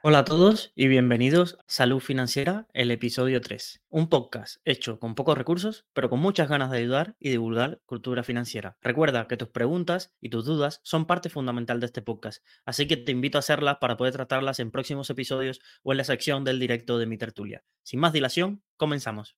Hola 0.00 0.20
a 0.20 0.24
todos 0.24 0.70
y 0.76 0.86
bienvenidos 0.86 1.54
a 1.54 1.64
Salud 1.66 1.98
Financiera, 1.98 2.68
el 2.72 2.92
episodio 2.92 3.40
3, 3.40 3.82
un 3.88 4.08
podcast 4.08 4.58
hecho 4.64 5.00
con 5.00 5.16
pocos 5.16 5.36
recursos, 5.36 5.86
pero 5.92 6.08
con 6.08 6.20
muchas 6.20 6.48
ganas 6.48 6.70
de 6.70 6.78
ayudar 6.78 7.16
y 7.18 7.30
divulgar 7.30 7.80
cultura 7.84 8.22
financiera. 8.22 8.78
Recuerda 8.80 9.26
que 9.26 9.36
tus 9.36 9.48
preguntas 9.48 10.14
y 10.20 10.28
tus 10.28 10.44
dudas 10.44 10.80
son 10.84 11.08
parte 11.08 11.30
fundamental 11.30 11.80
de 11.80 11.86
este 11.86 12.00
podcast, 12.00 12.44
así 12.64 12.86
que 12.86 12.96
te 12.96 13.10
invito 13.10 13.38
a 13.38 13.40
hacerlas 13.40 13.78
para 13.80 13.96
poder 13.96 14.12
tratarlas 14.12 14.60
en 14.60 14.70
próximos 14.70 15.10
episodios 15.10 15.58
o 15.82 15.90
en 15.90 15.98
la 15.98 16.04
sección 16.04 16.44
del 16.44 16.60
directo 16.60 16.96
de 16.98 17.06
mi 17.06 17.18
tertulia. 17.18 17.64
Sin 17.82 17.98
más 17.98 18.12
dilación, 18.12 18.62
comenzamos. 18.76 19.36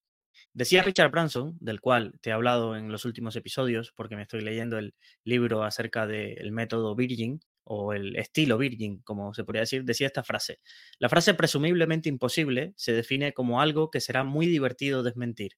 Decía 0.53 0.83
Richard 0.83 1.11
Branson, 1.11 1.57
del 1.61 1.81
cual 1.81 2.19
te 2.21 2.31
he 2.31 2.33
hablado 2.35 2.77
en 2.77 2.93
los 2.93 3.07
últimos 3.07 3.35
episodios, 3.35 3.93
porque 3.97 4.17
me 4.17 4.23
estoy 4.23 4.43
leyendo 4.43 4.77
el 4.77 4.95
libro 5.25 5.63
acerca 5.63 6.07
del 6.07 6.53
método 6.53 6.95
Virgin, 6.95 7.41
o 7.65 7.93
el 7.93 8.17
estilo 8.17 8.59
Virgin, 8.59 9.01
como 9.03 9.35
se 9.35 9.45
podría 9.45 9.61
decir, 9.63 9.85
decía 9.85 10.07
esta 10.07 10.23
frase. 10.23 10.59
La 10.99 11.09
frase 11.09 11.35
presumiblemente 11.35 12.09
imposible 12.09 12.73
se 12.77 12.93
define 12.93 13.33
como 13.33 13.61
algo 13.61 13.91
que 13.91 14.01
será 14.01 14.25
muy 14.25 14.47
divertido 14.47 15.03
desmentir. 15.03 15.53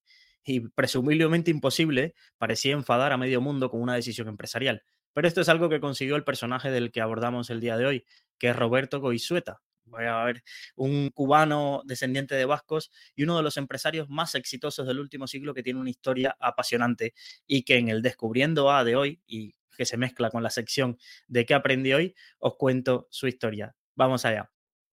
Y 0.45 0.61
presumiblemente 0.61 1.51
imposible 1.51 2.15
parecía 2.39 2.73
enfadar 2.73 3.13
a 3.13 3.17
medio 3.17 3.41
mundo 3.41 3.71
con 3.71 3.81
una 3.81 3.95
decisión 3.95 4.29
empresarial. 4.29 4.83
Pero 5.15 5.29
esto 5.29 5.41
es 5.41 5.49
algo 5.49 5.69
que 5.69 5.81
consiguió 5.81 6.17
el 6.17 6.25
personaje 6.25 6.71
del 6.71 6.91
que 6.91 7.01
abordamos 7.01 7.51
el 7.51 7.61
día 7.61 7.77
de 7.77 7.87
hoy, 7.87 8.05
que 8.39 8.49
es 8.49 8.57
Roberto 8.57 9.01
Goizueta. 9.01 9.61
Voy 9.85 10.05
a 10.05 10.25
ver, 10.25 10.43
un 10.75 11.11
cubano 11.11 11.83
descendiente 11.85 12.35
de 12.35 12.47
vascos 12.47 12.91
y 13.15 13.25
uno 13.25 13.37
de 13.37 13.43
los 13.43 13.57
empresarios 13.57 14.09
más 14.09 14.35
exitosos 14.35 14.87
del 14.87 15.01
último 15.01 15.27
siglo 15.27 15.55
que 15.55 15.63
tiene 15.63 15.81
una 15.81 15.91
historia 15.91 16.37
apasionante 16.41 17.15
y 17.47 17.65
que 17.65 17.77
en 17.77 17.89
el 17.89 18.01
Descubriendo 18.01 18.71
A 18.71 18.85
de 18.85 18.97
hoy, 18.97 19.21
y 19.27 19.55
que 19.77 19.87
se 19.87 19.97
mezcla 19.97 20.31
con 20.31 20.43
la 20.43 20.51
sección 20.51 20.99
de 21.29 21.47
qué 21.47 21.55
aprendí 21.55 21.93
hoy, 21.93 22.15
os 22.39 22.57
cuento 22.57 23.09
su 23.11 23.27
historia. 23.27 23.75
Vamos 23.95 24.25
allá. 24.25 24.51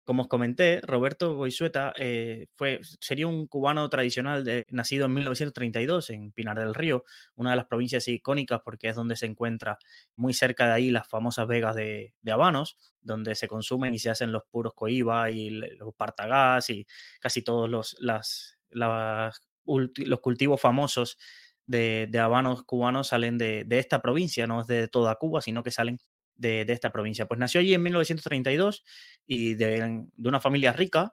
Como 0.07 0.23
os 0.23 0.29
comenté, 0.29 0.81
Roberto 0.83 1.35
Goizueta 1.35 1.93
eh, 1.97 2.47
fue, 2.55 2.79
sería 3.01 3.27
un 3.27 3.49
cubano 3.49 3.89
tradicional 3.91 4.45
de, 4.45 4.65
nacido 4.71 5.07
en 5.07 5.15
1932 5.15 6.11
en 6.11 6.31
Pinar 6.31 6.61
del 6.61 6.77
Río, 6.77 7.03
una 7.35 7.51
de 7.51 7.57
las 7.57 7.67
provincias 7.67 8.07
icónicas 8.07 8.61
porque 8.65 8.89
es 8.89 8.95
donde 8.95 9.17
se 9.17 9.27
encuentra 9.27 9.79
muy 10.15 10.33
cerca 10.33 10.69
de 10.69 10.75
ahí 10.75 10.91
las 10.93 11.09
famosas 11.09 11.49
vegas 11.49 11.75
de, 11.75 12.15
de 12.23 12.33
Habanos, 12.33 12.77
donde 13.01 13.35
se 13.35 13.49
consumen 13.49 13.95
y 13.95 13.99
se 13.99 14.11
hacen 14.11 14.31
los 14.31 14.45
puros 14.49 14.75
coiba 14.75 15.29
y 15.33 15.51
los 15.51 15.93
partagás 15.97 16.71
y 16.71 16.87
casi 17.19 17.43
todos 17.43 17.69
los, 17.69 17.97
las, 17.99 18.61
las, 18.71 19.43
los 19.65 20.21
cultivos 20.21 20.61
famosos 20.61 21.19
de, 21.67 22.11
habanos 22.19 22.63
cubanos 22.63 23.09
salen 23.09 23.39
de, 23.39 23.67
esta 23.71 24.01
provincia, 24.01 24.47
no 24.47 24.61
es 24.61 24.67
de 24.67 24.89
toda 24.89 25.17
Cuba, 25.17 25.41
sino 25.41 25.63
que 25.63 25.71
salen 25.71 25.99
de, 26.37 26.65
esta 26.69 26.91
provincia. 26.91 27.27
Pues 27.27 27.39
nació 27.39 27.61
allí 27.61 27.75
en 27.75 27.83
1932 27.83 28.85
y 29.27 29.55
de, 29.55 30.07
una 30.19 30.41
familia 30.41 30.73
rica 30.73 31.13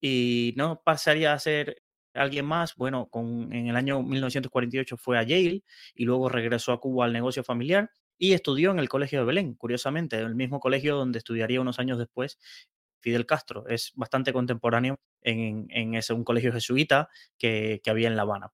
y 0.00 0.54
no 0.56 0.82
pasaría 0.84 1.32
a 1.32 1.38
ser 1.38 1.82
alguien 2.12 2.46
más. 2.46 2.76
Bueno, 2.76 3.08
con, 3.08 3.52
en 3.52 3.68
el 3.68 3.76
año 3.76 4.02
1948 4.02 4.96
fue 4.96 5.18
a 5.18 5.22
Yale 5.22 5.64
y 5.94 6.04
luego 6.04 6.28
regresó 6.28 6.72
a 6.72 6.80
Cuba 6.80 7.06
al 7.06 7.12
negocio 7.12 7.42
familiar 7.42 7.90
y 8.18 8.32
estudió 8.32 8.70
en 8.70 8.78
el 8.78 8.88
Colegio 8.88 9.20
de 9.20 9.26
Belén, 9.26 9.54
curiosamente, 9.54 10.18
el 10.18 10.34
mismo 10.34 10.60
colegio 10.60 10.96
donde 10.96 11.18
estudiaría 11.18 11.60
unos 11.60 11.78
años 11.80 11.98
después 11.98 12.38
Fidel 13.00 13.26
Castro. 13.26 13.66
Es 13.68 13.92
bastante 13.96 14.32
contemporáneo 14.32 15.00
en, 15.20 15.66
en 15.70 15.94
ese, 15.94 16.12
un 16.12 16.24
colegio 16.24 16.52
jesuita 16.52 17.08
que, 17.38 17.80
que 17.82 17.90
había 17.90 18.08
en 18.08 18.16
La 18.16 18.22
Habana 18.22 18.52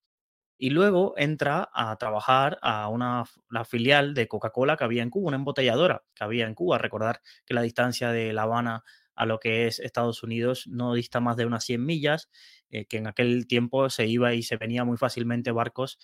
y 0.60 0.70
luego 0.70 1.14
entra 1.16 1.70
a 1.72 1.96
trabajar 1.96 2.58
a 2.60 2.86
una 2.88 3.24
la 3.48 3.64
filial 3.64 4.12
de 4.12 4.28
Coca-Cola 4.28 4.76
que 4.76 4.84
había 4.84 5.02
en 5.02 5.08
Cuba, 5.08 5.28
una 5.28 5.38
embotelladora 5.38 6.04
que 6.14 6.22
había 6.22 6.46
en 6.46 6.54
Cuba. 6.54 6.76
Recordar 6.76 7.22
que 7.46 7.54
la 7.54 7.62
distancia 7.62 8.12
de 8.12 8.34
La 8.34 8.42
Habana 8.42 8.84
a 9.14 9.24
lo 9.24 9.40
que 9.40 9.66
es 9.66 9.78
Estados 9.80 10.22
Unidos 10.22 10.66
no 10.66 10.92
dista 10.92 11.18
más 11.20 11.38
de 11.38 11.46
unas 11.46 11.64
100 11.64 11.82
millas, 11.86 12.28
eh, 12.68 12.84
que 12.84 12.98
en 12.98 13.06
aquel 13.06 13.46
tiempo 13.46 13.88
se 13.88 14.06
iba 14.06 14.34
y 14.34 14.42
se 14.42 14.58
venía 14.58 14.84
muy 14.84 14.98
fácilmente 14.98 15.50
barcos 15.50 15.98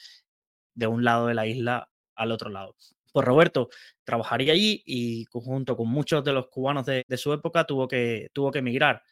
de 0.74 0.86
un 0.86 1.04
lado 1.04 1.26
de 1.26 1.34
la 1.34 1.46
isla 1.46 1.90
al 2.14 2.32
otro 2.32 2.48
lado. 2.48 2.76
Pues 3.12 3.26
Roberto 3.26 3.68
trabajaría 4.04 4.54
allí 4.54 4.82
y 4.86 5.26
junto 5.32 5.76
con 5.76 5.88
muchos 5.90 6.24
de 6.24 6.32
los 6.32 6.48
cubanos 6.48 6.86
de, 6.86 7.04
de 7.06 7.16
su 7.18 7.32
época 7.34 7.64
tuvo 7.64 7.88
que, 7.88 8.28
tuvo 8.32 8.50
que 8.50 8.60
emigrar 8.60 9.02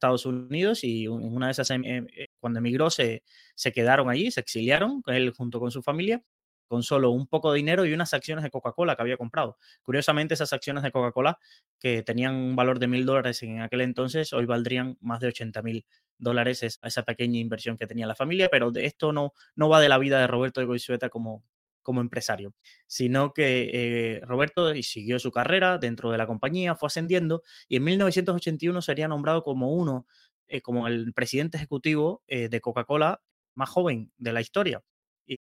Estados 0.00 0.24
Unidos 0.26 0.82
y 0.82 1.06
una 1.08 1.46
de 1.46 1.52
esas, 1.52 1.70
em, 1.70 1.84
em, 1.84 2.06
eh, 2.16 2.28
cuando 2.40 2.58
emigró, 2.58 2.88
se, 2.90 3.22
se 3.54 3.72
quedaron 3.72 4.08
allí, 4.08 4.30
se 4.30 4.40
exiliaron, 4.40 5.02
él 5.06 5.30
junto 5.36 5.60
con 5.60 5.70
su 5.70 5.82
familia, 5.82 6.22
con 6.68 6.82
solo 6.82 7.10
un 7.10 7.26
poco 7.26 7.52
de 7.52 7.58
dinero 7.58 7.84
y 7.84 7.92
unas 7.92 8.14
acciones 8.14 8.44
de 8.44 8.50
Coca-Cola 8.50 8.96
que 8.96 9.02
había 9.02 9.16
comprado. 9.16 9.58
Curiosamente, 9.82 10.34
esas 10.34 10.52
acciones 10.52 10.82
de 10.84 10.92
Coca-Cola, 10.92 11.38
que 11.78 12.02
tenían 12.02 12.34
un 12.34 12.56
valor 12.56 12.78
de 12.78 12.86
mil 12.86 13.04
dólares 13.04 13.42
en 13.42 13.60
aquel 13.60 13.82
entonces, 13.82 14.32
hoy 14.32 14.46
valdrían 14.46 14.96
más 15.00 15.20
de 15.20 15.28
80 15.28 15.62
mil 15.62 15.84
dólares 16.16 16.62
esa 16.62 17.02
pequeña 17.02 17.38
inversión 17.40 17.76
que 17.76 17.86
tenía 17.86 18.06
la 18.06 18.14
familia, 18.14 18.48
pero 18.50 18.70
de 18.70 18.86
esto 18.86 19.12
no, 19.12 19.32
no 19.56 19.68
va 19.68 19.80
de 19.80 19.88
la 19.88 19.98
vida 19.98 20.20
de 20.20 20.26
Roberto 20.28 20.60
de 20.60 20.66
Goizueta 20.66 21.08
como, 21.10 21.42
como 21.90 22.00
empresario, 22.00 22.54
sino 22.86 23.32
que 23.32 23.70
eh, 23.72 24.20
Roberto 24.24 24.72
siguió 24.80 25.18
su 25.18 25.32
carrera 25.32 25.76
dentro 25.76 26.12
de 26.12 26.18
la 26.18 26.28
compañía, 26.28 26.76
fue 26.76 26.86
ascendiendo 26.86 27.42
y 27.66 27.74
en 27.78 27.82
1981 27.82 28.80
sería 28.80 29.08
nombrado 29.08 29.42
como 29.42 29.72
uno, 29.72 30.06
eh, 30.46 30.60
como 30.60 30.86
el 30.86 31.12
presidente 31.14 31.56
ejecutivo 31.56 32.22
eh, 32.28 32.48
de 32.48 32.60
Coca-Cola 32.60 33.22
más 33.56 33.70
joven 33.70 34.12
de 34.18 34.32
la 34.32 34.40
historia. 34.40 34.84
Y 35.26 35.38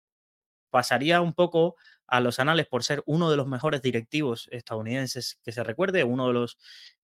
pasaría 0.71 1.21
un 1.21 1.33
poco 1.33 1.75
a 2.07 2.19
los 2.19 2.39
anales 2.39 2.65
por 2.65 2.83
ser 2.83 3.03
uno 3.05 3.29
de 3.29 3.37
los 3.37 3.45
mejores 3.45 3.83
directivos 3.83 4.47
estadounidenses 4.51 5.39
que 5.43 5.51
se 5.51 5.63
recuerde, 5.63 6.03
uno 6.03 6.29
de 6.29 6.33
los 6.33 6.57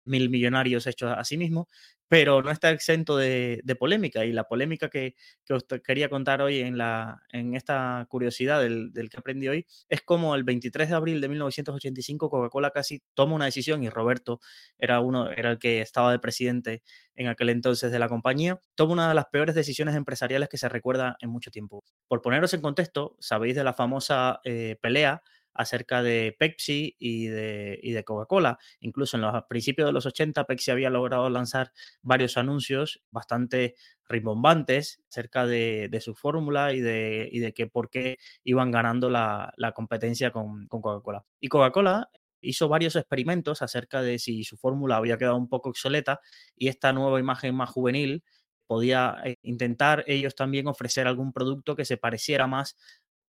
mil 0.05 0.29
millonarios 0.29 0.87
hechos 0.87 1.13
a 1.15 1.23
sí 1.23 1.37
mismo, 1.37 1.67
pero 2.07 2.41
no 2.41 2.51
está 2.51 2.69
exento 2.69 3.17
de, 3.17 3.61
polémica. 3.79 4.25
Y 4.25 4.31
la 4.31 4.45
polémica 4.45 4.89
que, 4.89 5.15
os 5.49 5.65
quería 5.83 6.09
contar 6.09 6.41
hoy 6.41 6.59
en, 6.59 6.77
la, 6.77 7.21
en 7.31 7.55
esta 7.55 8.05
curiosidad 8.09 8.61
del, 8.61 8.91
que 8.93 9.17
aprendí 9.17 9.47
hoy 9.47 9.65
es 9.89 10.01
como 10.01 10.35
el 10.35 10.43
23 10.43 10.89
de 10.89 10.95
abril 10.95 11.21
de 11.21 11.29
1985 11.29 12.29
Coca-Cola 12.29 12.71
casi 12.71 13.01
toma 13.13 13.35
una 13.35 13.45
decisión 13.45 13.83
y 13.83 13.89
Roberto 13.89 14.39
era, 14.77 14.99
uno, 14.99 15.29
era 15.31 15.51
el 15.51 15.59
que 15.59 15.81
estaba 15.81 16.11
de 16.11 16.19
presidente 16.19 16.83
en 17.15 17.27
aquel 17.27 17.49
entonces 17.49 17.91
de 17.91 17.99
la 17.99 18.09
compañía, 18.09 18.59
toma 18.75 18.93
una 18.93 19.09
de 19.09 19.15
las 19.15 19.25
peores 19.25 19.55
decisiones 19.55 19.95
empresariales 19.95 20.49
que 20.49 20.57
se 20.57 20.69
recuerda 20.69 21.17
en 21.21 21.29
mucho 21.29 21.49
tiempo. 21.49 21.83
Por 22.07 22.21
poneros 22.21 22.53
en 22.53 22.61
contexto, 22.61 23.15
sabéis 23.19 23.55
de 23.55 23.63
la 23.63 23.73
famosa 23.73 24.41
eh, 24.43 24.77
pelea 24.81 25.23
acerca 25.55 26.03
de 26.03 26.35
Pepsi 26.37 26.95
y 26.99 27.27
de, 27.27 27.79
de 27.81 28.03
Coca-Cola. 28.03 28.59
Incluso 28.81 29.17
en 29.17 29.21
los 29.21 29.43
principios 29.49 29.87
de 29.87 29.93
los 29.93 30.05
80, 30.05 30.43
Pepsi 30.43 30.71
había 30.71 30.89
logrado 30.89 31.29
lanzar 31.29 31.71
varios 32.01 32.37
anuncios 32.37 33.01
bastante 33.09 33.75
rimbombantes 34.07 35.01
acerca 35.09 35.47
de, 35.47 35.89
su 36.01 36.13
fórmula 36.13 36.73
y 36.73 36.81
de, 36.81 37.29
de 37.33 37.53
que 37.53 37.67
por 37.67 37.89
qué 37.89 38.17
iban 38.43 38.69
ganando 38.69 39.09
la, 39.09 39.53
competencia 39.73 40.31
con, 40.31 40.67
con 40.67 40.81
Coca-Cola. 40.81 41.25
Y 41.39 41.47
Coca-Cola 41.47 42.09
hizo 42.41 42.67
varios 42.69 42.95
experimentos 42.95 43.61
acerca 43.61 44.01
de 44.01 44.19
si 44.19 44.43
su 44.43 44.57
fórmula 44.57 44.97
había 44.97 45.17
quedado 45.17 45.37
un 45.37 45.49
poco 45.49 45.69
obsoleta 45.69 46.19
y 46.55 46.67
esta 46.67 46.93
nueva 46.93 47.19
imagen 47.19 47.55
más 47.55 47.69
juvenil 47.69 48.23
podía 48.67 49.17
eh, 49.23 49.37
intentar 49.41 50.03
ellos 50.07 50.35
también 50.35 50.67
ofrecer 50.67 51.07
algún 51.07 51.33
producto 51.33 51.75
que 51.75 51.85
se 51.85 51.97
pareciera 51.97 52.47
más 52.47 52.77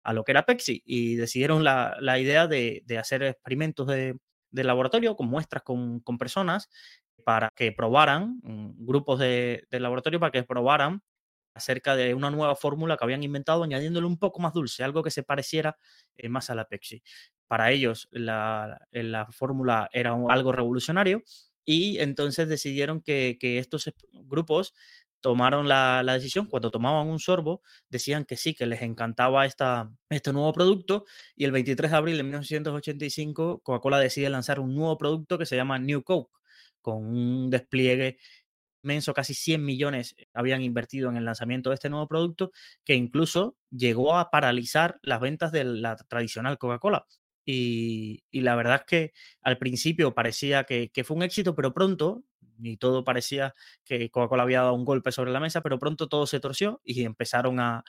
a 0.03 0.14
lo 0.14 0.24
que 0.24 0.31
era 0.31 0.46
Pepsi 0.46 0.81
y 0.86 1.16
decidieron 1.16 1.64
la, 1.64 2.19
idea 2.19 2.47
de, 2.47 2.84
hacer 3.00 3.24
experimentos 3.24 3.88
de, 3.88 4.18
laboratorio 4.52 5.16
con 5.16 5.28
muestras 5.28 5.64
con, 5.64 6.02
personas 6.19 6.69
para 7.24 7.50
que 7.56 7.72
probaran, 7.72 8.40
mm, 8.44 8.86
grupos 8.86 9.19
de, 9.19 9.66
laboratorio 9.72 10.19
para 10.19 10.31
que 10.31 10.44
probaran 10.44 11.02
acerca 11.56 11.96
de 11.96 12.13
una 12.13 12.31
nueva 12.31 12.56
fórmula 12.56 12.97
que 12.97 13.03
habían 13.06 13.24
inventado 13.24 13.63
añadiéndole 13.63 14.08
un 14.08 14.18
poco 14.18 14.42
más 14.42 14.53
dulce, 14.53 14.84
algo 14.84 15.03
que 15.03 15.12
se 15.12 15.24
pareciera 15.24 15.78
eh, 16.16 16.28
más 16.28 16.50
a 16.50 16.56
la 16.56 16.66
Pepsi. 16.66 17.03
Para 17.47 17.72
ellos 17.72 18.08
la, 18.12 18.80
la 18.92 19.28
fórmula 19.31 19.90
era 19.94 20.18
algo 20.30 20.52
revolucionario 20.52 21.24
y 21.63 22.00
entonces 22.00 22.50
decidieron 22.50 23.02
que, 23.02 23.38
que 23.40 23.60
estos 23.60 23.92
grupos 24.12 24.74
tomaron 25.24 25.70
la, 25.70 26.04
decisión, 26.04 26.48
cuando 26.48 26.70
tomaban 26.70 27.08
un 27.08 27.18
sorbo, 27.18 27.62
decían 27.90 28.25
que 28.25 28.36
sí, 28.36 28.54
que 28.54 28.66
les 28.66 28.81
encantaba 28.81 29.46
esta, 29.46 29.90
este 30.10 30.34
nuevo 30.34 30.52
producto 30.52 31.06
y 31.36 31.46
el 31.46 31.54
23 31.54 31.92
de 31.92 31.98
abril 31.98 32.18
de 32.18 32.24
1985 32.24 33.62
Coca-Cola 33.64 34.00
decide 34.00 34.30
lanzar 34.30 34.60
un 34.60 34.75
nuevo 34.75 34.98
producto 34.98 35.38
que 35.38 35.46
se 35.46 35.56
llama 35.56 35.80
New 35.80 36.04
Coke, 36.04 36.31
con 36.81 37.06
un 37.06 37.50
despliegue 37.50 38.18
inmenso, 38.84 39.14
casi 39.14 39.34
100 39.34 39.64
millones 39.64 40.16
habían 40.34 40.62
invertido 40.62 41.10
en 41.10 41.16
el 41.16 41.24
lanzamiento 41.24 41.69
de 41.69 41.76
este 41.76 41.90
nuevo 41.90 42.08
producto, 42.10 42.52
que 42.84 42.96
incluso 42.96 43.56
llegó 43.72 44.18
a 44.18 44.30
paralizar 44.30 45.00
las 45.04 45.22
ventas 45.22 45.54
de 45.54 45.64
la 45.64 45.96
tradicional 45.96 46.58
Coca-Cola. 46.58 47.08
Y, 47.46 48.24
la 48.31 48.56
verdad 48.56 48.81
es 48.81 48.86
que 48.86 49.14
al 49.42 49.58
principio 49.58 50.14
parecía 50.14 50.66
que, 50.66 50.92
fue 51.06 51.16
un 51.16 51.24
éxito, 51.24 51.56
pero 51.56 51.74
pronto 51.74 52.24
y 52.63 52.77
todo 52.77 53.04
parecía 53.04 53.54
que 53.83 54.10
Coca-Cola 54.10 54.44
había 54.44 54.62
dado 54.62 54.74
un 54.74 54.86
golpe 54.86 55.12
sobre 55.12 55.31
la 55.31 55.39
mesa, 55.39 55.62
pero 55.62 55.80
pronto 55.80 56.07
todo 56.07 56.25
se 56.27 56.39
torció 56.39 56.81
y 56.83 57.04
empezaron 57.04 57.60
a, 57.60 57.83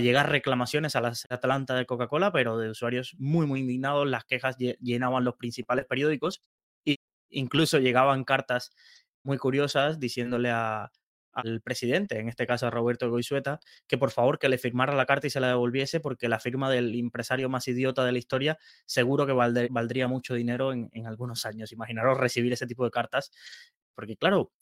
llegar 0.00 0.30
reclamaciones 0.30 0.96
a 0.96 1.00
la 1.00 1.12
Atlanta 1.30 1.74
de 1.74 1.86
Coca-Cola, 1.86 2.32
pero 2.32 2.58
de 2.58 2.70
usuarios 2.70 3.14
muy, 3.18 3.46
muy 3.46 3.60
indignados. 3.60 4.06
Las 4.08 4.24
quejas 4.24 4.56
llenaban 4.58 5.24
los 5.24 5.36
principales 5.36 5.86
periódicos 5.86 6.42
e 6.84 6.96
incluso 7.30 7.78
llegaban 7.78 8.24
cartas 8.24 8.72
muy 9.22 9.38
curiosas 9.38 10.00
diciéndole 10.00 10.50
al 10.50 11.60
presidente, 11.60 12.18
en 12.18 12.28
este 12.28 12.46
caso 12.46 12.66
a 12.66 12.70
Roberto 12.70 13.10
Goizueta, 13.10 13.60
que 13.86 13.98
por 13.98 14.10
favor 14.10 14.38
que 14.38 14.48
le 14.48 14.56
firmara 14.56 14.94
la 14.94 15.04
carta 15.04 15.26
y 15.26 15.30
se 15.30 15.40
la 15.40 15.48
devolviese 15.48 16.00
porque 16.00 16.28
la 16.28 16.38
firma 16.40 16.70
del 16.70 16.94
empresario 16.94 17.50
más 17.50 17.68
idiota 17.68 18.04
de 18.04 18.12
la 18.12 18.18
historia 18.18 18.58
seguro 18.86 19.26
que 19.26 19.32
valdría 19.32 20.08
mucho 20.08 20.34
dinero 20.34 20.72
en, 20.72 21.06
algunos 21.06 21.44
años. 21.44 21.72
Imaginaros 21.72 22.16
recibir 22.16 22.54
ese 22.54 22.66
tipo 22.66 22.84
de 22.84 22.90
cartas, 22.90 23.32
porque 23.96 24.16
claro, 24.16 24.52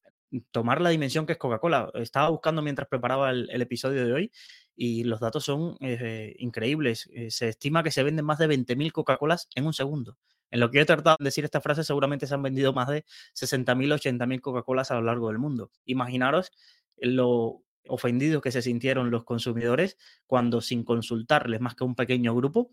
tomar 0.51 0.81
la 0.81 0.91
dimensión 0.91 1.27
que 1.27 1.33
es 1.33 1.39
Coca-Cola. 1.39 1.91
Estaba 1.95 2.31
buscando 2.31 2.63
mientras 2.63 2.89
preparaba 2.89 3.31
el, 3.31 3.63
episodio 3.63 4.07
de 4.07 4.13
hoy 4.13 4.33
y 4.77 5.05
los 5.05 5.21
datos 5.21 5.45
son 5.45 5.77
eh, 5.81 6.35
increíbles. 6.39 7.09
Eh, 7.13 7.31
se 7.31 7.51
estima 7.51 7.83
que 7.83 7.91
se 7.91 8.03
venden 8.03 8.25
más 8.25 8.39
de 8.39 8.49
20.000 8.49 8.93
Coca-Colas 8.93 9.49
en 9.55 9.67
un 9.67 9.75
segundo. 9.75 10.17
En 10.51 10.61
lo 10.61 10.71
que 10.71 10.81
he 10.81 10.85
tratado 10.85 11.17
de 11.19 11.25
decir 11.25 11.45
esta 11.45 11.61
frase, 11.61 11.85
seguramente 11.85 12.27
se 12.27 12.35
han 12.35 12.43
vendido 12.43 12.73
más 12.73 12.89
de 12.89 13.05
60.000, 13.35 14.01
80.000 14.01 14.41
Coca-Colas 14.41 14.91
a 14.91 14.95
lo 14.95 15.03
largo 15.03 15.29
del 15.29 15.39
mundo. 15.39 15.71
Imaginaros 15.85 16.53
lo 16.97 17.63
ofendidos 17.87 18.41
que 18.41 18.53
se 18.53 18.63
sintieron 18.63 19.11
los 19.11 19.25
consumidores 19.25 19.99
cuando 20.27 20.61
sin 20.61 20.85
consultarles 20.85 21.61
más 21.61 21.75
que 21.75 21.85
un 21.85 21.95
pequeño 21.95 22.35
grupo, 22.35 22.71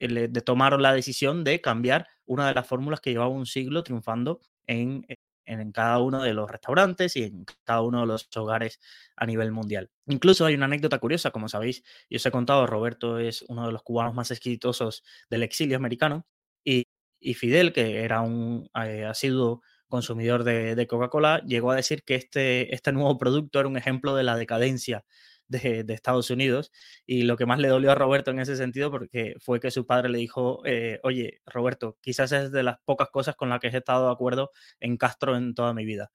le, 0.00 0.28
tomaron 0.28 0.82
la 0.82 0.92
decisión 0.92 1.44
de 1.44 1.60
cambiar 1.60 2.08
una 2.26 2.48
de 2.48 2.54
las 2.54 2.66
fórmulas 2.66 3.00
que 3.00 3.10
llevaba 3.10 3.30
un 3.30 3.46
siglo 3.46 3.84
triunfando 3.84 4.40
en, 4.66 5.06
en 5.44 5.72
cada 5.72 5.98
uno 6.00 6.22
de 6.22 6.34
los 6.34 6.50
restaurantes 6.50 7.16
y 7.16 7.24
en 7.24 7.44
cada 7.64 7.82
uno 7.82 8.00
de 8.00 8.06
los 8.06 8.28
hogares 8.36 8.80
a 9.16 9.26
nivel 9.26 9.52
mundial. 9.52 9.90
Incluso 10.06 10.46
hay 10.46 10.54
una 10.54 10.66
anécdota 10.66 10.98
curiosa, 10.98 11.30
como 11.30 11.48
sabéis, 11.48 11.82
yo 12.08 12.16
os 12.16 12.26
he 12.26 12.30
contado, 12.30 12.66
Roberto 12.66 13.18
es 13.18 13.42
uno 13.48 13.66
de 13.66 13.72
los 13.72 13.82
cubanos 13.82 14.14
más 14.14 14.30
exitosos 14.30 15.04
del 15.30 15.42
exilio 15.42 15.76
americano 15.76 16.26
y, 16.64 16.84
y 17.20 17.34
Fidel, 17.34 17.72
que 17.72 18.00
era 18.04 18.20
un 18.20 18.68
eh, 18.84 19.04
asiduo 19.04 19.62
consumidor 19.88 20.42
de, 20.44 20.74
de 20.74 20.86
Coca-Cola, 20.86 21.42
llegó 21.46 21.70
a 21.70 21.76
decir 21.76 22.02
que 22.02 22.14
este, 22.14 22.74
este 22.74 22.92
nuevo 22.92 23.18
producto 23.18 23.60
era 23.60 23.68
un 23.68 23.76
ejemplo 23.76 24.14
de 24.14 24.22
la 24.22 24.36
decadencia 24.36 25.04
de, 25.48 25.84
de, 25.84 25.94
Estados 25.94 26.30
Unidos. 26.30 26.72
Y 27.06 27.22
lo 27.22 27.36
que 27.36 27.46
más 27.46 27.58
le 27.58 27.68
dolió 27.68 27.92
a 27.92 27.94
Roberto 27.94 28.30
en 28.30 28.40
ese 28.40 28.56
sentido 28.56 28.90
porque 28.90 29.34
fue 29.40 29.60
que 29.60 29.70
su 29.70 29.86
padre 29.86 30.08
le 30.08 30.18
dijo, 30.18 30.62
eh, 30.66 31.00
oye, 31.02 31.40
Roberto, 31.46 31.98
quizás 32.00 32.32
es 32.32 32.52
de 32.52 32.62
las 32.62 32.78
pocas 32.84 33.10
cosas 33.10 33.36
con 33.36 33.48
las 33.48 33.60
que 33.60 33.68
he 33.68 33.76
estado 33.76 34.06
de 34.06 34.12
acuerdo 34.12 34.50
en 34.80 34.96
Castro 34.96 35.36
en 35.36 35.54
toda 35.54 35.74
mi 35.74 35.84
vida. 35.84 36.12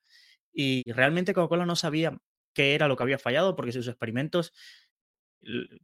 Y 0.54 0.84
realmente 0.92 1.34
Coca-Cola 1.34 1.66
no 1.66 1.76
sabía 1.76 2.18
qué 2.54 2.76
era 2.76 2.88
lo 2.88 2.98
que 2.98 3.04
había 3.04 3.20
fallado 3.20 3.56
porque 3.56 3.72
sus 3.72 3.88
experimentos 3.88 4.54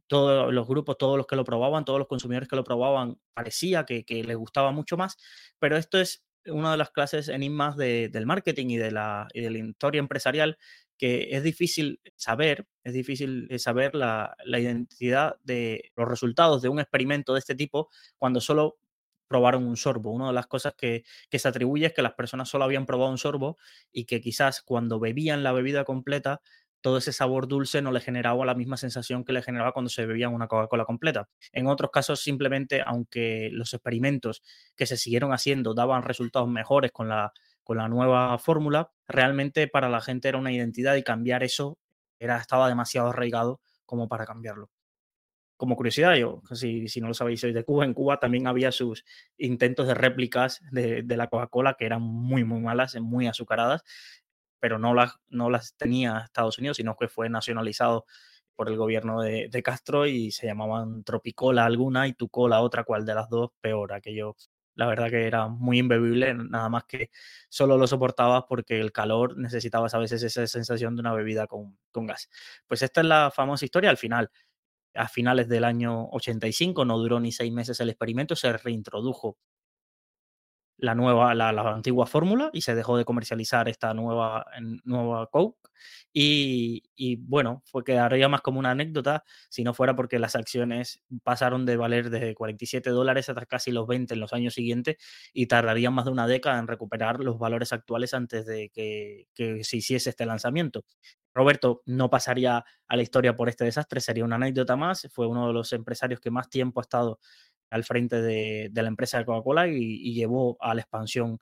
todos 0.06 0.52
los 0.52 0.66
grupos, 0.66 0.98
todos 0.98 1.16
los 1.16 1.26
que 1.26 1.36
lo 1.36 1.44
probaban, 1.44 1.84
todos 1.84 1.98
los 1.98 2.08
consumidores 2.08 2.48
que 2.48 2.56
lo 2.56 2.64
probaban, 2.64 3.18
parecía 3.34 3.84
que, 3.84 4.04
que 4.04 4.22
les 4.24 4.36
gustaba 4.36 4.72
mucho 4.72 4.96
más, 4.96 5.16
pero 5.58 5.76
esto 5.76 6.00
es 6.00 6.24
una 6.46 6.72
de 6.72 6.76
las 6.76 6.90
clases 6.90 7.28
enigmas 7.28 7.76
de, 7.76 8.08
del 8.08 8.26
marketing 8.26 8.68
y 8.68 8.76
de, 8.76 8.90
la, 8.90 9.28
y 9.32 9.40
de 9.40 9.50
la 9.50 9.58
historia 9.58 9.98
empresarial 9.98 10.58
que 10.98 11.28
es 11.32 11.42
difícil 11.42 12.00
saber, 12.16 12.66
es 12.82 12.92
difícil 12.92 13.46
eh, 13.50 13.58
saber 13.58 13.94
la, 13.94 14.36
la, 14.44 14.60
identidad 14.60 15.36
de 15.42 15.90
los 15.96 16.08
resultados 16.08 16.62
de 16.62 16.68
un 16.68 16.80
experimento 16.80 17.34
de 17.34 17.40
este 17.40 17.54
tipo 17.54 17.90
cuando 18.18 18.40
solo 18.40 18.78
probaron 19.26 19.66
un 19.66 19.76
sorbo. 19.76 20.12
Una 20.12 20.28
de 20.28 20.32
las 20.34 20.46
cosas 20.46 20.74
que, 20.76 21.04
que 21.30 21.38
se 21.38 21.48
atribuye 21.48 21.86
es 21.86 21.92
que 21.92 22.02
las 22.02 22.14
personas 22.14 22.48
solo 22.48 22.64
habían 22.64 22.86
probado 22.86 23.10
un 23.10 23.18
sorbo 23.18 23.56
y 23.92 24.04
que 24.04 24.20
quizás 24.20 24.62
cuando 24.62 25.00
bebían 25.00 25.42
la 25.42 25.52
bebida 25.52 25.84
completa 25.84 26.40
todo 26.84 26.98
ese 26.98 27.14
sabor 27.14 27.48
dulce 27.48 27.80
no 27.80 27.92
le 27.92 28.00
generaba 28.00 28.44
la 28.44 28.54
misma 28.54 28.76
sensación 28.76 29.24
que 29.24 29.32
le 29.32 29.40
generaba 29.40 29.72
cuando 29.72 29.88
se 29.88 30.04
bebían 30.04 30.34
una 30.34 30.48
Coca-Cola 30.48 30.84
completa. 30.84 31.30
En 31.50 31.66
otros 31.66 31.90
casos, 31.90 32.20
simplemente, 32.20 32.82
aunque 32.84 33.48
los 33.52 33.72
experimentos 33.72 34.42
que 34.76 34.84
se 34.84 34.98
siguieron 34.98 35.32
haciendo 35.32 35.72
daban 35.72 36.02
resultados 36.02 36.46
mejores 36.46 36.92
con 36.92 37.08
la, 37.08 37.32
con 37.64 37.78
la 37.78 37.88
nueva 37.88 38.38
fórmula, 38.38 38.92
realmente 39.08 39.66
para 39.68 39.88
la 39.88 40.00
gente 40.00 40.28
era 40.28 40.38
una 40.38 40.52
identidad 40.52 40.94
y 40.96 41.02
cambiar 41.02 41.42
eso 41.42 41.78
era, 42.18 42.38
estaba 42.38 42.68
demasiado 42.68 43.08
arraigado 43.08 43.60
como 43.86 44.08
para 44.08 44.26
cambiarlo. 44.26 44.70
Como 45.56 45.76
curiosidad, 45.76 46.14
yo, 46.16 46.42
si, 46.52 46.88
si 46.88 47.00
no 47.00 47.08
lo 47.08 47.14
sabéis, 47.14 47.40
soy 47.40 47.52
de 47.52 47.64
Cuba. 47.64 47.84
En 47.84 47.94
Cuba 47.94 48.18
también 48.18 48.46
había 48.46 48.72
sus 48.72 49.04
intentos 49.38 49.86
de 49.86 49.94
réplicas 49.94 50.60
de, 50.72 51.04
la 51.08 51.28
Coca-Cola 51.28 51.74
que 51.78 51.86
eran 51.86 52.02
muy, 52.02 52.44
muy 52.44 52.60
malas, 52.60 52.96
muy 53.00 53.26
azucaradas, 53.28 53.82
pero 54.60 54.78
no 54.78 54.94
las, 54.94 55.16
no 55.28 55.50
las 55.50 55.76
tenía 55.76 56.22
Estados 56.24 56.58
Unidos, 56.58 56.78
sino 56.78 56.96
que 56.96 57.08
fue 57.08 57.28
nacionalizado 57.28 58.04
por 58.56 58.68
el 58.68 58.76
gobierno 58.76 59.20
de, 59.20 59.48
de, 59.50 59.62
Castro 59.62 60.06
y 60.06 60.30
se 60.32 60.46
llamaban 60.46 61.04
Tropicola 61.04 61.64
alguna 61.64 62.08
y 62.08 62.14
Tucola 62.14 62.60
otra, 62.60 62.84
cual 62.84 63.04
de 63.04 63.14
las 63.14 63.28
dos 63.28 63.50
peor. 63.60 63.92
Aquello 63.92 64.36
la 64.74 64.86
verdad 64.86 65.10
que 65.10 65.26
era 65.26 65.48
muy 65.48 65.78
imbebible, 65.78 66.34
nada 66.34 66.68
más 66.68 66.84
que 66.84 67.10
solo 67.48 67.76
lo 67.78 67.86
soportabas 67.86 68.44
porque 68.48 68.80
el 68.80 68.92
calor 68.92 69.36
necesitabas 69.38 69.94
a 69.94 69.98
veces 69.98 70.22
esa 70.22 70.46
sensación 70.46 70.96
de 70.96 71.00
una 71.00 71.12
bebida 71.14 71.46
con, 71.46 71.78
con 71.90 72.06
gas. 72.06 72.28
Pues 72.66 72.82
esta 72.82 73.00
es 73.00 73.06
la 73.06 73.30
famosa 73.30 73.64
historia 73.64 73.90
al 73.90 73.96
final. 73.96 74.30
A 74.94 75.08
finales 75.08 75.48
del 75.48 75.64
año 75.64 76.08
85, 76.10 76.84
no 76.84 76.98
duró 76.98 77.18
ni 77.20 77.32
seis 77.32 77.52
meses 77.52 77.80
el 77.80 77.90
experimento, 77.90 78.36
se 78.36 78.52
reintrodujo 78.52 79.38
la 80.76 80.94
nueva, 80.94 81.34
la, 81.34 81.52
la 81.52 81.72
antigua 81.72 82.06
fórmula 82.06 82.50
y 82.52 82.62
se 82.62 82.74
dejó 82.74 82.96
de 82.96 83.04
comercializar 83.04 83.68
esta 83.68 83.94
nueva, 83.94 84.46
nueva 84.84 85.26
Coke. 85.28 85.58
Y, 86.12 86.84
y, 86.94 87.16
bueno, 87.16 87.62
fue 87.66 87.84
quedaría 87.84 88.28
más 88.28 88.40
como 88.40 88.58
una 88.58 88.70
anécdota 88.70 89.24
si 89.50 89.64
no 89.64 89.74
fuera 89.74 89.96
porque 89.96 90.18
las 90.18 90.36
acciones 90.36 91.02
pasaron 91.24 91.66
de 91.66 91.76
valer 91.76 92.10
de 92.10 92.34
47 92.34 92.90
dólares 92.90 93.28
hasta 93.28 93.44
casi 93.46 93.72
los 93.72 93.86
20 93.86 94.14
en 94.14 94.20
los 94.20 94.32
años 94.32 94.54
siguientes 94.54 94.96
y 95.32 95.46
tardarían 95.46 95.92
más 95.92 96.04
de 96.04 96.12
una 96.12 96.26
década 96.26 96.58
en 96.58 96.68
recuperar 96.68 97.20
los 97.20 97.38
valores 97.38 97.72
actuales 97.72 98.14
antes 98.14 98.46
de 98.46 98.70
que, 98.70 99.26
que 99.34 99.64
se 99.64 99.78
hiciese 99.78 100.10
este 100.10 100.26
lanzamiento. 100.26 100.84
Roberto 101.34 101.82
no 101.86 102.10
pasaría 102.10 102.64
a 102.86 102.96
la 102.96 103.02
historia 103.02 103.34
por 103.34 103.48
este 103.48 103.64
desastre, 103.64 104.00
sería 104.00 104.24
una 104.24 104.36
anécdota 104.36 104.76
más. 104.76 105.08
Fue 105.12 105.26
uno 105.26 105.48
de 105.48 105.52
los 105.52 105.72
empresarios 105.72 106.20
que 106.20 106.30
más 106.30 106.48
tiempo 106.48 106.80
ha 106.80 106.82
estado 106.82 107.18
al 107.70 107.84
frente 107.84 108.22
de, 108.22 108.70
la 108.74 108.88
empresa 108.88 109.18
de 109.18 109.24
Coca-Cola 109.24 109.68
y, 109.68 110.14
llevó 110.14 110.56
a 110.60 110.74
la 110.74 110.82
expansión 110.82 111.38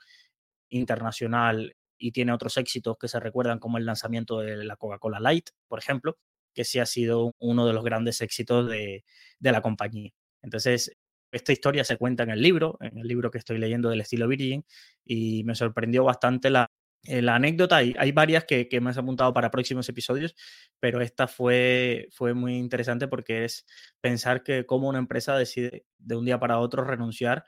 internacional 0.71 1.77
y 1.99 2.13
tiene 2.13 2.33
otros 2.33 2.57
éxitos 2.57 2.97
que 2.99 3.09
se 3.09 3.21
recuerdan 3.21 3.59
como 3.59 3.79
el 3.79 3.87
lanzamiento 3.87 4.41
de 4.41 4.65
la 4.65 4.77
Coca-Cola 4.77 5.21
Light, 5.21 5.51
por 5.69 5.79
ejemplo, 5.79 6.19
que 6.55 6.65
sí 6.65 6.79
ha 6.79 6.87
sido 6.87 7.35
uno 7.39 7.67
de 7.67 7.73
los 7.73 7.85
grandes 7.85 8.21
éxitos 8.21 8.69
de, 8.69 9.05
la 9.41 9.63
compañía. 9.63 10.11
Entonces, 10.43 10.93
esta 11.31 11.53
historia 11.53 11.85
se 11.85 11.97
cuenta 11.97 12.25
en 12.25 12.31
el 12.31 12.43
libro, 12.43 12.77
en 12.81 12.99
el 12.99 13.07
libro 13.07 13.31
que 13.31 13.39
estoy 13.39 13.59
leyendo 13.59 13.89
del 13.89 14.01
estilo 14.01 14.29
Virgin, 14.29 14.65
y 15.05 15.45
me 15.45 15.55
sorprendió 15.55 16.05
bastante 16.05 16.51
la, 16.51 16.71
la 17.05 17.35
anécdota, 17.37 17.77
hay, 17.77 17.95
hay 17.99 18.13
varias 18.13 18.45
que, 18.45 18.69
que, 18.69 18.81
me 18.81 18.91
has 18.91 18.99
apuntado 18.99 19.33
para 19.35 19.51
próximos 19.51 19.89
episodios, 19.89 20.37
pero 20.81 21.01
esta 21.01 21.27
fue, 21.27 22.09
fue 22.13 22.35
muy 22.35 22.57
interesante 22.57 23.09
porque 23.09 23.45
es 23.45 23.67
pensar 24.01 24.43
que 24.43 24.67
cómo 24.67 24.89
una 24.89 24.99
empresa 24.99 25.37
decide 25.37 25.85
de 25.99 26.17
un 26.17 26.25
día 26.25 26.39
para 26.39 26.59
otro 26.59 26.85
renunciar 26.85 27.45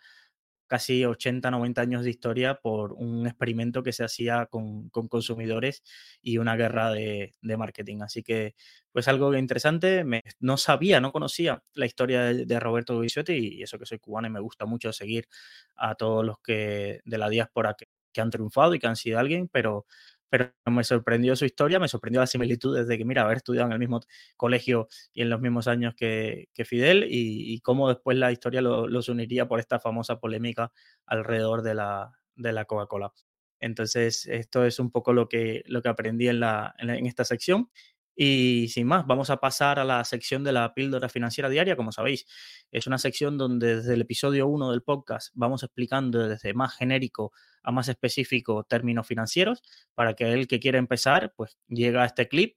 casi 0.67 1.05
80, 1.05 1.51
90 1.51 1.81
años 1.81 2.05
de 2.05 2.11
historia 2.11 2.57
por 2.57 2.95
un 2.95 3.27
experimento 3.27 3.83
que 3.83 3.93
se 3.93 4.05
hacía 4.05 4.47
con, 4.47 4.89
con 4.91 5.09
consumidores 5.09 5.83
y 6.23 6.39
una 6.39 6.57
guerra 6.57 6.91
de, 6.91 7.35
de, 7.43 7.57
marketing. 7.57 7.99
Así 8.03 8.23
que, 8.23 8.55
pues 8.93 9.09
algo 9.09 9.35
interesante, 9.37 10.05
me, 10.05 10.23
no 10.41 10.57
sabía, 10.57 11.01
no 11.01 11.13
conocía 11.13 11.63
la 11.75 11.87
historia 11.87 12.23
de, 12.23 12.61
Roberto 12.61 13.01
Guisotti 13.01 13.59
y 13.59 13.63
eso 13.63 13.79
que 13.79 13.87
soy 13.87 13.99
cubano 13.99 14.27
y 14.29 14.31
me 14.31 14.41
gusta 14.41 14.67
mucho 14.67 14.93
seguir 14.93 15.29
a 15.77 15.95
todos 15.95 16.25
los 16.25 16.39
que 16.41 17.01
de 17.05 17.19
la 17.19 17.29
diáspora 17.29 17.75
que 17.79 17.87
que 18.15 18.23
han 18.23 18.31
triunfado 18.31 18.75
y 18.75 18.81
que 18.81 18.87
han 18.89 18.97
sido 18.97 19.19
alguien, 19.21 19.49
pero, 19.53 19.87
pero 20.31 20.53
me 20.67 20.85
sorprendió 20.85 21.37
su 21.37 21.45
historia, 21.45 21.79
me 21.79 21.89
sorprendió 21.89 22.21
la 22.21 22.27
similitud 22.27 22.77
desde 22.77 22.99
que, 22.99 23.05
mira, 23.05 23.23
haber 23.23 23.39
estudiado 23.39 23.67
en 23.69 23.73
el 23.75 23.79
mismo 23.79 24.01
colegio 24.37 24.89
y 25.13 25.23
en 25.23 25.31
los 25.31 25.41
mismos 25.41 25.69
años 25.69 25.95
que, 25.97 26.49
que 26.55 26.65
Fidel 26.65 27.05
y, 27.05 27.55
y, 27.55 27.61
cómo 27.61 27.89
después 27.89 28.17
la 28.19 28.33
historia 28.33 28.63
lo, 28.63 28.89
los 28.89 29.09
uniría 29.11 29.47
por 29.49 29.61
esta 29.61 29.79
famosa 29.81 30.19
polémica 30.21 30.73
alrededor 31.07 31.63
de 31.63 31.75
la, 31.75 32.13
de 32.37 32.53
la 32.53 32.65
Coca-Cola. 32.65 33.13
Entonces, 33.61 34.27
esto 34.27 34.65
es 34.65 34.79
un 34.79 34.91
poco 34.91 35.13
lo 35.13 35.29
que, 35.29 35.63
lo 35.67 35.81
que 35.83 35.89
aprendí 35.89 36.29
en, 36.29 36.41
la, 36.41 36.75
en, 36.79 36.91
en 36.91 37.07
esta 37.07 37.25
sección. 37.25 37.71
Y 38.17 38.69
sin 38.69 38.87
más, 38.87 39.07
vamos 39.07 39.31
a 39.31 39.39
pasar 39.39 39.79
a 39.79 39.85
la 39.85 40.05
sección 40.05 40.45
de 40.45 40.53
la 40.53 40.73
píldora 40.73 41.09
financiera 41.09 41.49
diaria. 41.49 41.77
Como 41.77 41.91
sabéis, 41.91 42.27
es 42.71 42.87
una 42.87 42.99
sección 42.99 43.37
donde 43.37 43.77
desde 43.77 43.95
el 43.95 44.03
episodio 44.03 44.47
1 44.47 44.71
del 44.71 44.83
podcast 44.83 45.31
vamos 45.35 45.63
explicando 45.65 46.29
desde 46.29 46.55
más 46.55 46.77
genérico 46.77 47.33
a 47.63 47.73
más 47.73 47.89
específico 47.89 48.65
términos 48.65 49.07
financieros 49.07 49.63
para 49.95 50.15
que 50.15 50.33
el 50.33 50.47
que 50.47 50.61
quiera 50.61 50.79
empezar, 50.79 51.33
pues 51.37 51.59
llega 51.67 52.03
a 52.03 52.07
este 52.07 52.29
clip. 52.29 52.57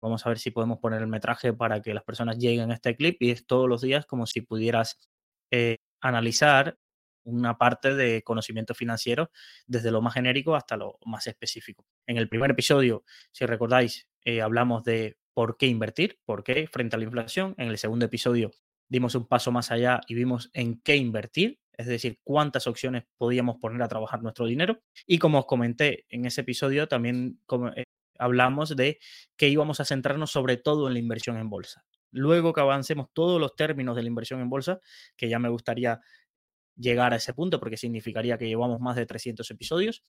Vamos 0.00 0.24
a 0.26 0.28
ver 0.28 0.38
si 0.38 0.50
podemos 0.50 0.78
poner 0.78 1.00
el 1.00 1.08
metraje 1.08 1.52
para 1.52 1.80
que 1.80 1.94
las 1.94 2.04
personas 2.04 2.38
lleguen 2.38 2.70
a 2.70 2.74
este 2.74 2.96
clip 2.96 3.20
y 3.22 3.30
es 3.30 3.46
todos 3.46 3.68
los 3.68 3.82
días 3.82 4.06
como 4.06 4.26
si 4.26 4.40
pudieras 4.42 4.98
eh, 5.50 5.78
analizar 6.00 6.78
una 7.24 7.56
parte 7.56 7.94
de 7.94 8.22
conocimiento 8.22 8.74
financiero 8.74 9.30
desde 9.66 9.90
lo 9.90 10.02
más 10.02 10.14
genérico 10.14 10.56
hasta 10.56 10.76
lo 10.76 10.98
más 11.06 11.26
específico. 11.26 11.86
En 12.06 12.16
el 12.16 12.28
primer 12.28 12.50
episodio, 12.50 13.04
si 13.30 13.46
recordáis, 13.46 14.08
eh, 14.24 14.42
hablamos 14.42 14.84
de 14.84 15.16
por 15.34 15.56
qué 15.56 15.66
invertir, 15.66 16.18
por 16.24 16.44
qué 16.44 16.66
frente 16.66 16.96
a 16.96 16.98
la 16.98 17.04
inflación. 17.04 17.54
En 17.58 17.68
el 17.68 17.78
segundo 17.78 18.06
episodio 18.06 18.50
dimos 18.88 19.14
un 19.14 19.26
paso 19.26 19.50
más 19.52 19.70
allá 19.70 20.00
y 20.06 20.14
vimos 20.14 20.50
en 20.52 20.80
qué 20.82 20.96
invertir, 20.96 21.58
es 21.72 21.86
decir, 21.86 22.20
cuántas 22.24 22.66
opciones 22.66 23.04
podíamos 23.16 23.56
poner 23.56 23.82
a 23.82 23.88
trabajar 23.88 24.22
nuestro 24.22 24.46
dinero. 24.46 24.80
Y 25.06 25.18
como 25.18 25.40
os 25.40 25.46
comenté 25.46 26.04
en 26.10 26.26
ese 26.26 26.42
episodio, 26.42 26.86
también 26.88 27.40
eh, 27.76 27.84
hablamos 28.18 28.76
de 28.76 28.98
que 29.36 29.48
íbamos 29.48 29.80
a 29.80 29.84
centrarnos 29.84 30.30
sobre 30.30 30.58
todo 30.58 30.88
en 30.88 30.94
la 30.94 30.98
inversión 30.98 31.38
en 31.38 31.48
bolsa. 31.48 31.84
Luego 32.10 32.52
que 32.52 32.60
avancemos 32.60 33.08
todos 33.14 33.40
los 33.40 33.56
términos 33.56 33.96
de 33.96 34.02
la 34.02 34.08
inversión 34.08 34.40
en 34.40 34.50
bolsa, 34.50 34.80
que 35.16 35.30
ya 35.30 35.38
me 35.38 35.48
gustaría 35.48 36.00
llegar 36.76 37.12
a 37.12 37.16
ese 37.16 37.34
punto 37.34 37.58
porque 37.58 37.76
significaría 37.76 38.38
que 38.38 38.48
llevamos 38.48 38.80
más 38.80 38.96
de 38.96 39.06
300 39.06 39.50
episodios, 39.50 40.04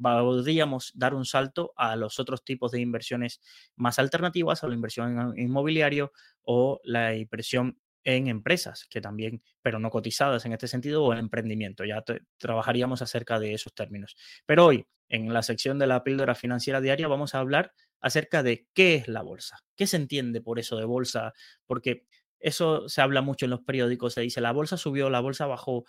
podríamos 0.00 0.92
dar 0.94 1.14
un 1.14 1.24
salto 1.24 1.72
a 1.76 1.96
los 1.96 2.18
otros 2.18 2.44
tipos 2.44 2.72
de 2.72 2.80
inversiones 2.80 3.40
más 3.76 3.98
alternativas, 3.98 4.64
a 4.64 4.68
la 4.68 4.74
inversión 4.74 5.34
en 5.36 5.46
inmobiliario 5.46 6.12
o 6.42 6.80
la 6.84 7.14
inversión 7.14 7.78
en 8.04 8.28
empresas, 8.28 8.86
que 8.90 9.00
también, 9.00 9.42
pero 9.62 9.78
no 9.78 9.90
cotizadas 9.90 10.44
en 10.44 10.52
este 10.52 10.68
sentido, 10.68 11.02
o 11.04 11.12
en 11.12 11.18
emprendimiento. 11.18 11.84
Ya 11.84 12.04
trabajaríamos 12.36 13.00
acerca 13.00 13.38
de 13.40 13.54
esos 13.54 13.74
términos. 13.74 14.16
Pero 14.46 14.66
hoy, 14.66 14.86
en 15.08 15.32
la 15.32 15.42
sección 15.42 15.78
de 15.78 15.86
la 15.86 16.04
píldora 16.04 16.34
financiera 16.34 16.80
diaria, 16.80 17.08
vamos 17.08 17.34
a 17.34 17.38
hablar 17.38 17.72
acerca 18.00 18.42
de 18.42 18.68
qué 18.74 18.96
es 18.96 19.08
la 19.08 19.22
bolsa, 19.22 19.60
qué 19.76 19.86
se 19.86 19.96
entiende 19.96 20.42
por 20.42 20.58
eso 20.58 20.76
de 20.76 20.84
bolsa, 20.84 21.32
porque 21.66 22.06
eso 22.38 22.88
se 22.90 23.00
habla 23.00 23.22
mucho 23.22 23.46
en 23.46 23.50
los 23.50 23.62
periódicos, 23.62 24.12
se 24.12 24.20
dice 24.20 24.42
la 24.42 24.52
bolsa 24.52 24.76
subió, 24.76 25.08
la 25.08 25.20
bolsa 25.20 25.46
bajó, 25.46 25.86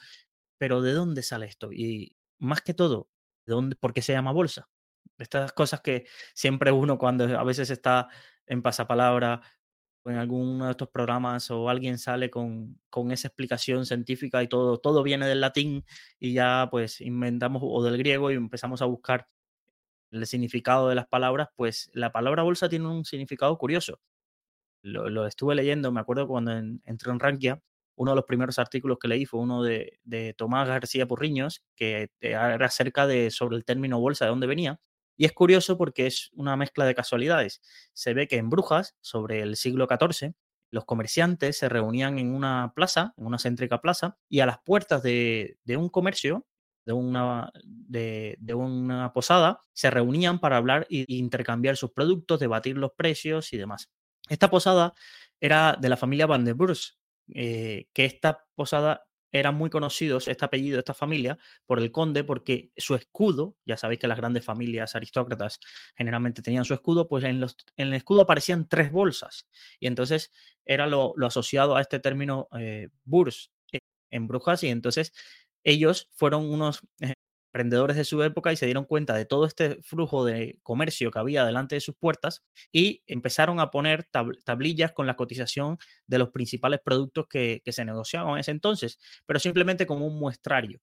pero 0.57 0.81
¿de 0.81 0.93
dónde 0.93 1.21
sale 1.21 1.47
esto? 1.47 1.73
Y 1.73 2.15
más 2.37 2.61
que 2.61 2.73
todo, 2.73 3.09
¿de 3.11 3.14
¿por 3.79 3.93
qué 3.93 4.01
se 4.01 4.13
llama 4.13 4.31
bolsa? 4.31 4.69
Estas 5.17 5.53
cosas 5.53 5.81
que 5.81 6.05
siempre 6.33 6.71
uno 6.71 6.97
cuando 6.97 7.25
a 7.37 7.43
veces 7.43 7.69
está 7.69 8.09
en 8.47 8.61
pasapalabra 8.61 9.41
en 10.05 10.17
alguno 10.17 10.65
de 10.65 10.71
estos 10.71 10.89
programas 10.89 11.49
o 11.51 11.69
alguien 11.69 11.97
sale 11.97 12.29
con, 12.29 12.79
con, 12.89 13.11
esa 13.11 13.27
explicación 13.27 13.85
científica 13.85 14.43
y 14.43 14.47
todo, 14.47 14.77
todo 14.77 15.01
viene 15.03 15.27
del 15.27 15.41
latín 15.41 15.83
y 16.19 16.33
ya 16.33 16.67
pues 16.69 17.01
inventamos 17.01 17.61
o 17.65 17.83
del 17.83 17.97
griego 17.97 18.31
y 18.31 18.35
empezamos 18.35 18.81
a 18.81 18.85
buscar 18.85 19.27
el 20.11 20.25
significado 20.27 20.89
de 20.89 20.95
las 20.95 21.07
palabras, 21.07 21.49
pues 21.55 21.89
la 21.93 22.11
palabra 22.11 22.43
bolsa 22.43 22.69
tiene 22.69 22.87
un 22.87 23.05
significado 23.05 23.57
curioso. 23.57 23.99
Lo, 24.81 25.25
estuve 25.25 25.55
leyendo, 25.55 25.91
me 25.91 25.99
acuerdo 25.99 26.27
cuando 26.27 26.51
entré 26.51 27.11
en 27.11 27.19
Rankia, 27.19 27.61
uno 27.95 28.11
de 28.11 28.15
los 28.15 28.25
primeros 28.25 28.59
artículos 28.59 28.97
que 28.99 29.07
leí 29.07 29.25
fue 29.25 29.39
uno 29.39 29.63
de, 29.63 29.99
de 30.03 30.33
Tomás 30.33 30.67
García 30.67 31.07
Porriños, 31.07 31.63
que 31.75 32.09
era 32.19 32.55
acerca 32.65 33.07
de 33.07 33.31
sobre 33.31 33.57
el 33.57 33.65
término 33.65 33.99
bolsa, 33.99 34.25
de 34.25 34.29
dónde 34.29 34.47
venía, 34.47 34.79
y 35.17 35.25
es 35.25 35.33
curioso 35.33 35.77
porque 35.77 36.07
es 36.07 36.29
una 36.33 36.55
mezcla 36.57 36.85
de 36.85 36.95
casualidades. 36.95 37.61
Se 37.93 38.13
ve 38.13 38.27
que 38.27 38.37
en 38.37 38.49
Brujas, 38.49 38.95
sobre 39.01 39.41
el 39.41 39.55
siglo 39.55 39.87
XIV, 39.87 40.33
los 40.71 40.85
comerciantes 40.85 41.57
se 41.57 41.69
reunían 41.69 42.19
en 42.19 42.33
una 42.33 42.73
plaza, 42.75 43.13
en 43.17 43.25
una 43.25 43.39
céntrica 43.39 43.79
plaza, 43.81 44.17
y 44.27 44.41
a 44.41 44.45
las 44.45 44.59
puertas 44.59 45.01
de, 45.03 45.57
un 45.77 45.89
comercio, 45.89 46.45
de 46.85 46.93
una, 46.93 47.51
de, 47.63 48.37
una 48.53 49.13
posada, 49.13 49.61
se 49.73 49.89
reunían 49.89 50.39
para 50.39 50.57
hablar 50.57 50.85
e 50.89 51.05
intercambiar 51.07 51.77
sus 51.77 51.91
productos, 51.91 52.39
debatir 52.39 52.77
los 52.77 52.91
precios 52.91 53.53
y 53.53 53.57
demás. 53.57 53.89
Esta 54.27 54.49
posada 54.49 54.93
era 55.39 55.77
de 55.79 55.89
la 55.89 55.97
familia 55.97 56.25
Van 56.25 56.43
der 56.43 56.55
Burs, 56.55 56.99
eh, 57.33 57.87
que 57.93 58.05
esta 58.05 58.45
posada 58.55 59.05
eran 59.31 59.55
muy 59.55 59.69
conocidos, 59.69 60.27
este 60.29 60.45
apellido, 60.45 60.79
esta 60.79 60.93
familia, 60.93 61.37
por 61.65 61.79
el 61.79 61.91
conde, 61.91 62.23
porque 62.23 62.71
su 62.77 62.95
escudo, 62.95 63.57
ya 63.65 63.75
sabéis 63.75 63.99
que 63.99 64.07
las 64.07 64.17
grandes 64.17 64.45
familias 64.45 64.95
aristócratas 64.95 65.59
generalmente 65.95 66.41
tenían 66.41 66.63
su 66.63 66.73
escudo, 66.73 67.09
pues 67.09 67.25
en, 67.25 67.41
los, 67.41 67.57
en 67.75 67.89
el 67.89 67.95
escudo 67.95 68.21
aparecían 68.21 68.67
tres 68.69 68.91
bolsas. 68.91 69.47
Y 69.79 69.87
entonces 69.87 70.31
era 70.65 70.87
lo, 70.87 71.13
asociado 71.25 71.75
a 71.75 71.81
este 71.81 71.99
término 71.99 72.47
eh, 72.57 72.89
burs 73.03 73.51
eh, 73.73 73.79
en 74.09 74.27
Brujas. 74.27 74.63
Y 74.63 74.69
entonces 74.69 75.11
ellos 75.65 76.09
fueron 76.13 76.49
unos 76.49 76.81
emprendedores 77.55 77.95
de 77.95 78.03
su 78.03 78.21
época 78.21 78.51
y 78.51 78.57
se 78.57 78.65
dieron 78.65 78.83
cuenta 78.83 79.15
de 79.15 79.25
todo 79.25 79.45
este 79.45 79.81
flujo 79.81 80.25
de 80.25 80.59
comercio 80.61 81.09
que 81.09 81.19
había 81.19 81.45
delante 81.45 81.75
de 81.75 81.79
sus 81.81 81.95
puertas 81.95 82.43
y 82.69 83.01
empezaron 83.07 83.61
a 83.61 83.71
poner 83.71 84.05
tablillas 84.43 84.91
con 84.91 85.07
la 85.07 85.15
cotización 85.15 85.77
de 86.05 86.19
los 86.19 86.31
principales 86.31 86.81
productos 86.83 87.27
que, 87.29 87.61
que 87.63 87.71
se 87.71 87.85
negociaban 87.85 88.33
en 88.33 88.39
ese 88.39 88.51
entonces, 88.51 88.99
pero 89.25 89.39
simplemente 89.39 89.85
como 89.85 90.05
un 90.05 90.19
muestrario. 90.19 90.81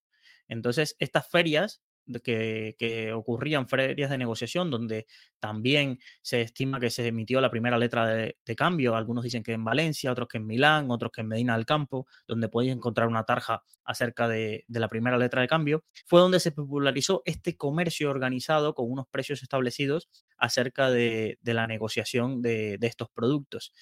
Entonces, 0.48 0.96
estas 0.98 1.28
ferias 1.28 1.82
que, 2.22 2.74
que, 2.78 3.12
ocurrían 3.12 3.68
ferias 3.68 4.10
de 4.10 4.18
negociación 4.18 4.70
donde 4.70 5.06
también 5.38 5.98
se 6.20 6.42
estima 6.42 6.80
que 6.80 6.90
se 6.90 7.06
emitió 7.06 7.40
la 7.40 7.50
primera 7.50 7.78
letra 7.78 8.06
de, 8.06 8.36
cambio. 8.56 8.94
Algunos 8.94 9.24
dicen 9.24 9.42
que 9.42 9.52
en 9.52 9.64
Valencia, 9.64 10.12
otros 10.12 10.28
que 10.28 10.38
en 10.38 10.46
Milán, 10.46 10.90
otros 10.90 11.10
que 11.12 11.22
en 11.22 11.28
Medina 11.28 11.56
del 11.56 11.66
Campo, 11.66 12.06
donde 12.26 12.48
podéis 12.48 12.72
encontrar 12.72 13.08
una 13.08 13.24
tarja 13.24 13.62
acerca 13.84 14.28
de, 14.28 14.64
la 14.68 14.88
primera 14.88 15.16
letra 15.18 15.40
de 15.40 15.48
cambio. 15.48 15.84
Fue 16.06 16.20
donde 16.20 16.40
se 16.40 16.52
popularizó 16.52 17.22
este 17.24 17.56
comercio 17.56 18.10
organizado 18.10 18.74
con 18.74 18.90
unos 18.90 19.06
precios 19.08 19.42
establecidos 19.42 20.08
acerca 20.36 20.90
de, 20.90 21.38
la 21.42 21.66
negociación 21.66 22.42
de, 22.42 22.78
estos 22.82 23.08
productos 23.10 23.72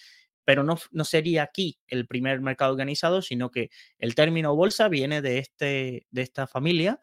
pero 0.42 0.64
no, 0.64 0.78
no, 0.90 1.04
sería 1.04 1.44
aquí 1.44 1.78
el 1.86 2.08
primer 2.08 2.40
mercado 2.40 2.72
organizado, 2.72 3.22
sino 3.22 3.52
que 3.52 3.70
el 3.98 4.16
término 4.16 4.56
bolsa 4.56 4.88
viene 4.88 5.22
de, 5.22 5.38
este, 5.38 6.08
de 6.10 6.22
esta 6.22 6.48
familia 6.48 6.98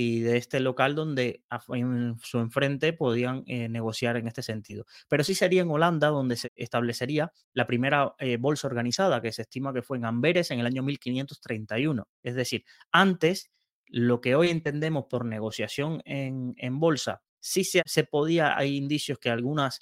y 0.00 0.20
de 0.20 0.36
este 0.36 0.60
local 0.60 0.94
donde 0.94 1.42
en 1.70 2.16
su 2.22 2.38
enfrente 2.38 2.92
podían 2.92 3.42
eh, 3.48 3.68
negociar 3.68 4.16
en 4.16 4.28
este 4.28 4.44
sentido. 4.44 4.86
Pero 5.08 5.24
sí 5.24 5.34
sería 5.34 5.62
en 5.62 5.70
Holanda 5.72 6.06
donde 6.06 6.36
se 6.36 6.52
establecería 6.54 7.32
la 7.52 7.66
primera 7.66 8.14
eh, 8.20 8.36
bolsa 8.36 8.68
organizada, 8.68 9.20
que 9.20 9.32
se 9.32 9.42
estima 9.42 9.74
que 9.74 9.82
fue 9.82 9.96
en 9.96 10.04
Amberes 10.04 10.52
en 10.52 10.60
el 10.60 10.66
año 10.66 10.84
1531. 10.84 12.06
Es 12.22 12.36
decir, 12.36 12.64
antes, 12.92 13.50
lo 13.88 14.20
que 14.20 14.36
hoy 14.36 14.50
entendemos 14.50 15.06
por 15.10 15.24
negociación 15.24 16.00
en, 16.04 16.54
en 16.58 16.78
bolsa, 16.78 17.22
sí 17.40 17.64
se, 17.64 17.82
se 17.84 18.04
podía, 18.04 18.56
hay 18.56 18.76
indicios 18.76 19.18
que 19.18 19.30
algunas 19.30 19.80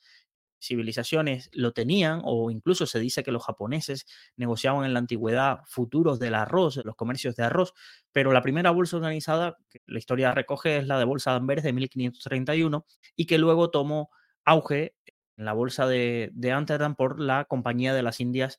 civilizaciones 0.60 1.50
lo 1.52 1.72
tenían, 1.72 2.20
o 2.24 2.50
incluso 2.50 2.86
se 2.86 2.98
dice 2.98 3.22
que 3.22 3.32
los 3.32 3.44
japoneses 3.44 4.06
negociaban 4.36 4.84
en 4.84 4.92
la 4.92 4.98
antigüedad 4.98 5.60
futuros 5.66 6.18
del 6.18 6.34
arroz, 6.34 6.76
los 6.84 6.96
comercios 6.96 7.36
de 7.36 7.44
arroz, 7.44 7.74
pero 8.12 8.32
la 8.32 8.42
primera 8.42 8.70
bolsa 8.70 8.96
organizada, 8.96 9.56
que 9.70 9.80
la 9.86 9.98
historia 9.98 10.32
recoge, 10.32 10.78
es 10.78 10.86
la 10.86 10.98
de 10.98 11.04
Bolsa 11.04 11.32
de 11.32 11.36
Amberes 11.38 11.64
de 11.64 11.72
1531 11.72 12.86
y 13.16 13.26
que 13.26 13.38
luego 13.38 13.70
tomó 13.70 14.10
auge 14.44 14.94
en 15.36 15.44
la 15.44 15.52
bolsa 15.52 15.86
de, 15.86 16.30
de 16.32 16.52
Amsterdam 16.52 16.94
por 16.94 17.20
la 17.20 17.44
Compañía 17.44 17.94
de 17.94 18.02
las 18.02 18.20
Indias 18.20 18.58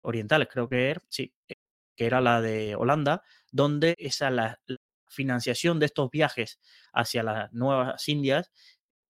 Orientales, 0.00 0.48
creo 0.50 0.68
que 0.68 0.90
era, 0.90 1.02
sí, 1.08 1.32
eh, 1.48 1.54
que 1.94 2.06
era 2.06 2.20
la 2.20 2.40
de 2.40 2.74
Holanda, 2.74 3.22
donde 3.52 3.94
esa 3.98 4.30
la 4.30 4.60
financiación 5.06 5.78
de 5.78 5.86
estos 5.86 6.10
viajes 6.10 6.58
hacia 6.92 7.22
las 7.22 7.52
nuevas 7.52 8.08
Indias 8.08 8.50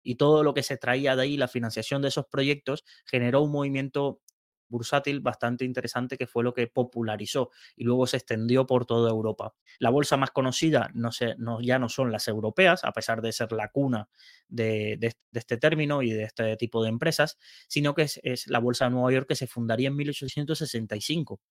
y 0.07 0.15
todo 0.15 0.41
lo 0.41 0.53
que 0.53 0.63
se 0.63 0.77
traía 0.77 1.17
de 1.17 1.23
ahí, 1.23 1.35
la 1.35 1.49
financiación 1.49 2.01
de 2.01 2.07
esos 2.07 2.27
proyectos, 2.27 2.85
generó 3.05 3.41
un 3.41 3.51
movimiento 3.51 4.21
bursátil 4.69 5.19
bastante 5.19 5.65
interesante 5.65 6.17
que 6.17 6.27
fue 6.27 6.45
lo 6.45 6.53
que 6.53 6.67
popularizó 6.67 7.51
y 7.75 7.83
luego 7.83 8.07
se 8.07 8.15
extendió 8.15 8.65
por 8.65 8.85
toda 8.85 9.09
Europa. 9.09 9.53
La 9.79 9.89
bolsa 9.89 10.15
más 10.15 10.31
conocida 10.31 10.89
no, 10.93 11.09
no 11.37 11.59
ya 11.59 11.77
no 11.77 11.89
son 11.89 12.13
las 12.13 12.29
europeas, 12.29 12.85
a 12.85 12.93
pesar 12.93 13.21
de 13.21 13.33
ser 13.33 13.51
la 13.51 13.67
cuna 13.69 14.07
de, 14.47 14.97
este 15.33 15.57
término 15.57 16.01
y 16.01 16.11
de 16.11 16.23
este 16.23 16.55
tipo 16.55 16.83
de 16.83 16.89
empresas, 16.89 17.37
sino 17.67 17.93
que 17.93 18.03
es, 18.03 18.21
es, 18.23 18.47
la 18.47 18.59
bolsa 18.59 18.85
de 18.85 18.91
Nueva 18.91 19.11
York 19.11 19.27
que 19.27 19.35
se 19.35 19.47
fundaría 19.47 19.89
en 19.89 19.97
1865. 19.97 21.41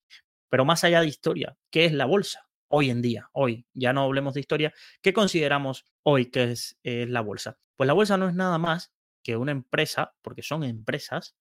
Pero 0.49 0.65
más 0.65 0.83
allá 0.83 1.03
de 1.03 1.09
historia, 1.09 1.59
¿qué 1.71 1.85
es 1.85 1.93
la 1.93 2.07
bolsa? 2.07 2.46
Hoy 2.69 2.91
en 2.91 3.03
día, 3.03 3.29
hoy, 3.33 3.67
ya 3.75 3.93
no 3.93 4.03
hablemos 4.03 4.35
de 4.35 4.41
historia, 4.41 4.75
¿qué 5.03 5.13
consideramos 5.13 5.85
hoy 6.03 6.27
que 6.27 6.51
es 6.53 6.77
la 6.83 7.21
bolsa? 7.21 7.59
Pues 7.77 7.87
la 7.87 7.93
bolsa 7.93 8.17
no 8.17 8.29
es 8.29 8.35
nada 8.35 8.59
más 8.59 8.93
que 9.23 9.37
una 9.37 9.53
empresa, 9.53 10.15
porque 10.23 10.43
son 10.43 10.65
empresas 10.65 11.37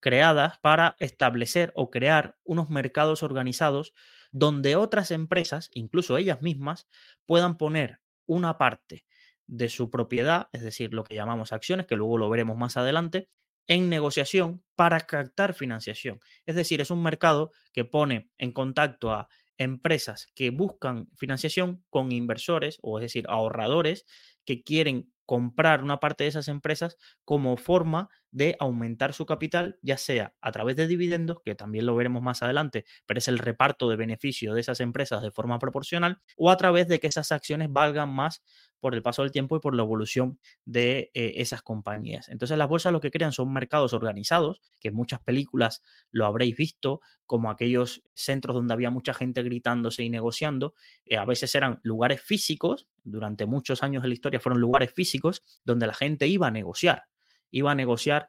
creadas 0.00 0.58
para 0.60 0.96
establecer 0.98 1.72
o 1.74 1.90
crear 1.90 2.38
unos 2.44 2.70
mercados 2.70 3.22
organizados 3.22 3.92
donde 4.32 4.76
otras 4.76 5.10
empresas, 5.10 5.70
incluso 5.74 6.16
ellas 6.16 6.40
mismas, 6.40 6.88
puedan 7.26 7.58
poner 7.58 8.00
una 8.26 8.56
parte 8.56 9.04
de 9.46 9.68
su 9.68 9.90
propiedad, 9.90 10.48
es 10.52 10.62
decir, 10.62 10.94
lo 10.94 11.04
que 11.04 11.16
llamamos 11.16 11.52
acciones, 11.52 11.86
que 11.86 11.96
luego 11.96 12.16
lo 12.16 12.30
veremos 12.30 12.56
más 12.56 12.76
adelante, 12.76 13.28
en 13.66 13.88
negociación 13.88 14.64
para 14.74 15.00
captar 15.00 15.54
financiación. 15.54 16.20
Es 16.46 16.56
decir, 16.56 16.80
es 16.80 16.90
un 16.90 17.02
mercado 17.02 17.52
que 17.72 17.84
pone 17.84 18.30
en 18.38 18.52
contacto 18.52 19.12
a 19.12 19.28
empresas 19.60 20.32
que 20.34 20.50
buscan 20.50 21.08
financiación 21.16 21.84
con 21.90 22.10
inversores, 22.12 22.78
o 22.82 22.98
es 22.98 23.02
decir, 23.02 23.26
ahorradores 23.28 24.06
que 24.44 24.64
quieren 24.64 25.12
comprar 25.26 25.84
una 25.84 26.00
parte 26.00 26.24
de 26.24 26.28
esas 26.30 26.48
empresas 26.48 26.96
como 27.24 27.56
forma 27.56 28.08
de 28.32 28.56
aumentar 28.58 29.12
su 29.12 29.26
capital, 29.26 29.78
ya 29.82 29.96
sea 29.96 30.34
a 30.40 30.50
través 30.50 30.76
de 30.76 30.88
dividendos, 30.88 31.38
que 31.44 31.54
también 31.54 31.86
lo 31.86 31.94
veremos 31.94 32.22
más 32.22 32.42
adelante, 32.42 32.84
pero 33.06 33.18
es 33.18 33.28
el 33.28 33.38
reparto 33.38 33.88
de 33.88 33.96
beneficio 33.96 34.54
de 34.54 34.62
esas 34.62 34.80
empresas 34.80 35.22
de 35.22 35.30
forma 35.30 35.58
proporcional, 35.58 36.20
o 36.36 36.50
a 36.50 36.56
través 36.56 36.88
de 36.88 36.98
que 36.98 37.06
esas 37.06 37.30
acciones 37.30 37.68
valgan 37.70 38.08
más 38.08 38.42
por 38.80 38.94
el 38.94 39.02
paso 39.02 39.22
del 39.22 39.30
tiempo 39.30 39.56
y 39.56 39.60
por 39.60 39.74
la 39.74 39.82
evolución 39.82 40.38
de 40.64 41.10
eh, 41.14 41.34
esas 41.36 41.62
compañías. 41.62 42.28
Entonces 42.28 42.58
las 42.58 42.68
bolsas 42.68 42.92
lo 42.92 43.00
que 43.00 43.10
crean 43.10 43.32
son 43.32 43.52
mercados 43.52 43.92
organizados, 43.92 44.60
que 44.80 44.88
en 44.88 44.94
muchas 44.94 45.20
películas 45.20 45.82
lo 46.10 46.26
habréis 46.26 46.56
visto, 46.56 47.00
como 47.26 47.50
aquellos 47.50 48.02
centros 48.14 48.54
donde 48.54 48.74
había 48.74 48.90
mucha 48.90 49.14
gente 49.14 49.42
gritándose 49.42 50.02
y 50.02 50.10
negociando. 50.10 50.74
Eh, 51.04 51.16
a 51.16 51.24
veces 51.24 51.54
eran 51.54 51.78
lugares 51.82 52.20
físicos, 52.20 52.88
durante 53.04 53.46
muchos 53.46 53.82
años 53.82 54.02
de 54.02 54.08
la 54.08 54.14
historia 54.14 54.40
fueron 54.40 54.60
lugares 54.60 54.92
físicos 54.92 55.42
donde 55.64 55.86
la 55.86 55.94
gente 55.94 56.26
iba 56.26 56.48
a 56.48 56.50
negociar, 56.50 57.04
iba 57.50 57.70
a 57.70 57.74
negociar 57.74 58.28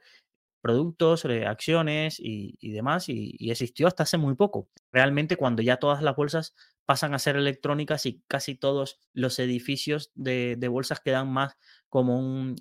productos, 0.62 1.26
eh, 1.26 1.46
acciones 1.46 2.18
y, 2.20 2.72
demás, 2.72 3.10
y, 3.10 3.50
existió 3.52 3.88
hasta 3.88 4.04
hace 4.04 4.18
muy 4.18 4.36
poco. 4.36 4.70
Realmente 4.92 5.36
cuando 5.36 5.62
ya 5.62 5.78
todas 5.78 6.02
las 6.02 6.16
bolsas 6.16 6.56
pasan 6.86 7.14
a 7.14 7.20
ser 7.20 7.36
electrónicas 7.36 8.06
y 8.06 8.22
casi 8.28 8.56
todos 8.56 9.00
los 9.14 9.40
edificios 9.40 10.12
de, 10.16 10.58
bolsas 10.70 11.00
quedan 11.00 11.32
más 11.32 11.58
como 11.90 12.20
un 12.20 12.56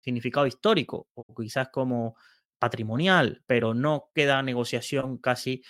significado 0.00 0.46
histórico 0.46 1.08
o 1.14 1.24
quizás 1.34 1.68
como 1.72 2.16
patrimonial, 2.58 3.42
pero 3.46 3.74
no 3.74 4.10
queda 4.14 4.42
negociación 4.42 5.18
casi 5.18 5.62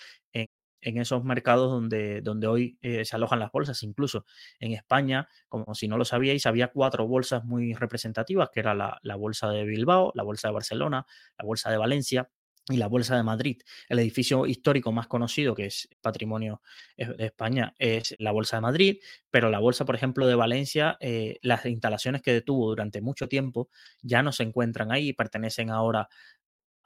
en 0.86 0.98
esos 0.98 1.24
mercados 1.24 1.68
donde, 1.68 2.20
donde 2.20 2.46
hoy 2.46 2.78
eh, 2.80 3.04
se 3.04 3.16
alojan 3.16 3.40
las 3.40 3.50
bolsas. 3.50 3.82
Incluso 3.82 4.24
en 4.60 4.72
España, 4.72 5.28
como 5.48 5.74
si 5.74 5.88
no 5.88 5.98
lo 5.98 6.04
sabíais, 6.04 6.46
había 6.46 6.68
cuatro 6.68 7.08
bolsas 7.08 7.44
muy 7.44 7.74
representativas, 7.74 8.50
que 8.50 8.60
era 8.60 8.72
la, 8.72 8.98
la 9.02 9.16
bolsa 9.16 9.50
de 9.50 9.64
Bilbao, 9.64 10.12
la 10.14 10.22
bolsa 10.22 10.48
de 10.48 10.54
Barcelona, 10.54 11.04
la 11.36 11.44
bolsa 11.44 11.72
de 11.72 11.76
Valencia 11.76 12.30
y 12.68 12.76
la 12.76 12.88
Bolsa 12.88 13.16
de 13.16 13.22
Madrid. 13.22 13.58
El 13.88 13.98
edificio 13.98 14.46
histórico 14.46 14.90
más 14.92 15.06
conocido, 15.06 15.54
que 15.54 15.66
es 15.66 15.88
patrimonio 16.00 16.62
de 16.96 17.26
España, 17.26 17.74
es 17.78 18.16
la 18.18 18.32
Bolsa 18.32 18.56
de 18.56 18.62
Madrid, 18.62 18.96
pero 19.30 19.50
la 19.50 19.60
Bolsa, 19.60 19.84
por 19.84 19.94
ejemplo, 19.94 20.26
de 20.26 20.34
Valencia, 20.34 20.96
eh, 21.00 21.38
las 21.42 21.64
instalaciones 21.66 22.22
que 22.22 22.32
detuvo 22.32 22.68
durante 22.68 23.00
mucho 23.00 23.28
tiempo 23.28 23.70
ya 24.02 24.22
no 24.22 24.32
se 24.32 24.42
encuentran 24.42 24.90
ahí, 24.90 25.12
pertenecen 25.12 25.70
ahora 25.70 26.08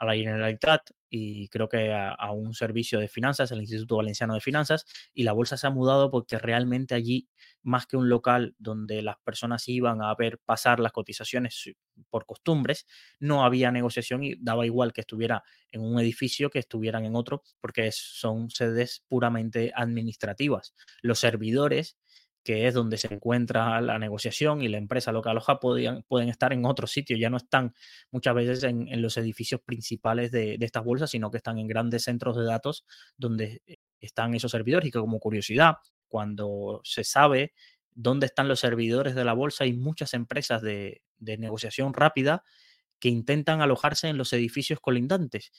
a 0.00 0.06
la 0.06 0.14
Generalitat 0.14 0.90
y 1.10 1.48
creo 1.48 1.68
que 1.68 1.92
a, 1.92 2.30
un 2.32 2.54
servicio 2.54 2.98
de 2.98 3.08
finanzas, 3.08 3.50
el 3.50 3.60
Instituto 3.60 3.96
Valenciano 3.96 4.34
de 4.34 4.40
Finanzas, 4.40 4.86
y 5.12 5.24
la 5.24 5.32
bolsa 5.32 5.56
se 5.56 5.66
ha 5.66 5.70
mudado 5.70 6.10
porque 6.10 6.38
realmente 6.38 6.94
allí, 6.94 7.28
más 7.62 7.86
que 7.86 7.96
un 7.96 8.08
local 8.08 8.54
donde 8.58 9.02
las 9.02 9.16
personas 9.18 9.68
iban 9.68 10.02
a 10.02 10.14
ver 10.14 10.38
pasar 10.38 10.80
las 10.80 10.92
cotizaciones 10.92 11.72
por 12.08 12.26
costumbres, 12.26 12.86
no 13.18 13.44
había 13.44 13.70
negociación 13.70 14.22
y 14.22 14.36
daba 14.40 14.64
igual 14.64 14.92
que 14.92 15.02
estuviera 15.02 15.42
en 15.70 15.82
un 15.82 15.98
edificio 16.00 16.48
que 16.48 16.60
estuvieran 16.60 17.04
en 17.04 17.14
otro, 17.16 17.42
porque 17.60 17.90
son 17.92 18.48
sedes 18.48 19.04
puramente 19.06 19.72
administrativas. 19.74 20.74
Los 21.02 21.18
servidores 21.18 21.98
que 22.42 22.66
es 22.66 22.74
donde 22.74 22.96
se 22.96 23.12
encuentra 23.12 23.80
la 23.80 23.98
negociación 23.98 24.62
y 24.62 24.68
la 24.68 24.78
empresa 24.78 25.12
lo 25.12 25.22
que 25.22 25.28
aloja, 25.28 25.60
podían, 25.60 26.02
pueden 26.08 26.28
estar 26.28 26.52
en 26.52 26.64
otro 26.64 26.86
sitio, 26.86 27.16
ya 27.16 27.28
no 27.28 27.36
están 27.36 27.74
muchas 28.10 28.34
veces 28.34 28.62
en, 28.64 29.02
los 29.02 29.16
edificios 29.16 29.60
principales 29.60 30.30
de, 30.30 30.56
estas 30.60 30.84
bolsas, 30.84 31.10
sino 31.10 31.30
que 31.30 31.36
están 31.36 31.58
en 31.58 31.66
grandes 31.66 32.04
centros 32.04 32.36
de 32.36 32.44
datos 32.44 32.86
donde 33.16 33.62
eh, 33.66 33.76
están 34.00 34.34
esos 34.34 34.50
servidores. 34.52 34.88
Y 34.88 34.90
que 34.90 34.98
como 34.98 35.18
curiosidad, 35.20 35.76
cuando 36.08 36.80
se 36.82 37.04
sabe 37.04 37.52
dónde 37.92 38.26
están 38.26 38.48
los 38.48 38.60
servidores 38.60 39.14
de 39.14 39.24
la 39.24 39.34
bolsa, 39.34 39.64
hay 39.64 39.74
muchas 39.74 40.14
empresas 40.14 40.62
de, 40.62 41.02
negociación 41.18 41.92
rápida 41.92 42.42
que 42.98 43.10
intentan 43.10 43.60
alojarse 43.60 44.08
en 44.08 44.16
los 44.16 44.32
edificios 44.32 44.80
colindantes 44.80 45.52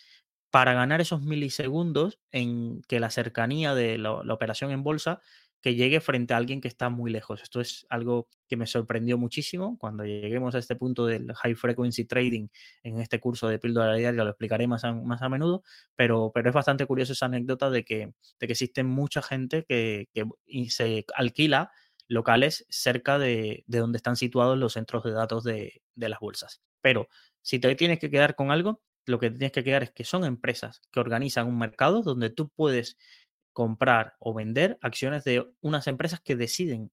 para 0.50 0.74
ganar 0.74 1.00
esos 1.00 1.22
milisegundos 1.22 2.20
en 2.32 2.82
que 2.88 3.00
la 3.00 3.12
cercanía 3.12 3.76
de 3.76 3.98
la 4.00 4.34
operación 4.34 4.72
en 4.72 4.84
bolsa 4.84 5.22
que 5.62 5.76
llegue 5.76 6.02
frente 6.02 6.34
a 6.34 6.38
alguien 6.38 6.60
que 6.60 6.68
está 6.68 6.90
muy 6.90 7.12
lejos. 7.12 7.42
Esto 7.44 7.62
es 7.62 7.86
algo 7.90 8.28
que 8.48 8.58
me 8.58 8.66
sorprendió 8.66 9.18
muchísimo. 9.18 9.78
Cuando 9.78 10.04
lleguemos 10.04 10.56
a 10.56 10.58
este 10.58 10.76
punto 10.76 11.06
del 11.06 11.34
high 11.34 11.56
frequency 11.56 12.06
trading 12.06 12.48
en 12.84 13.00
este 13.00 13.20
curso 13.20 13.48
de 13.48 13.60
píldora 13.60 13.96
diaria, 13.96 14.24
lo 14.24 14.32
explicaré 14.32 14.68
más 14.68 14.84
a, 14.84 14.94
más 14.94 15.22
a 15.22 15.30
menudo, 15.30 15.64
pero, 15.96 16.32
pero 16.34 16.50
es 16.50 16.56
bastante 16.56 16.86
curioso 16.86 17.14
esa 17.14 17.28
anécdota 17.28 17.70
de 17.70 17.84
que, 17.86 18.14
de 18.40 18.48
que 18.48 18.54
existe 18.54 18.84
mucha 18.84 19.22
gente 19.22 19.64
que, 19.68 20.08
que 20.14 20.26
se 20.70 21.06
alquila 21.16 21.72
locales 22.08 22.66
cerca 22.70 23.20
de, 23.20 23.64
de, 23.68 23.80
donde 23.80 23.98
están 23.98 24.16
situados 24.18 24.58
los 24.58 24.74
centros 24.74 25.04
de 25.04 25.12
datos 25.12 25.44
de, 25.44 25.82
de 25.96 26.10
las 26.10 26.20
bolsas. 26.20 26.62
Pero 26.82 27.08
si 27.42 27.60
te 27.60 27.74
tienes 27.76 28.00
que 28.00 28.10
quedar 28.10 28.36
con 28.36 28.52
algo, 28.52 28.82
lo 29.06 29.20
que 29.20 29.30
tienes 29.30 29.52
que 29.52 29.64
quedar 29.64 29.84
es 29.84 29.92
que 29.92 30.04
son 30.04 30.26
empresas 30.26 30.82
que 30.92 31.00
organizan 31.00 31.48
un 31.48 31.58
mercado 31.58 32.02
donde 32.02 32.30
tú 32.30 32.50
puedes 32.50 32.98
comprar 33.54 34.16
o 34.20 34.34
vender 34.34 34.78
acciones 34.82 35.24
de 35.24 35.46
unas 35.62 35.88
empresas 35.88 36.22
que 36.22 36.36
deciden 36.36 36.92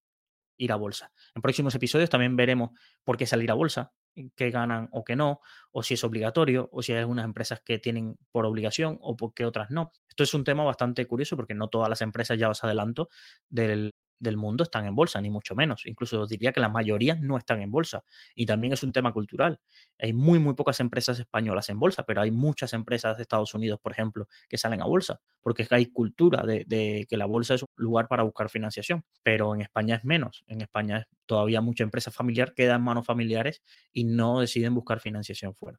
ir 0.59 0.73
a 0.73 0.77
bolsa. 0.77 1.13
En 1.35 1.43
próximos 1.43 1.75
episodios 1.75 2.11
también 2.11 2.37
veremos 2.37 2.71
por 3.05 3.17
qué 3.17 3.27
salir 3.27 3.51
a 3.51 3.55
bolsa, 3.55 3.93
qué 4.35 4.51
ganan 4.51 4.89
o 4.93 5.05
qué 5.05 5.17
no, 5.17 5.41
o 5.71 5.83
si 5.83 5.95
es 5.95 6.05
obligatorio, 6.05 6.69
o 6.73 6.83
si 6.83 6.93
hay 6.93 6.99
algunas 6.99 7.25
empresas 7.25 7.61
que 7.65 7.79
tienen 7.79 8.19
por 8.33 8.45
obligación 8.45 8.99
o 9.01 9.17
por 9.17 9.33
qué 9.35 9.45
otras 9.45 9.71
no. 9.71 9.93
Esto 10.09 10.25
es 10.25 10.35
un 10.35 10.45
tema 10.45 10.65
bastante 10.65 11.07
curioso 11.07 11.37
porque 11.37 11.55
no 11.55 11.69
todas 11.69 11.89
las 11.89 12.03
empresas, 12.03 12.39
ya 12.39 12.51
os 12.51 12.63
adelanto, 12.65 13.09
del 13.49 13.95
del 14.19 14.37
mundo 14.37 14.65
están 14.65 14.87
en 14.87 14.95
bolsa, 14.95 15.21
ni 15.21 15.31
mucho 15.31 15.55
menos. 15.55 15.87
Incluso 15.87 16.27
diría 16.27 16.53
que 16.53 16.61
la 16.61 16.69
mayoría 16.69 17.15
no 17.15 17.37
están 17.37 17.63
en 17.63 17.71
bolsa. 17.71 18.05
Y 18.35 18.47
también 18.47 18.73
es 18.73 18.83
un 18.83 18.93
tema 18.93 19.13
cultural. 19.13 19.61
Hay 19.99 20.13
muy, 20.13 20.39
muy 20.39 20.55
pocas 20.55 20.81
empresas 20.81 21.19
españolas 21.19 21.69
en 21.69 21.79
bolsa, 21.79 22.05
pero 22.05 22.21
hay 22.21 22.31
muchas 22.31 22.73
empresas 22.73 23.17
de 23.17 23.23
Estados 23.23 23.55
Unidos, 23.55 23.81
por 23.81 23.93
ejemplo, 23.93 24.29
que 24.49 24.59
salen 24.59 24.83
a 24.83 24.87
bolsa, 24.87 25.21
porque 25.41 25.67
hay 25.71 25.87
cultura 25.87 26.43
de, 26.43 27.07
que 27.09 27.17
la 27.17 27.27
bolsa 27.27 27.55
es 27.55 27.63
un 27.63 27.69
lugar 27.77 28.09
para 28.09 28.23
buscar 28.23 28.51
financiación. 28.51 29.05
Pero 29.23 29.55
en 29.55 29.63
España 29.63 29.97
es 29.97 30.05
menos. 30.05 30.45
En 30.47 30.61
España 30.61 30.99
es 30.99 31.07
todavía 31.27 31.61
mucha 31.61 31.85
empresa 31.85 32.11
familiar 32.11 32.55
queda 32.55 32.77
en 32.77 32.83
manos 32.83 33.07
familiares 33.07 33.63
y 33.93 34.05
no 34.05 34.41
deciden 34.41 34.75
buscar 34.75 35.01
financiación 35.01 35.55
fuera. 35.55 35.79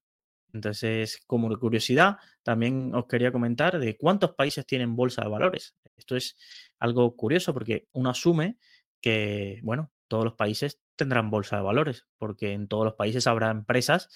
Entonces, 0.53 1.19
como 1.27 1.55
curiosidad, 1.59 2.17
también 2.43 2.93
os 2.95 3.05
quería 3.05 3.31
comentar 3.31 3.79
de 3.79 3.97
cuántos 3.97 4.33
países 4.33 4.65
tienen 4.65 4.95
bolsa 4.95 5.21
de 5.21 5.29
valores. 5.29 5.75
Esto 5.99 6.15
es 6.15 6.37
algo 6.79 7.15
curioso 7.15 7.53
porque 7.53 7.87
uno 7.91 8.09
asume 8.09 8.57
que, 9.01 9.59
bueno, 9.63 9.91
todos 10.07 10.25
los 10.25 10.33
países 10.33 10.81
tendrán 10.95 11.29
bolsa 11.29 11.57
de 11.57 11.63
valores, 11.63 12.07
porque 12.17 12.53
en 12.53 12.67
todos 12.67 12.85
los 12.85 12.95
países 12.95 13.27
habrá 13.27 13.51
empresas 13.51 14.09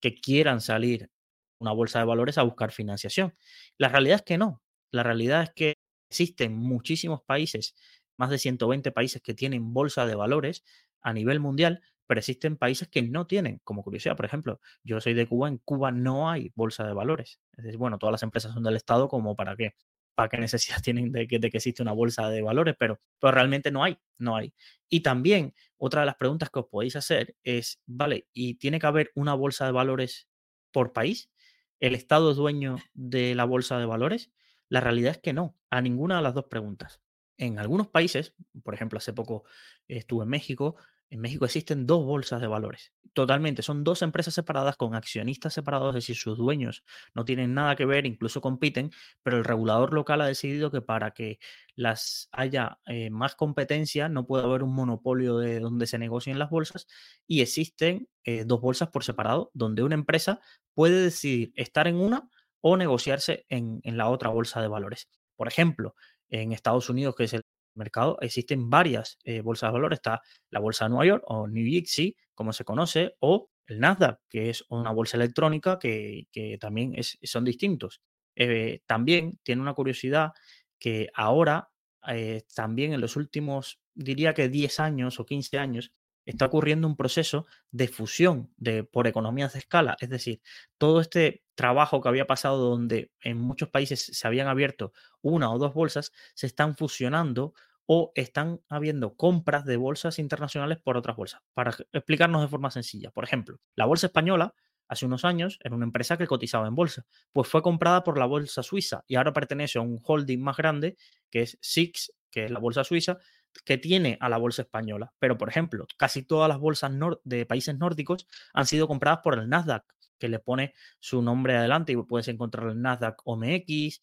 que 0.00 0.14
quieran 0.14 0.60
salir 0.60 1.10
una 1.58 1.72
bolsa 1.72 1.98
de 2.00 2.04
valores 2.04 2.36
a 2.38 2.42
buscar 2.42 2.72
financiación. 2.72 3.34
La 3.78 3.88
realidad 3.88 4.16
es 4.16 4.22
que 4.22 4.38
no. 4.38 4.62
La 4.90 5.02
realidad 5.02 5.42
es 5.42 5.50
que 5.54 5.74
existen 6.10 6.54
muchísimos 6.54 7.22
países, 7.22 7.74
más 8.18 8.30
de 8.30 8.38
120 8.38 8.92
países 8.92 9.22
que 9.22 9.34
tienen 9.34 9.72
bolsa 9.72 10.06
de 10.06 10.14
valores 10.14 10.64
a 11.00 11.12
nivel 11.12 11.40
mundial, 11.40 11.82
pero 12.06 12.20
existen 12.20 12.56
países 12.56 12.88
que 12.88 13.02
no 13.02 13.26
tienen, 13.26 13.60
como 13.64 13.82
curiosidad, 13.82 14.16
por 14.16 14.26
ejemplo, 14.26 14.60
yo 14.84 15.00
soy 15.00 15.14
de 15.14 15.26
Cuba, 15.26 15.48
en 15.48 15.58
Cuba 15.58 15.90
no 15.90 16.30
hay 16.30 16.52
bolsa 16.54 16.86
de 16.86 16.92
valores. 16.92 17.40
Es 17.56 17.64
decir, 17.64 17.78
bueno, 17.78 17.98
todas 17.98 18.12
las 18.12 18.22
empresas 18.22 18.52
son 18.52 18.62
del 18.62 18.76
Estado, 18.76 19.08
como 19.08 19.34
para 19.34 19.56
qué, 19.56 19.74
para 20.16 20.28
qué 20.28 20.38
necesidad 20.38 20.78
tienen 20.82 21.12
de 21.12 21.28
que, 21.28 21.38
de 21.38 21.50
que 21.50 21.58
existe 21.58 21.82
una 21.82 21.92
bolsa 21.92 22.28
de 22.28 22.42
valores, 22.42 22.74
pero, 22.76 23.00
pero 23.20 23.30
realmente 23.32 23.70
no 23.70 23.84
hay, 23.84 23.98
no 24.18 24.34
hay. 24.34 24.52
Y 24.88 25.00
también 25.00 25.54
otra 25.76 26.00
de 26.00 26.06
las 26.06 26.16
preguntas 26.16 26.50
que 26.50 26.58
os 26.58 26.66
podéis 26.66 26.96
hacer 26.96 27.36
es, 27.44 27.80
vale, 27.86 28.26
¿y 28.32 28.54
tiene 28.54 28.80
que 28.80 28.86
haber 28.86 29.12
una 29.14 29.34
bolsa 29.34 29.66
de 29.66 29.72
valores 29.72 30.28
por 30.72 30.92
país? 30.92 31.30
¿El 31.78 31.94
Estado 31.94 32.30
es 32.32 32.36
dueño 32.36 32.78
de 32.94 33.34
la 33.34 33.44
bolsa 33.44 33.78
de 33.78 33.86
valores? 33.86 34.32
La 34.68 34.80
realidad 34.80 35.12
es 35.12 35.18
que 35.18 35.32
no, 35.32 35.56
a 35.70 35.80
ninguna 35.80 36.16
de 36.16 36.22
las 36.22 36.34
dos 36.34 36.46
preguntas. 36.46 37.00
En 37.36 37.58
algunos 37.58 37.88
países, 37.88 38.34
por 38.64 38.74
ejemplo, 38.74 38.96
hace 38.96 39.12
poco 39.12 39.44
estuve 39.86 40.24
en 40.24 40.30
México, 40.30 40.76
en 41.10 41.20
México 41.20 41.44
existen 41.44 41.86
dos 41.86 42.04
bolsas 42.04 42.40
de 42.40 42.46
valores. 42.46 42.92
Totalmente, 43.12 43.62
son 43.62 43.82
dos 43.82 44.02
empresas 44.02 44.34
separadas 44.34 44.76
con 44.76 44.94
accionistas 44.94 45.54
separados, 45.54 45.90
es 45.90 46.02
decir, 46.02 46.16
sus 46.16 46.36
dueños 46.36 46.84
no 47.14 47.24
tienen 47.24 47.54
nada 47.54 47.74
que 47.74 47.86
ver, 47.86 48.04
incluso 48.04 48.40
compiten, 48.40 48.90
pero 49.22 49.38
el 49.38 49.44
regulador 49.44 49.94
local 49.94 50.20
ha 50.20 50.26
decidido 50.26 50.70
que 50.70 50.82
para 50.82 51.12
que 51.12 51.38
las 51.74 52.28
haya 52.32 52.78
eh, 52.86 53.08
más 53.10 53.34
competencia 53.34 54.08
no 54.08 54.26
puede 54.26 54.44
haber 54.44 54.62
un 54.62 54.74
monopolio 54.74 55.38
de 55.38 55.60
donde 55.60 55.86
se 55.86 55.98
negocien 55.98 56.38
las 56.38 56.50
bolsas 56.50 56.86
y 57.26 57.40
existen 57.40 58.08
eh, 58.24 58.44
dos 58.44 58.60
bolsas 58.60 58.90
por 58.90 59.02
separado 59.02 59.50
donde 59.54 59.82
una 59.82 59.94
empresa 59.94 60.40
puede 60.74 61.00
decidir 61.00 61.52
estar 61.54 61.88
en 61.88 61.96
una 61.96 62.28
o 62.60 62.76
negociarse 62.76 63.46
en, 63.48 63.80
en 63.84 63.96
la 63.96 64.08
otra 64.08 64.28
bolsa 64.28 64.60
de 64.60 64.68
valores. 64.68 65.08
Por 65.36 65.48
ejemplo, 65.48 65.94
en 66.28 66.52
Estados 66.52 66.90
Unidos, 66.90 67.14
que 67.14 67.24
es 67.24 67.32
el 67.34 67.42
mercado 67.76 68.18
existen 68.20 68.70
varias 68.70 69.18
eh, 69.24 69.40
bolsas 69.40 69.68
de 69.68 69.72
valores. 69.72 69.98
Está 69.98 70.22
la 70.50 70.60
bolsa 70.60 70.84
de 70.84 70.90
Nueva 70.90 71.06
York 71.06 71.24
o 71.26 71.46
New 71.46 71.64
York, 71.64 72.14
como 72.34 72.52
se 72.52 72.64
conoce, 72.64 73.16
o 73.20 73.50
el 73.66 73.80
Nasdaq, 73.80 74.20
que 74.28 74.50
es 74.50 74.64
una 74.68 74.92
bolsa 74.92 75.16
electrónica 75.16 75.78
que, 75.78 76.28
también 76.60 76.94
es, 76.94 77.18
son 77.22 77.44
distintos. 77.44 78.00
Eh, 78.34 78.80
también 78.86 79.38
tiene 79.42 79.62
una 79.62 79.74
curiosidad 79.74 80.32
que 80.78 81.08
ahora, 81.14 81.70
eh, 82.08 82.42
también 82.54 82.92
en 82.92 83.00
los 83.00 83.16
últimos, 83.16 83.80
diría 83.94 84.34
que 84.34 84.48
10 84.48 84.80
años 84.80 85.18
o 85.20 85.26
15 85.26 85.58
años, 85.58 85.92
está 86.26 86.46
ocurriendo 86.46 86.88
un 86.88 86.96
proceso 86.96 87.46
de 87.70 87.88
fusión 87.88 88.52
de, 88.56 88.84
por 88.84 89.06
economías 89.06 89.52
de 89.52 89.60
escala. 89.60 89.96
Es 90.00 90.10
decir, 90.10 90.42
todo 90.76 91.00
este 91.00 91.44
trabajo 91.54 92.00
que 92.00 92.08
había 92.08 92.26
pasado 92.26 92.58
donde 92.58 93.12
en 93.20 93.38
muchos 93.38 93.70
países 93.70 94.10
se 94.12 94.26
habían 94.26 94.48
abierto 94.48 94.92
una 95.22 95.52
o 95.52 95.58
dos 95.58 95.72
bolsas, 95.72 96.12
se 96.34 96.46
están 96.46 96.76
fusionando 96.76 97.54
o 97.86 98.12
están 98.14 98.60
habiendo 98.68 99.14
compras 99.14 99.64
de 99.64 99.76
bolsas 99.76 100.18
internacionales 100.18 100.78
por 100.82 100.96
otras 100.96 101.16
bolsas. 101.16 101.40
Para 101.54 101.74
explicarnos 101.92 102.42
de 102.42 102.48
forma 102.48 102.70
sencilla, 102.70 103.10
por 103.10 103.24
ejemplo, 103.24 103.58
la 103.74 103.86
bolsa 103.86 104.08
española 104.08 104.54
hace 104.88 105.06
unos 105.06 105.24
años 105.24 105.58
era 105.62 105.74
una 105.74 105.84
empresa 105.84 106.16
que 106.16 106.26
cotizaba 106.26 106.68
en 106.68 106.74
bolsa, 106.74 107.06
pues 107.32 107.48
fue 107.48 107.62
comprada 107.62 108.04
por 108.04 108.18
la 108.18 108.26
bolsa 108.26 108.62
suiza 108.62 109.04
y 109.06 109.16
ahora 109.16 109.32
pertenece 109.32 109.78
a 109.78 109.82
un 109.82 110.00
holding 110.02 110.40
más 110.40 110.56
grande 110.56 110.96
que 111.30 111.42
es 111.42 111.58
SIX, 111.60 112.12
que 112.30 112.44
es 112.44 112.50
la 112.50 112.58
bolsa 112.58 112.84
suiza, 112.84 113.18
que 113.64 113.78
tiene 113.78 114.18
a 114.20 114.28
la 114.28 114.36
bolsa 114.36 114.62
española. 114.62 115.12
Pero, 115.18 115.38
por 115.38 115.48
ejemplo, 115.48 115.86
casi 115.96 116.22
todas 116.22 116.48
las 116.48 116.58
bolsas 116.58 116.92
de 117.24 117.46
países 117.46 117.76
nórdicos 117.78 118.26
han 118.52 118.66
sido 118.66 118.86
compradas 118.86 119.20
por 119.22 119.38
el 119.38 119.48
Nasdaq, 119.48 119.84
que 120.18 120.28
le 120.28 120.38
pone 120.38 120.74
su 120.98 121.22
nombre 121.22 121.56
adelante 121.56 121.92
y 121.92 121.96
puedes 121.96 122.28
encontrar 122.28 122.68
el 122.68 122.80
Nasdaq 122.80 123.20
OMX 123.24 124.00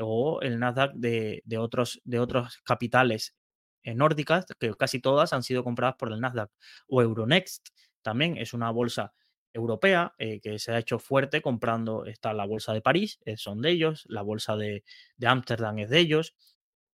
o 0.00 0.40
el 0.42 0.58
Nasdaq 0.58 0.92
de, 0.94 1.42
otros, 1.58 2.00
de 2.04 2.18
otros 2.18 2.58
capitales 2.64 3.36
eh, 3.82 3.94
nórdicas, 3.94 4.46
que 4.58 4.74
casi 4.74 5.00
todas 5.00 5.32
han 5.32 5.42
sido 5.42 5.64
compradas 5.64 5.96
por 5.96 6.12
el 6.12 6.20
Nasdaq. 6.20 6.50
O 6.88 7.02
Euronext 7.02 7.68
también 8.02 8.36
es 8.36 8.54
una 8.54 8.70
bolsa 8.70 9.14
europea 9.52 10.14
eh, 10.18 10.40
que 10.40 10.58
se 10.58 10.72
ha 10.72 10.78
hecho 10.78 10.98
fuerte 10.98 11.40
comprando, 11.40 12.06
está 12.06 12.32
la 12.32 12.44
bolsa 12.44 12.72
de 12.72 12.82
París, 12.82 13.20
eh, 13.24 13.36
son 13.36 13.62
de 13.62 13.70
ellos, 13.70 14.04
la 14.08 14.22
bolsa 14.22 14.56
de 14.56 14.82
Ámsterdam 15.22 15.78
es 15.78 15.90
de 15.90 16.00
ellos, 16.00 16.34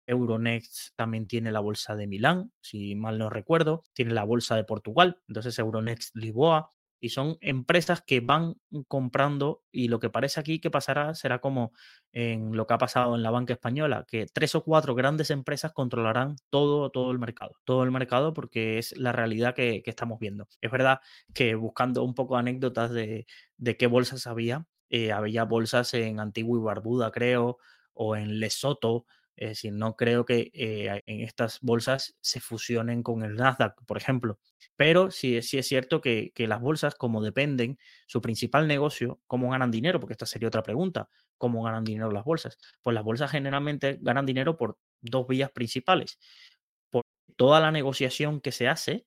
Euronext 0.08 0.96
también 0.96 1.28
tiene 1.28 1.52
la 1.52 1.60
bolsa 1.60 1.96
de 1.96 2.08
Milán, 2.08 2.52
si 2.62 2.96
mal 2.96 3.18
no 3.18 3.30
recuerdo, 3.30 3.84
tiene 3.94 4.14
la 4.14 4.24
bolsa 4.24 4.56
de 4.56 4.64
Portugal, 4.64 5.22
entonces 5.28 5.58
Euronext 5.60 6.16
Lisboa, 6.16 6.75
y 7.06 7.10
son 7.10 7.38
empresas 7.42 8.02
que 8.02 8.20
van 8.20 8.56
comprando 8.88 9.64
y 9.72 9.90
lo 9.90 10.00
que 10.00 10.10
parece 10.10 10.40
aquí 10.40 10.60
que 10.60 10.72
pasará 10.72 11.14
será 11.14 11.38
como 11.38 11.72
en 12.14 12.58
lo 12.58 12.66
que 12.66 12.74
ha 12.74 12.80
pasado 12.80 13.16
en 13.16 13.22
la 13.22 13.30
banca 13.30 13.54
española, 13.54 14.06
que 14.08 14.26
tres 14.26 14.56
o 14.56 14.64
cuatro 14.64 14.96
grandes 14.96 15.30
empresas 15.30 15.72
controlarán 15.72 16.38
todo, 16.50 16.90
todo 16.90 17.12
el 17.12 17.20
mercado, 17.20 17.52
todo 17.64 17.84
el 17.84 17.92
mercado 17.92 18.34
porque 18.34 18.80
es 18.80 18.98
la 18.98 19.12
realidad 19.12 19.54
que, 19.54 19.84
estamos 19.86 20.20
viendo. 20.20 20.48
Es 20.62 20.72
verdad 20.72 21.00
que 21.36 21.54
buscando 21.54 22.04
un 22.04 22.16
poco 22.16 22.38
anécdotas 22.38 22.90
de, 22.90 23.28
qué 23.78 23.86
bolsas 23.86 24.26
había, 24.26 24.66
eh, 24.90 25.12
había 25.12 25.44
bolsas 25.44 25.94
en 25.94 26.20
Antigua 26.20 26.58
y 26.58 26.64
Barbuda, 26.64 27.12
creo, 27.12 27.60
o 27.94 28.16
en 28.16 28.40
Lesoto, 28.40 29.06
es 29.38 29.64
no 29.66 29.96
creo 29.96 30.26
que 30.26 30.52
eh, 30.54 31.04
en 31.06 31.22
estas 31.22 31.60
bolsas 31.62 32.16
se 32.22 32.40
fusionen 32.40 33.04
con 33.04 33.24
el 33.24 33.36
Nasdaq, 33.36 33.84
por 33.86 33.98
ejemplo. 33.98 34.40
Pero 34.76 35.12
sí, 35.12 35.42
sí 35.42 35.58
es 35.58 35.68
cierto 35.68 36.02
que, 36.02 36.32
las 36.38 36.62
bolsas, 36.62 36.96
como 36.96 37.22
dependen, 37.22 37.78
su 38.08 38.22
principal 38.22 38.68
negocio, 38.68 39.20
¿cómo 39.28 39.50
ganan 39.50 39.72
dinero? 39.72 40.00
Porque 40.00 40.14
esta 40.14 40.26
sería 40.26 40.48
otra 40.48 40.64
pregunta. 40.64 41.10
¿Cómo 41.38 41.64
ganan 41.64 41.84
dinero 41.84 42.12
las 42.12 42.24
bolsas? 42.24 42.58
Pues 42.82 42.94
las 42.94 43.04
bolsas 43.04 43.32
generalmente 43.32 43.98
ganan 44.02 44.26
dinero 44.26 44.58
por 44.58 44.78
dos 45.02 45.28
vías 45.28 45.52
principales. 45.52 46.20
Por 46.90 47.04
toda 47.36 47.60
la 47.60 47.72
negociación 47.72 48.42
que 48.42 48.52
se 48.52 48.68
hace, 48.68 49.06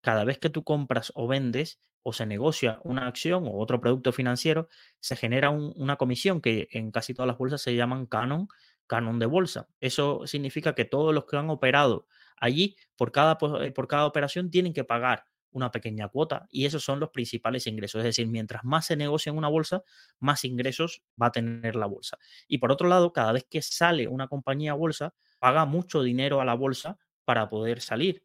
cada 0.00 0.24
vez 0.24 0.38
que 0.38 0.50
tú 0.50 0.64
compras 0.64 1.12
o 1.14 1.26
vendes 1.28 1.80
o 2.02 2.12
se 2.12 2.26
negocia 2.26 2.80
una 2.84 3.06
acción 3.06 3.46
o 3.46 3.58
otro 3.58 3.80
producto 3.80 4.12
financiero, 4.12 4.68
se 5.00 5.16
genera 5.16 5.50
una 5.50 5.96
comisión 5.96 6.40
que 6.40 6.68
en 6.70 6.90
casi 6.90 7.12
todas 7.14 7.26
las 7.26 7.38
bolsas 7.38 7.60
se 7.60 7.74
llaman 7.74 8.06
canon 8.06 8.48
canon 8.90 9.20
de 9.20 9.26
bolsa. 9.26 9.68
Eso 9.80 10.26
significa 10.26 10.74
que 10.74 10.84
todos 10.84 11.14
los 11.14 11.24
que 11.26 11.36
han 11.36 11.48
operado 11.50 12.08
allí 12.36 12.76
por 12.96 13.12
cada, 13.12 13.38
eh, 13.62 13.70
por 13.72 13.86
cada 13.88 14.06
operación 14.06 14.50
tienen 14.50 14.72
que 14.74 14.84
pagar 14.84 15.24
una 15.52 15.70
pequeña 15.70 16.08
cuota 16.08 16.46
y 16.50 16.66
esos 16.66 16.82
son 16.84 16.98
los 17.00 17.10
principales 17.10 17.66
ingresos. 17.68 18.00
Es 18.00 18.04
decir, 18.06 18.26
mientras 18.26 18.64
más 18.64 18.86
se 18.86 18.96
negocia 18.96 19.30
en 19.30 19.38
una 19.38 19.48
bolsa, 19.48 19.82
más 20.18 20.44
ingresos 20.44 21.02
va 21.20 21.26
a 21.28 21.32
tener 21.32 21.76
la 21.76 21.86
bolsa. 21.86 22.18
Y 22.48 22.58
por 22.58 22.72
otro 22.72 22.88
lado, 22.88 23.12
cada 23.12 23.32
vez 23.32 23.46
que 23.48 23.62
sale 23.62 24.08
una 24.08 24.28
compañía 24.28 24.74
bolsa, 24.74 25.14
paga 25.38 25.64
mucho 25.66 26.02
dinero 26.02 26.40
a 26.40 26.44
la 26.44 26.54
bolsa 26.54 26.98
para 27.24 27.48
poder 27.48 27.80
salir. 27.80 28.24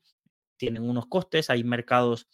Tienen 0.57 0.89
unos 0.89 1.07
costes, 1.07 1.49
hay 1.49 1.63
mercados 1.63 2.27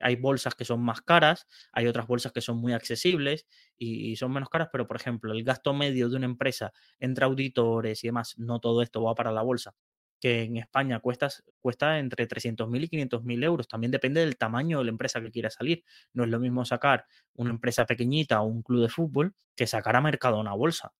hay 0.00 0.16
bolsas 0.16 0.54
que 0.54 0.64
son 0.64 0.80
más 0.82 1.00
caras, 1.00 1.46
hay 1.72 1.86
otras 1.86 2.06
bolsas 2.06 2.32
que 2.32 2.40
son 2.40 2.58
muy 2.58 2.72
accesibles 2.72 3.46
y, 3.76 4.16
son 4.16 4.32
menos 4.32 4.48
caras, 4.48 4.68
pero 4.72 4.86
por 4.86 4.96
ejemplo, 4.96 5.32
el 5.32 5.44
gasto 5.44 5.74
medio 5.74 6.08
de 6.08 6.16
una 6.16 6.26
empresa 6.26 6.72
entre 6.98 7.24
auditores 7.24 8.02
y 8.04 8.08
demás, 8.08 8.34
no 8.38 8.60
todo 8.60 8.82
esto 8.82 9.02
va 9.02 9.14
para 9.14 9.32
la 9.32 9.42
bolsa, 9.42 9.74
que 10.20 10.42
en 10.44 10.56
España 10.56 11.00
cuesta, 11.00 11.28
cuesta 11.60 11.98
entre 11.98 12.26
300.000 12.26 12.84
y 12.84 12.88
500.000 12.88 13.44
euros. 13.44 13.68
También 13.68 13.90
depende 13.90 14.20
del 14.20 14.36
tamaño 14.36 14.78
de 14.78 14.84
la 14.84 14.90
empresa 14.90 15.20
que 15.20 15.30
quiera 15.30 15.50
salir. 15.50 15.84
No 16.14 16.24
es 16.24 16.30
lo 16.30 16.40
mismo 16.40 16.64
sacar 16.64 17.06
una 17.34 17.50
empresa 17.50 17.84
pequeñita 17.84 18.40
o 18.40 18.46
un 18.46 18.62
club 18.62 18.82
de 18.82 18.88
fútbol 18.88 19.34
que 19.54 19.66
sacar 19.66 19.96
a 19.96 20.00
Mercadona 20.00 20.54
bolsa. 20.54 20.92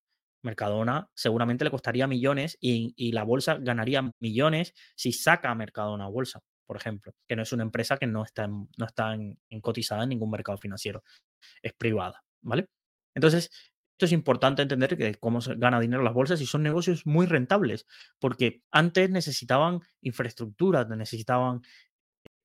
Mercadona 0.42 1.08
seguramente 1.14 1.64
le 1.64 1.70
costaría 1.70 2.06
millones 2.06 2.58
y, 2.60 2.92
y, 2.96 3.12
la 3.12 3.24
bolsa 3.24 3.56
ganaría 3.58 4.12
millones 4.20 4.74
si 4.94 5.12
saca 5.12 5.50
a 5.50 5.54
Mercadona 5.54 6.08
bolsa 6.08 6.42
por 6.66 6.76
ejemplo, 6.76 7.14
que 7.26 7.36
no 7.36 7.42
es 7.42 7.52
una 7.52 7.62
empresa 7.62 7.96
que 7.96 8.06
no 8.06 8.24
está, 8.24 8.46
no 8.48 8.86
está 8.86 9.14
en, 9.14 9.38
cotizada 9.60 10.02
en 10.02 10.10
ningún 10.10 10.30
mercado 10.30 10.58
financiero, 10.58 11.02
es 11.62 11.72
privada, 11.72 12.24
¿vale? 12.42 12.66
Entonces, 13.14 13.50
esto 13.92 14.04
es 14.04 14.12
importante 14.12 14.60
entender 14.60 14.96
que 14.98 15.14
cómo 15.14 15.40
se 15.40 15.54
gana 15.54 15.80
dinero 15.80 16.02
las 16.02 16.12
bolsas 16.12 16.40
y 16.42 16.46
son 16.46 16.62
negocios 16.62 17.06
muy 17.06 17.26
rentables, 17.26 17.86
porque 18.18 18.62
antes 18.70 19.08
necesitaban 19.08 19.80
infraestructura, 20.02 20.84
necesitaban 20.84 21.62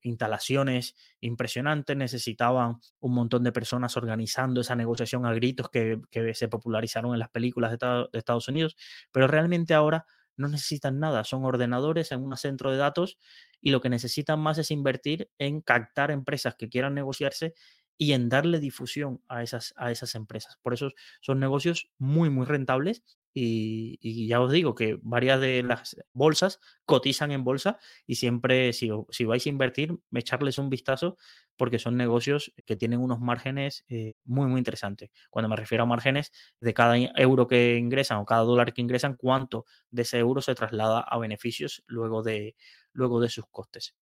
instalaciones 0.02 0.96
impresionantes, 1.20 1.96
necesitaban 1.96 2.78
un 3.00 3.14
montón 3.14 3.44
de 3.44 3.52
personas 3.52 3.96
organizando 3.96 4.60
esa 4.60 4.76
negociación 4.76 5.26
a 5.26 5.32
gritos 5.32 5.68
que, 5.70 6.00
se 6.34 6.48
popularizaron 6.48 7.12
en 7.12 7.20
las 7.20 7.30
películas 7.30 7.70
de, 7.78 8.08
Estados 8.12 8.48
Unidos, 8.48 8.76
pero 9.10 9.26
realmente 9.26 9.74
ahora 9.74 10.06
no 10.42 10.48
necesitan 10.48 10.98
nada, 11.00 11.24
son 11.24 11.44
ordenadores 11.44 12.12
en 12.12 12.22
un 12.22 12.36
centro 12.36 12.70
de 12.70 12.76
datos 12.76 13.18
y 13.60 13.70
lo 13.70 13.80
que 13.80 13.88
necesitan 13.88 14.40
más 14.40 14.58
es 14.58 14.70
invertir 14.70 15.30
en 15.38 15.62
captar 15.62 16.10
empresas 16.10 16.54
que 16.56 16.68
quieran 16.68 16.94
negociarse 16.94 17.54
y 17.98 18.12
en 18.12 18.28
darle 18.28 18.58
difusión 18.60 19.22
a 19.28 19.42
esas, 19.42 19.74
a 19.76 19.90
esas 19.90 20.14
empresas. 20.14 20.58
Por 20.62 20.74
eso 20.74 20.90
son 21.20 21.40
negocios 21.40 21.90
muy, 21.98 22.30
muy 22.30 22.46
rentables 22.46 23.02
y, 23.34 24.26
ya 24.26 24.40
os 24.40 24.52
digo 24.52 24.74
que 24.74 24.98
varias 25.02 25.40
de 25.40 25.62
las 25.62 25.96
bolsas 26.12 26.60
cotizan 26.84 27.32
en 27.32 27.44
bolsa 27.44 27.78
y 28.06 28.16
siempre 28.16 28.72
si, 28.72 28.90
si 29.10 29.24
vais 29.24 29.46
a 29.46 29.48
invertir, 29.48 29.98
echarles 30.12 30.58
un 30.58 30.68
vistazo 30.68 31.16
porque 31.56 31.78
son 31.78 31.96
negocios 31.96 32.52
que 32.66 32.76
tienen 32.76 33.00
unos 33.00 33.20
márgenes 33.20 33.84
eh, 33.88 34.14
muy, 34.24 34.48
muy 34.48 34.58
interesantes. 34.58 35.10
Cuando 35.30 35.48
me 35.48 35.56
refiero 35.56 35.84
a 35.84 35.86
márgenes, 35.86 36.32
de 36.60 36.74
cada 36.74 36.96
euro 36.96 37.46
que 37.46 37.76
ingresan 37.76 38.18
o 38.18 38.24
cada 38.24 38.42
dólar 38.42 38.72
que 38.72 38.82
ingresan, 38.82 39.16
cuánto 39.16 39.64
de 39.90 40.02
ese 40.02 40.18
euro 40.18 40.40
se 40.42 40.54
traslada 40.54 41.00
a 41.00 41.18
beneficios 41.18 41.82
luego 41.86 42.22
de, 42.22 42.56
luego 42.92 43.20
de 43.20 43.28
sus 43.28 43.46
costes. 43.50 43.94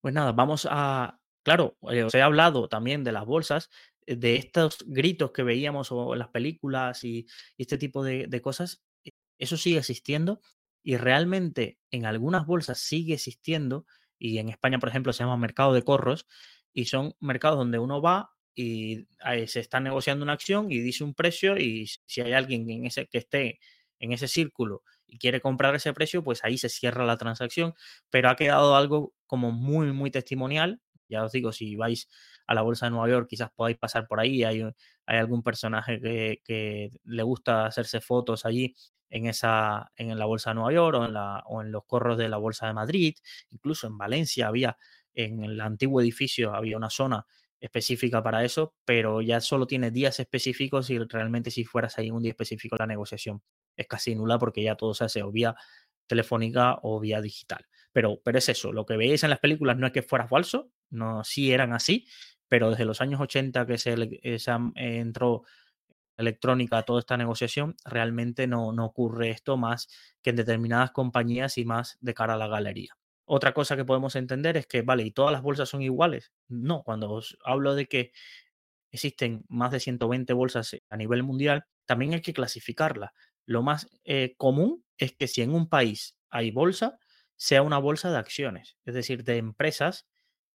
Pues 0.00 0.14
nada, 0.14 0.32
vamos 0.32 0.66
a, 0.70 1.18
claro, 1.42 1.76
eh, 1.90 2.04
os 2.04 2.14
he 2.14 2.22
hablado 2.22 2.68
también 2.68 3.04
de 3.04 3.12
las 3.12 3.24
bolsas, 3.24 3.70
de 4.06 4.36
estos 4.36 4.78
gritos 4.86 5.32
que 5.32 5.42
veíamos 5.42 5.90
en 5.90 6.18
las 6.18 6.28
películas 6.28 7.04
y, 7.04 7.26
este 7.58 7.78
tipo 7.78 8.04
de, 8.04 8.40
cosas, 8.40 8.82
e, 9.04 9.10
eso 9.38 9.56
sigue 9.56 9.78
existiendo 9.78 10.40
y 10.82 10.96
realmente 10.96 11.78
en 11.90 12.06
algunas 12.06 12.46
bolsas 12.46 12.78
sigue 12.78 13.14
existiendo 13.14 13.86
y 14.18 14.38
en 14.38 14.48
España, 14.48 14.78
por 14.78 14.88
ejemplo, 14.88 15.12
se 15.12 15.24
llama 15.24 15.36
mercado 15.36 15.72
de 15.74 15.82
corros 15.82 16.26
y 16.72 16.86
son 16.86 17.14
mercados 17.20 17.58
donde 17.58 17.78
uno 17.78 18.00
va 18.00 18.30
y 18.54 19.06
se 19.46 19.60
está 19.60 19.80
negociando 19.80 20.22
una 20.22 20.32
acción 20.32 20.72
y 20.72 20.78
dice 20.78 21.04
un 21.04 21.14
precio 21.14 21.58
y 21.58 21.86
si 22.06 22.22
hay 22.22 22.32
alguien 22.32 22.66
que 22.66 23.18
esté 23.18 23.60
en 23.98 24.12
ese 24.12 24.28
círculo 24.28 24.82
y 25.06 25.18
quiere 25.18 25.40
comprar 25.40 25.74
ese 25.74 25.92
precio, 25.92 26.24
pues 26.24 26.44
ahí 26.44 26.58
se 26.58 26.68
cierra 26.68 27.04
la 27.04 27.16
transacción, 27.16 27.74
pero 28.10 28.30
ha 28.30 28.36
quedado 28.36 28.76
algo 28.76 29.14
como 29.26 29.52
muy, 29.52 29.92
muy 29.92 30.10
testimonial. 30.10 30.80
Ya 31.08 31.24
os 31.24 31.32
digo, 31.32 31.52
si 31.52 31.76
vais 31.76 32.08
a 32.46 32.54
la 32.54 32.62
Bolsa 32.62 32.86
de 32.86 32.90
Nueva 32.90 33.08
York, 33.08 33.28
quizás 33.28 33.50
podáis 33.54 33.78
pasar 33.78 34.06
por 34.06 34.20
ahí, 34.20 34.44
hay, 34.44 34.62
hay 35.06 35.18
algún 35.18 35.42
personaje 35.42 36.00
que, 36.00 36.90
le 37.04 37.22
gusta 37.22 37.66
hacerse 37.66 38.00
fotos 38.00 38.46
allí 38.46 38.74
en, 39.10 39.26
esa, 39.26 39.92
en 39.96 40.18
la 40.18 40.24
Bolsa 40.26 40.50
de 40.50 40.54
Nueva 40.54 40.72
York 40.72 40.96
o 40.98 41.04
en, 41.04 41.12
la, 41.14 41.44
los 41.66 41.84
corros 41.86 42.18
de 42.18 42.28
la 42.28 42.36
Bolsa 42.38 42.66
de 42.66 42.74
Madrid, 42.74 43.14
incluso 43.50 43.86
en 43.86 43.98
Valencia 43.98 44.48
había, 44.48 44.76
en 45.14 45.44
el 45.44 45.60
antiguo 45.60 46.00
edificio 46.00 46.54
había 46.54 46.76
una 46.76 46.90
zona 46.90 47.26
específica 47.60 48.22
para 48.22 48.44
eso, 48.44 48.74
pero 48.84 49.22
ya 49.22 49.40
solo 49.40 49.66
tiene 49.66 49.90
días 49.90 50.20
específicos 50.20 50.90
y 50.90 50.98
realmente 50.98 51.50
si 51.50 51.64
fueras 51.64 51.98
ahí 51.98 52.10
un 52.10 52.22
día 52.22 52.32
específico 52.32 52.76
la 52.76 52.86
negociación 52.86 53.42
es 53.76 53.86
casi 53.86 54.14
nula 54.14 54.38
porque 54.38 54.62
ya 54.62 54.76
todo 54.76 54.94
se 54.94 55.04
hace 55.04 55.22
o 55.22 55.30
vía 55.30 55.54
telefónica 56.06 56.78
o 56.82 57.00
vía 57.00 57.20
digital. 57.20 57.66
Pero, 57.96 58.20
pero 58.22 58.36
es 58.36 58.50
eso, 58.50 58.72
lo 58.74 58.84
que 58.84 58.98
veis 58.98 59.24
en 59.24 59.30
las 59.30 59.38
películas 59.38 59.78
no 59.78 59.86
es 59.86 59.92
que 59.94 60.02
fuera 60.02 60.28
falso, 60.28 60.70
no, 60.90 61.24
sí 61.24 61.50
eran 61.50 61.72
así, 61.72 62.06
pero 62.46 62.68
desde 62.68 62.84
los 62.84 63.00
años 63.00 63.22
80 63.22 63.64
que 63.64 63.78
se, 63.78 63.94
eh, 63.94 64.38
entró 64.74 65.44
electrónica 66.18 66.76
a 66.76 66.82
toda 66.82 67.00
esta 67.00 67.16
negociación, 67.16 67.74
realmente 67.86 68.46
no, 68.46 68.70
no 68.72 68.84
ocurre 68.84 69.30
esto 69.30 69.56
más 69.56 69.88
que 70.20 70.28
en 70.28 70.36
determinadas 70.36 70.90
compañías 70.90 71.56
y 71.56 71.64
más 71.64 71.96
de 72.02 72.12
cara 72.12 72.34
a 72.34 72.36
la 72.36 72.48
galería. 72.48 72.98
Otra 73.24 73.54
cosa 73.54 73.76
que 73.76 73.86
podemos 73.86 74.14
entender 74.14 74.58
es 74.58 74.66
que, 74.66 74.82
vale, 74.82 75.02
¿y 75.02 75.10
todas 75.10 75.32
las 75.32 75.40
bolsas 75.40 75.70
son 75.70 75.80
iguales? 75.80 76.34
No, 76.48 76.82
cuando 76.82 77.10
os 77.10 77.38
hablo 77.46 77.74
de 77.74 77.86
que 77.86 78.12
existen 78.90 79.46
más 79.48 79.70
de 79.70 79.80
120 79.80 80.34
bolsas 80.34 80.76
a 80.90 80.98
nivel 80.98 81.22
mundial, 81.22 81.64
también 81.86 82.12
hay 82.12 82.20
que 82.20 82.34
clasificarlas. 82.34 83.12
Lo 83.46 83.62
más 83.62 83.88
eh, 84.04 84.34
común 84.36 84.84
es 84.98 85.16
que 85.16 85.28
si 85.28 85.40
en 85.40 85.54
un 85.54 85.70
país 85.70 86.18
hay 86.28 86.50
bolsa, 86.50 86.98
sea 87.36 87.62
una 87.62 87.78
bolsa 87.78 88.10
de 88.10 88.18
acciones, 88.18 88.76
es 88.84 88.94
decir, 88.94 89.24
de 89.24 89.36
empresas 89.36 90.06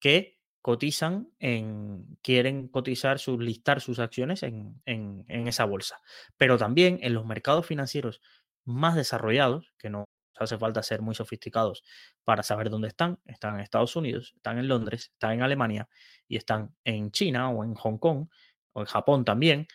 que 0.00 0.38
cotizan 0.62 1.30
en, 1.38 2.18
quieren 2.22 2.68
cotizar, 2.68 3.18
sus, 3.18 3.38
listar 3.38 3.80
sus 3.80 3.98
acciones 3.98 4.42
en, 4.42 4.80
en, 4.84 5.24
en 5.28 5.48
esa 5.48 5.64
bolsa. 5.64 6.00
Pero 6.36 6.58
también 6.58 6.98
en 7.02 7.14
los 7.14 7.24
mercados 7.24 7.66
financieros 7.66 8.20
más 8.64 8.94
desarrollados, 8.94 9.72
que 9.78 9.90
no 9.90 10.04
hace 10.38 10.58
falta 10.58 10.82
ser 10.82 11.02
muy 11.02 11.14
sofisticados 11.14 11.82
para 12.24 12.42
saber 12.42 12.70
dónde 12.70 12.88
están. 12.88 13.18
Están 13.24 13.54
en 13.54 13.60
Estados 13.60 13.96
Unidos, 13.96 14.32
están 14.36 14.58
en 14.58 14.68
Londres, 14.68 15.10
están 15.12 15.32
en 15.32 15.42
Alemania 15.42 15.88
y 16.26 16.36
están 16.36 16.74
en 16.84 17.10
China 17.10 17.50
o 17.50 17.64
en 17.64 17.74
Hong 17.74 17.98
Kong 17.98 18.28
o 18.72 18.80
en 18.80 18.86
Japón 18.86 19.24
también. 19.24 19.66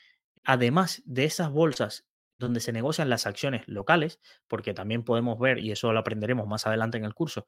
Además 0.44 1.02
de 1.06 1.26
esas 1.26 1.52
bolsas 1.52 2.06
donde 2.43 2.60
se 2.60 2.71
negocian 2.71 3.10
las 3.10 3.25
acciones 3.27 3.63
locales, 3.67 4.19
porque 4.47 4.73
también 4.75 5.03
podemos 5.03 5.39
ver, 5.39 5.60
y 5.60 5.71
eso 5.71 5.91
lo 5.93 5.99
aprenderemos 5.99 6.47
más 6.47 6.67
adelante 6.67 6.97
en 6.99 7.06
el 7.06 7.15
curso, 7.15 7.47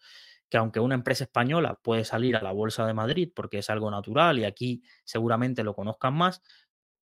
que 0.50 0.58
aunque 0.58 0.80
una 0.80 0.96
empresa 0.96 1.26
española 1.26 1.80
puede 1.84 2.06
salir 2.06 2.36
a 2.36 2.42
la 2.42 2.52
Bolsa 2.52 2.88
de 2.88 2.94
Madrid 2.96 3.32
porque 3.36 3.60
es 3.60 3.70
algo 3.70 3.92
natural 3.92 4.40
y 4.40 4.46
aquí 4.46 4.84
seguramente 5.04 5.64
lo 5.64 5.76
conozcan 5.76 6.16
más, 6.16 6.42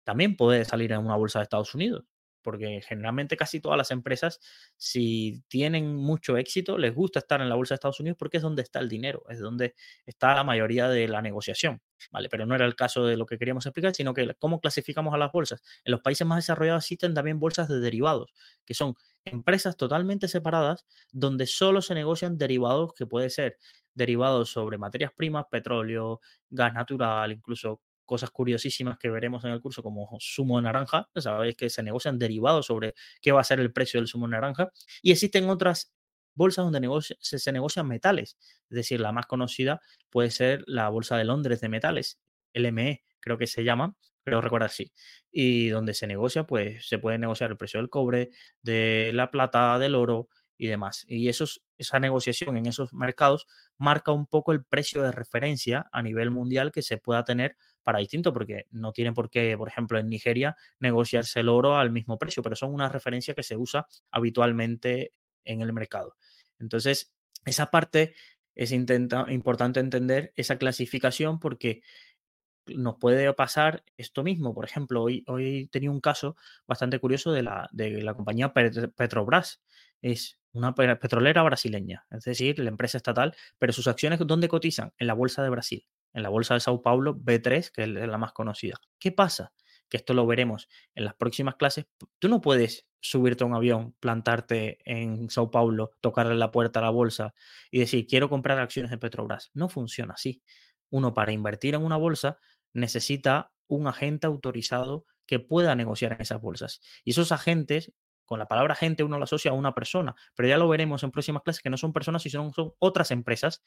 también 0.03 0.35
puede 0.35 0.65
salir 0.65 0.91
en 0.93 0.99
una 0.99 1.15
bolsa 1.15 1.39
de 1.39 1.43
Estados 1.43 1.75
Unidos 1.75 2.05
porque 2.41 2.81
generalmente 2.81 3.37
casi 3.37 3.59
todas 3.59 3.77
las 3.77 3.91
empresas, 3.91 4.39
si 4.77 5.43
tienen 5.47 5.95
mucho 5.95 6.37
éxito, 6.37 6.77
les 6.77 6.93
gusta 6.93 7.19
estar 7.19 7.41
en 7.41 7.49
la 7.49 7.55
bolsa 7.55 7.73
de 7.73 7.75
Estados 7.75 7.99
Unidos 7.99 8.17
porque 8.17 8.37
es 8.37 8.43
donde 8.43 8.61
está 8.61 8.79
el 8.79 8.89
dinero, 8.89 9.23
es 9.29 9.39
donde 9.39 9.75
está 10.05 10.35
la 10.35 10.43
mayoría 10.43 10.89
de 10.89 11.07
la 11.07 11.21
negociación, 11.21 11.81
¿vale? 12.11 12.29
Pero 12.29 12.45
no 12.45 12.55
era 12.55 12.65
el 12.65 12.75
caso 12.75 13.05
de 13.05 13.17
lo 13.17 13.25
que 13.25 13.37
queríamos 13.37 13.65
explicar, 13.65 13.93
sino 13.95 14.13
que 14.13 14.33
cómo 14.39 14.59
clasificamos 14.59 15.13
a 15.13 15.17
las 15.17 15.31
bolsas. 15.31 15.61
En 15.83 15.91
los 15.91 16.01
países 16.01 16.25
más 16.27 16.37
desarrollados 16.37 16.83
existen 16.83 17.13
también 17.13 17.39
bolsas 17.39 17.67
de 17.69 17.79
derivados, 17.79 18.33
que 18.65 18.73
son 18.73 18.95
empresas 19.25 19.77
totalmente 19.77 20.27
separadas 20.27 20.85
donde 21.11 21.45
solo 21.47 21.81
se 21.81 21.93
negocian 21.93 22.37
derivados 22.37 22.93
que 22.93 23.05
puede 23.05 23.29
ser 23.29 23.57
derivados 23.93 24.49
sobre 24.51 24.77
materias 24.77 25.11
primas, 25.15 25.45
petróleo, 25.51 26.21
gas 26.49 26.73
natural, 26.73 27.31
incluso 27.31 27.81
cosas 28.05 28.31
curiosísimas 28.31 28.97
que 28.97 29.09
veremos 29.09 29.43
en 29.45 29.51
el 29.51 29.61
curso, 29.61 29.83
como 29.83 30.17
zumo 30.19 30.57
de 30.57 30.63
naranja. 30.63 31.09
Sabéis 31.15 31.55
que 31.55 31.69
se 31.69 31.83
negocian 31.83 32.19
derivados 32.19 32.65
sobre 32.67 32.93
qué 33.21 33.31
va 33.31 33.41
a 33.41 33.43
ser 33.43 33.59
el 33.59 33.71
precio 33.71 33.99
del 33.99 34.07
zumo 34.07 34.27
de 34.27 34.31
naranja. 34.31 34.71
Y 35.01 35.11
existen 35.11 35.49
otras 35.49 35.93
bolsas 36.33 36.65
donde 36.65 36.81
se, 37.19 37.51
negocian 37.51 37.87
metales. 37.87 38.37
Es 38.69 38.75
decir, 38.75 38.99
la 38.99 39.11
más 39.11 39.25
conocida 39.25 39.81
puede 40.09 40.31
ser 40.31 40.63
la 40.67 40.89
Bolsa 40.89 41.17
de 41.17 41.25
Londres 41.25 41.61
de 41.61 41.69
Metales, 41.69 42.19
LME, 42.53 43.03
creo 43.19 43.37
que 43.37 43.47
se 43.47 43.63
llama, 43.63 43.95
creo 44.23 44.41
recordar 44.41 44.69
así. 44.69 44.91
Y 45.31 45.69
donde 45.69 45.93
se 45.93 46.07
negocia, 46.07 46.45
pues 46.45 46.87
se 46.87 46.99
puede 46.99 47.17
negociar 47.17 47.51
el 47.51 47.57
precio 47.57 47.79
del 47.79 47.89
cobre, 47.89 48.29
de 48.61 49.11
la 49.13 49.31
plata, 49.31 49.77
del 49.79 49.95
oro 49.95 50.29
y 50.61 50.67
demás. 50.67 51.05
Y 51.07 51.27
esos, 51.27 51.63
esa 51.79 51.99
negociación 51.99 52.55
en 52.55 52.67
esos 52.67 52.93
mercados 52.93 53.47
marca 53.79 54.11
un 54.11 54.27
poco 54.27 54.51
el 54.51 54.63
precio 54.63 55.01
de 55.01 55.11
referencia 55.11 55.89
a 55.91 56.03
nivel 56.03 56.29
mundial 56.29 56.71
que 56.71 56.83
se 56.83 56.99
pueda 56.99 57.23
tener 57.23 57.57
para 57.81 57.97
distinto, 57.97 58.31
porque 58.31 58.67
no 58.69 58.91
tiene 58.91 59.11
por 59.11 59.31
qué, 59.31 59.57
por 59.57 59.69
ejemplo, 59.69 59.97
en 59.97 60.07
Nigeria 60.07 60.55
negociarse 60.79 61.39
el 61.39 61.49
oro 61.49 61.77
al 61.77 61.89
mismo 61.89 62.19
precio, 62.19 62.43
pero 62.43 62.55
son 62.55 62.75
una 62.75 62.89
referencia 62.89 63.33
que 63.33 63.41
se 63.41 63.57
usa 63.57 63.87
habitualmente 64.11 65.13
en 65.45 65.61
el 65.61 65.73
mercado. 65.73 66.15
Entonces, 66.59 67.11
esa 67.43 67.71
parte 67.71 68.13
es 68.53 68.71
importante 68.71 69.79
entender 69.79 70.31
esa 70.35 70.59
clasificación 70.59 71.39
porque 71.39 71.81
nos 72.67 72.97
puede 72.97 73.33
pasar 73.33 73.83
esto 73.97 74.21
mismo. 74.21 74.53
Por 74.53 74.65
ejemplo, 74.65 75.01
hoy, 75.01 75.23
hoy 75.25 75.69
tenía 75.71 75.89
un 75.89 76.01
caso 76.01 76.35
bastante 76.67 76.99
curioso 76.99 77.31
de 77.31 77.41
la, 77.41 77.67
de 77.71 78.03
la 78.03 78.13
compañía 78.13 78.53
Petrobras. 78.53 79.63
Es 80.03 80.37
una 80.53 80.75
petrolera 80.75 81.43
brasileña, 81.43 82.05
es 82.11 82.23
decir, 82.23 82.59
la 82.59 82.69
empresa 82.69 82.97
estatal, 82.97 83.35
pero 83.57 83.73
sus 83.73 83.87
acciones, 83.87 84.19
¿dónde 84.25 84.47
cotizan? 84.47 84.93
En 84.97 85.07
la 85.07 85.13
Bolsa 85.13 85.43
de 85.43 85.49
Brasil 85.49 85.85
en 86.13 86.23
la 86.23 86.29
bolsa 86.29 86.53
de 86.53 86.59
Sao 86.59 86.81
Paulo 86.81 87.15
B3, 87.15 87.71
que 87.71 87.83
es 87.83 87.89
la 87.89 88.17
más 88.17 88.33
conocida. 88.33 88.79
¿Qué 88.99 89.11
pasa? 89.11 89.53
Que 89.89 89.97
esto 89.97 90.13
lo 90.13 90.25
veremos 90.25 90.69
en 90.95 91.05
las 91.05 91.15
próximas 91.15 91.55
clases. 91.55 91.85
Tú 92.19 92.29
no 92.29 92.41
puedes 92.41 92.87
subirte 92.99 93.43
a 93.43 93.47
un 93.47 93.55
avión, 93.55 93.95
plantarte 93.99 94.79
en 94.85 95.29
Sao 95.29 95.51
Paulo, 95.51 95.91
tocarle 96.01 96.35
la 96.35 96.51
puerta 96.51 96.79
a 96.79 96.83
la 96.83 96.89
bolsa 96.89 97.33
y 97.71 97.79
decir, 97.79 98.05
quiero 98.07 98.29
comprar 98.29 98.59
acciones 98.59 98.91
de 98.91 98.97
Petrobras. 98.97 99.49
No 99.53 99.69
funciona 99.69 100.13
así. 100.13 100.43
Uno 100.89 101.13
para 101.13 101.31
invertir 101.31 101.75
en 101.75 101.83
una 101.83 101.97
bolsa 101.97 102.37
necesita 102.73 103.51
un 103.67 103.87
agente 103.87 104.27
autorizado 104.27 105.05
que 105.25 105.39
pueda 105.39 105.75
negociar 105.75 106.13
en 106.13 106.21
esas 106.21 106.41
bolsas. 106.41 106.81
Y 107.03 107.11
esos 107.11 107.31
agentes, 107.31 107.93
con 108.31 108.39
la 108.39 108.47
palabra 108.47 108.75
agente 108.75 109.03
uno 109.03 109.17
lo 109.17 109.25
asocia 109.25 109.51
a 109.51 109.53
una 109.53 109.73
persona, 109.75 110.15
pero 110.37 110.47
ya 110.47 110.57
lo 110.57 110.69
veremos 110.69 111.03
en 111.03 111.11
próximas 111.11 111.43
clases 111.43 111.61
que 111.61 111.69
no 111.69 111.75
son 111.75 111.91
personas, 111.91 112.23
sino 112.23 112.49
son 112.53 112.71
otras 112.79 113.11
empresas 113.11 113.61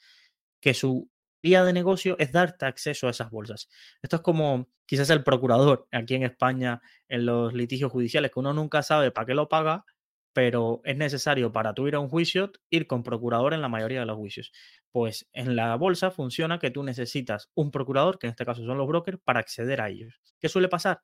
que 0.59 0.73
su 0.73 1.07
vía 1.43 1.63
de 1.63 1.71
negocio 1.71 2.15
es 2.17 2.31
darte 2.31 2.65
acceso 2.65 3.05
a 3.05 3.11
esas 3.11 3.29
bolsas. 3.29 3.69
Esto 4.01 4.15
es 4.15 4.21
como 4.23 4.67
quizás 4.87 5.11
el 5.11 5.23
procurador 5.23 5.87
aquí 5.91 6.15
en 6.15 6.23
España 6.23 6.81
en 7.07 7.27
los 7.27 7.53
litigios 7.53 7.91
judiciales, 7.91 8.31
que 8.31 8.39
uno 8.39 8.53
nunca 8.53 8.81
sabe 8.81 9.11
para 9.11 9.27
qué 9.27 9.35
lo 9.35 9.49
paga, 9.49 9.85
pero 10.33 10.81
es 10.83 10.97
necesario 10.97 11.51
para 11.51 11.75
tú 11.75 11.87
ir 11.87 11.93
a 11.93 11.99
un 11.99 12.09
juicio 12.09 12.51
ir 12.71 12.87
con 12.87 13.03
procurador 13.03 13.53
en 13.53 13.61
la 13.61 13.69
mayoría 13.69 13.99
de 13.99 14.07
los 14.07 14.17
juicios. 14.17 14.51
Pues 14.91 15.29
en 15.31 15.55
la 15.55 15.75
bolsa 15.75 16.09
funciona 16.09 16.57
que 16.57 16.71
tú 16.71 16.81
necesitas 16.81 17.51
un 17.53 17.69
procurador, 17.69 18.17
que 18.17 18.25
en 18.25 18.31
este 18.31 18.47
caso 18.47 18.65
son 18.65 18.79
los 18.79 18.87
brokers, 18.87 19.19
para 19.23 19.41
acceder 19.41 19.79
a 19.79 19.89
ellos. 19.89 20.19
¿Qué 20.39 20.49
suele 20.49 20.69
pasar? 20.69 21.01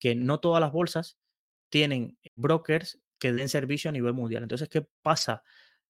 Que 0.00 0.16
no 0.16 0.40
todas 0.40 0.60
las 0.60 0.72
bolsas 0.72 1.16
tienen 1.70 2.18
brokers 2.36 3.00
que 3.18 3.32
den 3.32 3.48
servicio 3.48 3.88
a 3.88 3.92
nivel 3.92 4.12
mundial. 4.14 4.42
Entonces, 4.42 4.68
¿qué 4.68 4.86
pasa 5.02 5.42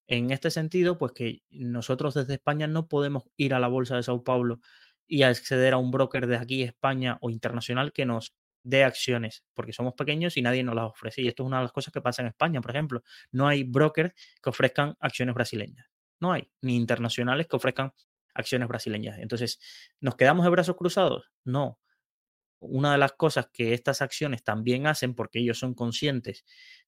en 0.06 0.30
este 0.30 0.50
sentido, 0.50 0.98
pues 0.98 1.12
que 1.12 1.42
nosotros 1.50 2.14
desde 2.14 2.34
España 2.34 2.66
no 2.66 2.88
podemos 2.88 3.24
ir 3.36 3.54
a 3.54 3.58
la 3.58 3.68
bolsa 3.68 3.96
de 3.96 4.02
Sao 4.02 4.22
Paulo 4.22 4.60
y 5.06 5.22
acceder 5.22 5.74
a 5.74 5.78
un 5.78 5.90
broker 5.90 6.26
de 6.26 6.36
aquí, 6.36 6.62
España 6.62 7.18
o 7.20 7.30
internacional 7.30 7.92
que 7.92 8.04
nos 8.06 8.34
dé 8.62 8.84
acciones, 8.84 9.44
porque 9.54 9.72
somos 9.72 9.94
pequeños 9.94 10.36
y 10.36 10.42
nadie 10.42 10.62
nos 10.62 10.74
las 10.74 10.90
ofrece. 10.90 11.22
Y 11.22 11.28
esto 11.28 11.42
es 11.42 11.46
una 11.46 11.58
de 11.58 11.64
las 11.64 11.72
cosas 11.72 11.92
que 11.92 12.00
pasa 12.00 12.22
en 12.22 12.28
España, 12.28 12.60
por 12.60 12.70
ejemplo. 12.70 13.02
No 13.30 13.46
hay 13.46 13.64
brokers 13.64 14.14
que 14.42 14.50
ofrezcan 14.50 14.96
acciones 15.00 15.34
brasileñas. 15.34 15.86
No 16.20 16.32
hay, 16.32 16.50
ni 16.62 16.76
internacionales 16.76 17.46
que 17.46 17.56
ofrezcan 17.56 17.92
acciones 18.34 18.68
brasileñas. 18.68 19.18
Entonces, 19.18 19.58
¿nos 20.00 20.16
quedamos 20.16 20.44
de 20.44 20.50
brazos 20.50 20.76
cruzados? 20.76 21.30
No. 21.44 21.78
Una 22.60 22.92
de 22.92 22.98
las 22.98 23.12
cosas 23.12 23.48
que 23.52 23.74
estas 23.74 24.00
acciones 24.00 24.42
también 24.42 24.86
hacen, 24.86 25.14
porque 25.14 25.38
ellos 25.38 25.58
son 25.58 25.74
conscientes 25.74 26.44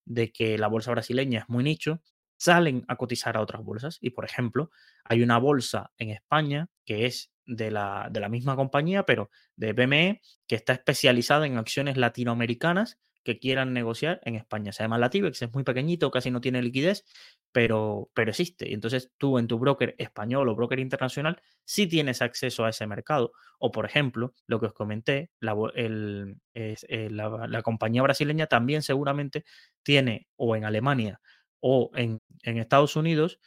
de 0.07 0.33
que 0.33 0.57
la 0.57 0.69
bolsa 0.69 0.93
brasileña 0.93 1.41
es 1.41 1.49
muy 1.49 1.63
nicho, 1.63 2.01
salen 2.39 2.85
a 2.89 2.97
cotizar 2.97 3.37
a 3.37 3.43
otras 3.43 3.63
bolsas. 3.63 3.99
Y, 4.01 4.11
por 4.11 4.25
ejemplo, 4.25 4.71
hay 5.05 5.23
una 5.23 5.39
bolsa 5.39 5.93
en 5.99 6.11
España 6.11 6.69
que 6.85 7.05
es 7.05 7.33
de 7.45 7.71
la, 7.71 8.09
de 8.11 8.21
la 8.21 8.29
misma 8.29 8.57
compañía, 8.57 9.05
pero 9.05 9.31
de 9.57 9.73
BME, 9.73 10.23
que 10.47 10.57
está 10.57 10.73
especializada 10.73 11.47
en 11.47 11.59
acciones 11.59 11.97
latinoamericanas 11.97 12.99
que 13.27 13.39
quieran 13.39 13.73
negociar 13.73 14.21
en 14.25 14.37
España. 14.37 14.73
Se 14.73 14.85
llama 14.85 14.99
Latibex, 14.99 15.43
es 15.43 15.53
muy 15.53 15.65
pequeñito, 15.65 16.11
casi 16.11 16.31
no 16.31 16.41
tiene 16.41 16.63
liquidez, 16.63 17.05
pero, 17.53 18.09
pero 18.15 18.31
existe. 18.31 18.73
Entonces 18.73 19.13
tú 19.19 19.39
en 19.39 19.49
tu 19.49 19.59
broker 19.59 19.97
español 19.99 20.49
o 20.49 20.55
broker 20.55 20.79
internacional 20.79 21.43
sí 21.65 21.89
tienes 21.89 22.23
acceso 22.23 22.65
a 22.65 22.71
ese 22.71 22.87
mercado. 22.87 23.33
O 23.59 23.73
por 23.73 23.85
ejemplo, 23.85 24.33
lo 24.47 24.61
que 24.61 24.67
os 24.67 24.73
comenté, 24.73 25.31
la, 25.41 25.57
eh, 25.75 27.09
la, 27.11 27.47
la 27.49 27.63
compañía 27.63 28.03
brasileña 28.03 28.47
también 28.47 28.83
seguramente 28.83 29.45
tiene 29.83 30.29
o 30.37 30.55
en 30.55 30.65
Alemania 30.65 31.21
o 31.61 31.91
en, 31.95 32.21
Estados 32.45 32.95
Unidos 32.95 33.41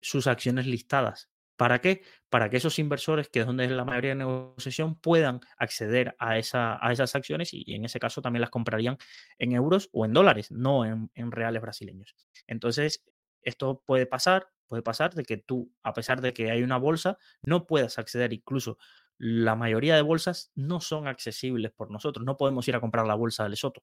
sus 0.00 0.28
acciones 0.28 0.66
listadas. 0.66 1.28
¿Para 1.58 1.80
qué? 1.80 2.02
Para 2.30 2.48
que 2.50 2.56
esos 2.58 2.78
inversores, 2.78 3.28
que 3.28 3.40
es 3.40 3.46
donde 3.46 3.64
es 3.64 3.72
la 3.72 3.84
mayoría 3.84 4.10
de 4.10 4.14
negociación, 4.14 4.94
puedan 4.94 5.40
acceder 5.58 6.14
a, 6.20 6.38
esa, 6.38 6.78
a 6.80 6.92
esas 6.92 7.16
acciones 7.16 7.52
y, 7.52 7.74
en 7.74 7.84
ese 7.84 7.98
caso 7.98 8.22
también 8.22 8.42
las 8.42 8.50
comprarían 8.50 8.96
en 9.40 9.50
euros 9.50 9.90
o 9.92 10.04
en 10.04 10.12
dólares, 10.12 10.52
no 10.52 10.84
en, 10.84 11.32
reales 11.32 11.60
brasileños. 11.60 12.14
Entonces, 12.46 13.04
esto 13.42 13.82
puede 13.84 14.06
pasar, 14.06 14.50
puede 14.68 14.84
pasar 14.84 15.14
de 15.14 15.24
que 15.24 15.36
tú, 15.36 15.74
a 15.82 15.92
pesar 15.94 16.20
de 16.20 16.32
que 16.32 16.52
hay 16.52 16.62
una 16.62 16.76
bolsa, 16.76 17.18
no 17.42 17.66
puedas 17.66 17.98
acceder. 17.98 18.32
Incluso 18.32 18.78
la 19.18 19.56
mayoría 19.56 19.96
de 19.96 20.02
bolsas 20.02 20.52
no 20.54 20.80
son 20.80 21.08
accesibles 21.08 21.72
por 21.72 21.90
nosotros. 21.90 22.24
No 22.24 22.36
podemos 22.36 22.68
ir 22.68 22.76
a 22.76 22.80
comprar 22.80 23.04
la 23.04 23.16
bolsa 23.16 23.42
de 23.42 23.48
Lesoto. 23.50 23.82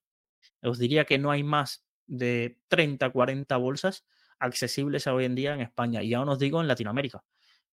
Os 0.61 0.79
diría 0.79 1.03
que 1.03 1.17
no 1.17 1.29
hay 1.29 1.43
más 1.43 1.85
de 2.07 2.57
30, 2.69 3.09
40 3.09 3.57
bolsas 3.57 4.05
accesibles 4.39 5.07
hoy 5.07 5.25
en 5.25 5.35
día 5.35 5.53
en 5.53 5.59
España. 5.59 6.01
Y 6.01 6.11
ya 6.11 6.21
os 6.21 6.39
digo 6.39 6.61
en 6.61 6.69
Latinoamérica. 6.69 7.21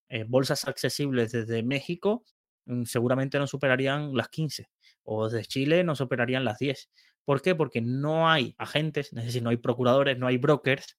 Eh, 0.08 0.24
bolsas 0.28 0.66
accesibles 0.66 1.32
desde 1.32 1.62
México 1.62 2.24
mm, 2.66 2.84
seguramente 2.84 3.38
no 3.38 3.46
superarían 3.46 4.14
las 4.14 4.28
15 4.28 4.68
o 5.04 5.28
desde 5.28 5.46
Chile 5.46 5.84
no 5.84 5.94
superarían 5.94 6.44
las 6.44 6.58
10. 6.58 6.90
¿Por 7.24 7.40
qué? 7.40 7.54
Porque 7.54 7.80
no 7.80 8.28
hay 8.28 8.54
agentes, 8.58 9.12
es 9.12 9.24
decir, 9.24 9.42
no 9.42 9.50
hay 9.50 9.56
procuradores, 9.56 10.18
no 10.18 10.26
hay 10.26 10.38
brokers 10.38 10.98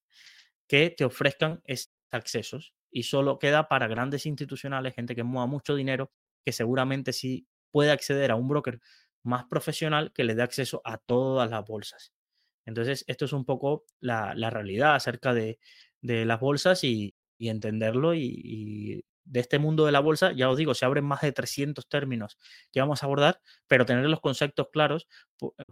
que 0.67 0.89
te 0.89 1.05
ofrezcan 1.05 1.61
estos 1.65 1.93
accesos 2.11 2.73
y 2.91 3.03
solo 3.03 3.39
queda 3.39 3.67
para 3.67 3.87
grandes 3.87 4.25
institucionales, 4.25 4.93
gente 4.93 5.15
que 5.15 5.23
mueva 5.23 5.47
mucho 5.47 5.75
dinero, 5.75 6.11
que 6.45 6.51
seguramente 6.51 7.11
sí 7.11 7.47
puede 7.71 7.91
acceder 7.91 8.31
a 8.31 8.35
un 8.35 8.47
broker 8.47 8.79
más 9.23 9.45
profesional 9.45 10.11
que 10.13 10.23
le 10.23 10.35
dé 10.35 10.43
acceso 10.43 10.81
a 10.85 10.97
todas 10.97 11.49
las 11.49 11.65
bolsas. 11.65 12.13
Entonces, 12.65 13.03
esto 13.07 13.25
es 13.25 13.33
un 13.33 13.45
poco 13.45 13.85
la, 13.99 14.33
realidad 14.49 14.95
acerca 14.95 15.33
de, 15.33 15.59
las 16.01 16.39
bolsas 16.39 16.83
y, 16.83 17.15
y 17.43 17.49
entenderlo 17.49 18.15
y, 18.15 19.03
de 19.25 19.39
este 19.39 19.60
mundo 19.60 19.86
de 19.86 19.91
la 19.91 19.99
bolsa, 19.99 20.32
ya 20.32 20.49
os 20.49 20.58
digo, 20.58 20.73
se 20.73 20.86
abren 20.86 21.03
más 21.03 21.21
de 21.21 21.34
300 21.34 21.88
términos 21.89 22.38
que 22.71 22.79
vamos 22.79 23.03
a 23.03 23.06
abordar, 23.06 23.41
pero 23.67 23.86
tener 23.86 24.06
los 24.06 24.21
conceptos 24.21 24.67
claros, 24.71 25.08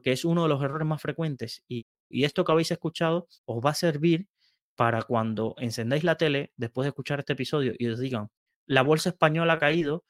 que 0.04 0.12
es 0.12 0.26
uno 0.26 0.44
de 0.44 0.50
los 0.50 0.62
errores 0.62 0.88
más 0.88 1.02
frecuentes. 1.02 1.64
Y, 1.70 1.88
y 2.10 2.26
esto 2.26 2.44
que 2.44 2.52
habéis 2.52 2.72
escuchado 2.72 3.28
os 3.46 3.64
va 3.66 3.72
a 3.72 3.74
servir 3.74 4.28
para 4.76 5.02
cuando 5.04 5.56
encendáis 5.60 6.04
la 6.04 6.16
tele, 6.16 6.52
después 6.58 6.86
de 6.86 6.90
escuchar 6.90 7.20
este 7.20 7.34
episodio, 7.34 7.74
y 7.78 7.88
os 7.88 8.00
digan, 8.00 8.30
la 8.66 8.82
bolsa 8.82 9.10
española 9.10 9.54
ha 9.54 9.60
caído, 9.60 10.04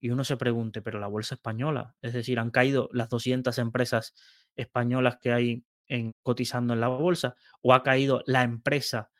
y 0.00 0.10
uno 0.10 0.22
se 0.22 0.36
pregunte, 0.36 0.80
pero 0.80 1.00
la 1.00 1.08
bolsa 1.08 1.34
española, 1.34 1.96
es 2.02 2.12
decir, 2.12 2.38
han 2.38 2.50
caído 2.50 2.88
las 2.92 3.08
200 3.08 3.58
empresas 3.58 4.14
españolas 4.56 5.18
que 5.20 5.32
hay 5.32 5.64
en, 5.86 6.12
cotizando 6.22 6.74
en 6.74 6.80
la 6.80 6.88
bolsa, 6.88 7.34
o 7.62 7.74
ha 7.74 7.82
caído 7.82 8.22
la 8.26 8.42
empresa 8.42 9.10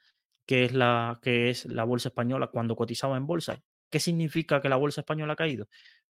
que 0.50 0.64
es 0.64 0.72
la, 0.72 1.20
que 1.22 1.48
es 1.48 1.64
la 1.66 1.84
bolsa 1.84 2.08
española 2.08 2.48
cuando 2.48 2.74
cotizaba 2.74 3.16
en 3.16 3.24
bolsa. 3.24 3.62
¿Qué 3.88 4.00
significa 4.00 4.60
que 4.60 4.68
la 4.68 4.74
bolsa 4.74 5.02
española 5.02 5.34
ha 5.34 5.36
caído? 5.36 5.68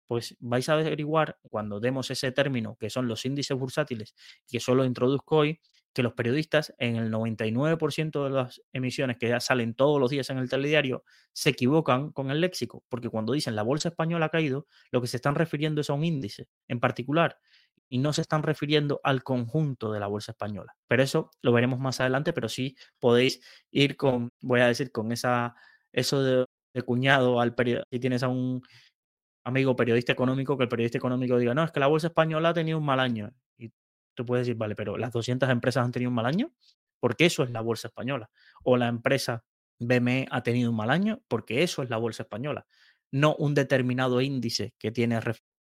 Pues 0.07 0.37
vais 0.39 0.69
a 0.69 0.75
averiguar 0.75 1.41
cuando 1.51 1.81
demos 1.81 2.13
ese 2.13 2.31
término, 2.31 2.77
que 2.79 2.91
son 2.91 3.09
los 3.09 3.25
índices 3.25 3.59
bursátiles, 3.59 4.15
que 4.47 4.61
solo 4.61 4.85
introduzco 4.85 5.39
hoy, 5.39 5.61
que 5.93 6.05
los 6.05 6.13
periodistas 6.13 6.73
en 6.79 6.95
el 6.95 7.11
99% 7.11 8.23
de 8.23 8.31
las 8.31 8.63
emisiones 8.73 9.17
que 9.19 9.31
ya 9.31 9.41
salen 9.41 9.75
todos 9.75 9.99
los 9.99 10.11
días 10.11 10.31
en 10.31 10.39
el 10.39 10.49
telediario 10.49 11.03
se 11.33 11.51
equivocan 11.51 12.13
con 12.13 12.31
el 12.31 12.41
léxico, 12.41 12.85
porque 12.89 13.09
cuando 13.09 13.33
dicen 13.33 13.57
la 13.57 13.65
bolsa 13.65 13.89
española 13.89 14.27
ha 14.27 14.29
caído, 14.29 14.69
lo 14.93 15.01
que 15.01 15.09
se 15.09 15.17
están 15.17 15.35
refiriendo 15.35 15.81
es 15.81 15.91
a 15.91 15.95
un 15.95 16.05
índice 16.05 16.47
en 16.69 16.79
particular 16.79 17.41
y 17.91 17.99
no 17.99 18.13
se 18.13 18.23
están 18.23 18.43
refiriendo 18.45 19.01
al 19.03 19.25
conjunto 19.25 19.93
de 19.93 20.01
la 20.01 20.07
bolsa 20.07 20.33
española. 20.33 20.77
Pero 20.87 21.03
eso 21.03 21.31
lo 21.43 21.53
veremos 21.53 21.81
más 21.81 22.01
adelante, 22.01 22.33
pero 22.33 22.49
sí 22.49 22.77
podéis 23.01 23.43
ir 23.73 23.97
con, 23.97 24.31
voy 24.41 24.61
a 24.61 24.69
decir, 24.69 24.93
con 24.93 25.11
esa, 25.11 25.57
eso 25.93 26.23
de, 26.23 26.47
cuñado 26.85 27.41
al 27.41 27.55
periodista, 27.55 27.89
si 27.91 27.99
tienes 27.99 28.23
a 28.23 28.29
un 28.29 28.63
amigo 29.45 29.75
periodista 29.75 30.13
económico, 30.13 30.57
que 30.57 30.63
el 30.65 30.69
periodista 30.69 30.99
económico 30.99 31.37
diga, 31.37 31.53
no, 31.53 31.65
es 31.65 31.73
que 31.73 31.81
la 31.81 31.89
bolsa 31.89 32.07
española 32.07 32.51
ha 32.51 32.55
tenido 32.55 32.79
un 32.79 32.85
mal 32.85 33.01
año. 33.01 33.33
Y 33.59 33.73
tú 34.15 34.25
puedes 34.25 34.47
decir, 34.47 34.57
vale, 34.57 34.77
pero 34.77 34.97
las 34.97 35.13
200 35.13 35.49
empresas 35.51 35.85
han 35.85 35.91
tenido 35.91 36.11
un 36.11 36.15
mal 36.15 36.27
año, 36.27 36.53
porque 37.01 37.27
eso 37.27 37.43
es 37.43 37.51
la 37.51 37.61
bolsa 37.61 37.89
española. 37.89 38.31
O 38.63 38.77
la 38.77 38.87
empresa 38.87 39.43
BME 39.81 40.29
ha 40.31 40.43
tenido 40.45 40.71
un 40.71 40.77
mal 40.77 40.91
año, 40.91 41.23
porque 41.27 41.65
eso 41.65 41.83
es 41.83 41.91
la 41.91 41.97
bolsa 41.97 42.23
española. 42.23 42.67
No 43.11 43.35
un 43.35 43.55
determinado 43.55 44.21
índice 44.21 44.75
que 44.79 44.93
tiene 44.93 45.21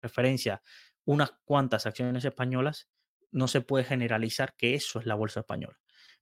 referencia 0.01 0.61
unas 1.05 1.31
cuantas 1.45 1.85
acciones 1.85 2.25
españolas, 2.25 2.89
no 3.31 3.47
se 3.47 3.61
puede 3.61 3.83
generalizar 3.83 4.55
que 4.57 4.75
eso 4.75 4.99
es 4.99 5.05
la 5.05 5.15
bolsa 5.15 5.41
española. 5.41 5.77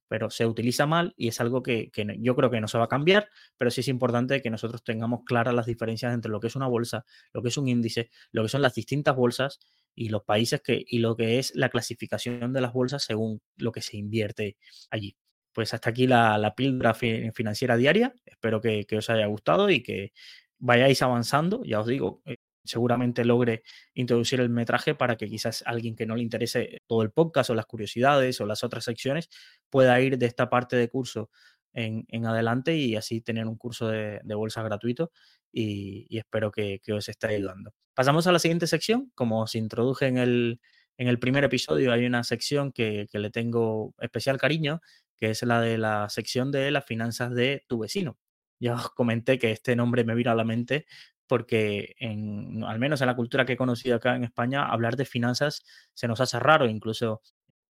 Pero 0.08 0.30
se 0.30 0.46
utiliza 0.46 0.86
mal 0.86 1.14
y 1.16 1.28
es 1.28 1.40
algo 1.40 1.62
que, 1.62 1.90
yo 2.18 2.36
creo 2.36 2.50
que 2.50 2.60
no 2.60 2.68
se 2.68 2.76
va 2.76 2.84
a 2.84 2.88
cambiar, 2.88 3.28
pero 3.56 3.70
sí 3.70 3.80
es 3.80 3.88
importante 3.88 4.42
que 4.42 4.50
nosotros 4.50 4.84
tengamos 4.84 5.20
claras 5.24 5.54
las 5.54 5.66
diferencias 5.66 6.12
entre 6.12 6.30
lo 6.30 6.40
que 6.40 6.48
es 6.48 6.56
una 6.56 6.66
bolsa, 6.66 7.04
lo 7.32 7.42
que 7.42 7.48
es 7.48 7.56
un 7.56 7.68
índice, 7.68 8.10
lo 8.30 8.42
que 8.42 8.48
son 8.48 8.62
las 8.62 8.74
distintas 8.74 9.16
bolsas 9.16 9.60
y 9.94 10.10
los 10.10 10.22
países 10.24 10.60
que, 10.60 10.84
y 10.86 10.98
lo 10.98 11.16
que 11.16 11.38
es 11.38 11.54
la 11.54 11.70
clasificación 11.70 12.52
de 12.52 12.60
las 12.60 12.72
bolsas 12.72 13.04
según 13.04 13.40
lo 13.56 13.72
que 13.72 13.80
se 13.80 13.96
invierte 13.96 14.58
allí. 14.90 15.16
Pues 15.52 15.72
hasta 15.72 15.90
aquí 15.90 16.06
la, 16.08 16.36
la 16.36 16.54
píldora 16.54 16.94
financiera 16.94 17.76
diaria. 17.76 18.12
Espero 18.26 18.60
que, 18.60 18.86
os 18.98 19.08
haya 19.08 19.26
gustado 19.26 19.70
y 19.70 19.82
que 19.82 20.12
vayáis 20.58 21.00
avanzando. 21.00 21.62
Ya 21.64 21.80
os 21.80 21.86
digo, 21.86 22.22
eh, 22.26 22.38
seguramente 22.64 23.24
logre 23.24 23.62
introducir 23.94 24.40
el 24.40 24.48
metraje 24.48 24.94
para 24.94 25.16
que 25.16 25.28
quizás 25.28 25.62
alguien 25.66 25.94
que 25.96 26.06
no 26.06 26.16
le 26.16 26.22
interese 26.22 26.82
todo 26.86 27.02
el 27.02 27.10
podcast 27.10 27.50
o 27.50 27.54
las 27.54 27.66
curiosidades 27.66 28.40
o 28.40 28.46
las 28.46 28.64
otras 28.64 28.84
secciones 28.84 29.28
pueda 29.70 30.00
ir 30.00 30.18
de 30.18 30.26
esta 30.26 30.48
parte 30.48 30.76
de 30.76 30.88
curso 30.88 31.30
en, 31.74 32.26
adelante 32.26 32.76
y 32.76 32.96
así 32.96 33.20
tener 33.20 33.46
un 33.46 33.56
curso 33.56 33.88
de, 33.88 34.20
bolsa 34.34 34.62
gratuito 34.62 35.10
y, 35.52 36.16
espero 36.16 36.50
que, 36.50 36.80
os 36.92 37.08
esté 37.08 37.28
ayudando. 37.28 37.72
Pasamos 37.94 38.26
a 38.26 38.32
la 38.32 38.38
siguiente 38.38 38.66
sección. 38.66 39.12
Como 39.14 39.46
se 39.46 39.58
introduje 39.58 40.06
en 40.06 40.18
el, 40.18 40.60
en 40.96 41.08
el 41.08 41.18
primer 41.18 41.44
episodio, 41.44 41.92
hay 41.92 42.06
una 42.06 42.24
sección 42.24 42.72
que, 42.72 43.06
que 43.10 43.18
le 43.18 43.30
tengo 43.30 43.94
especial 43.98 44.38
cariño, 44.38 44.80
que 45.16 45.30
es 45.30 45.42
la 45.42 45.60
de 45.60 45.78
la 45.78 46.08
sección 46.08 46.50
de 46.50 46.70
las 46.70 46.84
finanzas 46.84 47.34
de 47.34 47.64
tu 47.68 47.78
vecino. 47.80 48.18
Ya 48.60 48.74
os 48.74 48.90
comenté 48.90 49.38
que 49.38 49.50
este 49.50 49.76
nombre 49.76 50.04
me 50.04 50.14
vino 50.14 50.30
a 50.30 50.34
la 50.34 50.44
mente 50.44 50.86
porque 51.26 51.94
en, 51.98 52.64
al 52.64 52.78
menos 52.78 53.00
en 53.00 53.06
la 53.06 53.16
cultura 53.16 53.44
que 53.44 53.54
he 53.54 53.56
conocido 53.56 53.96
acá 53.96 54.16
en 54.16 54.24
España, 54.24 54.66
hablar 54.66 54.96
de 54.96 55.04
finanzas 55.04 55.64
se 55.94 56.08
nos 56.08 56.20
hace 56.20 56.38
raro, 56.38 56.68
incluso 56.68 57.22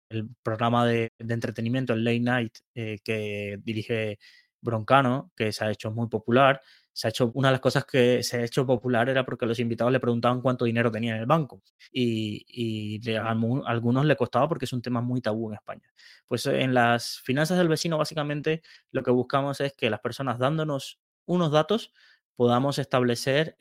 el 0.10 0.30
programa 0.44 0.86
de, 0.86 1.12
entretenimiento, 1.20 1.94
el 1.94 2.04
Late 2.04 2.20
Night, 2.20 2.58
eh, 2.76 3.00
que 3.04 3.60
dirige 3.64 4.20
Broncano, 4.62 5.32
que 5.36 5.52
se 5.52 5.66
ha 5.66 5.72
hecho 5.72 5.92
muy 5.92 6.08
popular, 6.08 6.62
se 6.94 7.08
ha 7.08 7.10
hecho, 7.10 7.32
una 7.36 7.50
de 7.50 7.52
las 7.54 7.62
cosas 7.62 7.86
que 7.86 8.24
se 8.24 8.38
ha 8.38 8.44
hecho 8.44 8.66
popular 8.66 9.08
era 9.08 9.24
porque 9.24 9.46
los 9.46 9.60
invitados 9.60 9.94
le 9.94 10.00
preguntaban 10.00 10.42
cuánto 10.42 10.66
dinero 10.66 10.92
tenía 10.92 11.14
en 11.14 11.22
el 11.22 11.26
banco 11.28 11.62
y, 11.92 12.44
y 12.48 13.16
a, 13.16 13.36
algunos 13.66 14.06
le 14.06 14.16
costaba 14.16 14.50
porque 14.50 14.66
es 14.66 14.74
un 14.74 14.82
tema 14.82 15.00
muy 15.02 15.22
tabú 15.22 15.50
en 15.50 15.56
España. 15.56 15.94
Pues 16.28 16.48
en 16.48 16.74
las 16.74 17.20
finanzas 17.20 17.60
del 17.60 17.68
vecino 17.68 18.00
básicamente 18.00 18.64
lo 18.92 19.04
que 19.04 19.12
buscamos 19.12 19.62
es 19.62 19.74
que 19.74 19.92
las 19.92 20.00
personas 20.00 20.40
dándonos 20.40 21.00
unos 21.28 21.52
datos 21.52 21.94
podamos 22.38 22.80
establecer, 22.80 23.58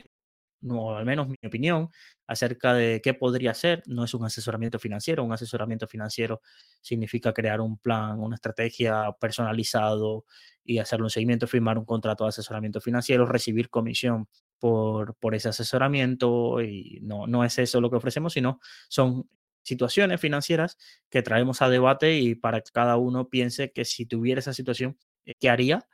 o 0.69 0.95
al 0.97 1.05
menos 1.05 1.29
mi 1.29 1.37
opinión, 1.45 1.91
acerca 2.27 2.75
de 2.75 3.01
qué 3.03 3.15
podría 3.15 3.55
ser. 3.55 3.83
No 3.87 4.05
es 4.05 4.15
un 4.15 4.25
asesoramiento 4.25 4.79
financiero. 4.79 5.25
Un 5.25 5.33
asesoramiento 5.33 5.87
financiero 5.89 6.43
significa 6.81 7.33
crear 7.33 7.61
un 7.61 7.79
plan, 7.79 8.21
una 8.21 8.37
estrategia 8.37 9.13
personalizado 9.21 10.25
y 10.65 10.79
hacerle 10.79 11.05
un 11.05 11.11
seguimiento, 11.11 11.47
firmar 11.47 11.79
un 11.79 11.85
contrato 11.85 12.25
de 12.25 12.31
asesoramiento 12.31 12.81
financiero, 12.81 13.27
recibir 13.27 13.71
comisión 13.71 14.29
por, 14.59 15.17
por 15.17 15.35
ese 15.35 15.49
asesoramiento. 15.51 16.61
Y 16.63 17.01
no, 17.03 17.27
no 17.27 17.45
es 17.45 17.59
eso 17.59 17.81
lo 17.81 17.91
que 17.91 17.97
ofrecemos, 17.97 18.33
sino 18.33 18.61
son 18.89 19.29
situaciones 19.63 20.21
financieras 20.21 20.79
que 21.11 21.23
traemos 21.23 21.61
a 21.63 21.69
debate 21.69 22.19
y 22.19 22.35
para 22.37 22.61
que 22.61 22.71
cada 22.73 22.97
uno 22.97 23.29
piense 23.29 23.73
que 23.73 23.85
si 23.85 24.07
tuviera 24.07 24.39
esa 24.39 24.53
situación, 24.53 24.97
eh, 25.27 25.35
¿qué 25.41 25.51
haría? 25.51 25.87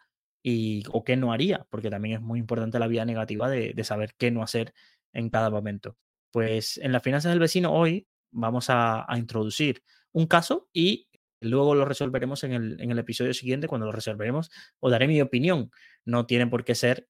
Y, 0.43 0.83
o 0.91 1.05
qué 1.05 1.17
no 1.17 1.33
haría, 1.33 1.67
porque 1.71 1.91
también 1.91 2.17
es 2.17 2.21
muy 2.21 2.39
importante 2.39 2.79
la 2.79 2.89
vida 2.89 3.05
negativa 3.05 3.49
de, 3.49 3.85
saber 3.85 4.15
qué 4.17 4.31
no 4.31 4.43
hacer 4.43 4.75
en 5.13 5.31
cada 5.31 5.51
momento. 5.51 5.97
Pues 6.31 6.79
en 6.79 6.93
las 6.93 7.03
finanzas 7.03 7.31
del 7.33 7.41
vecino 7.41 7.73
hoy 7.73 8.07
vamos 8.31 8.67
a, 8.69 9.07
introducir 9.17 9.83
un 10.13 10.27
caso 10.27 10.69
y 10.73 11.09
luego 11.41 11.75
lo 11.75 11.85
resolveremos 11.85 12.45
en 12.45 12.53
el, 12.53 12.81
en 12.81 12.91
el 12.91 12.99
episodio 12.99 13.35
siguiente. 13.35 13.69
Cuando 13.69 13.87
lo 13.87 13.93
resolveremos, 13.93 14.51
os 14.81 14.91
daré 14.91 15.07
mi 15.07 15.21
opinión. 15.21 15.71
No 16.05 16.27
tiene 16.27 16.47
por 16.47 16.65
qué 16.65 16.75
ser 16.75 17.09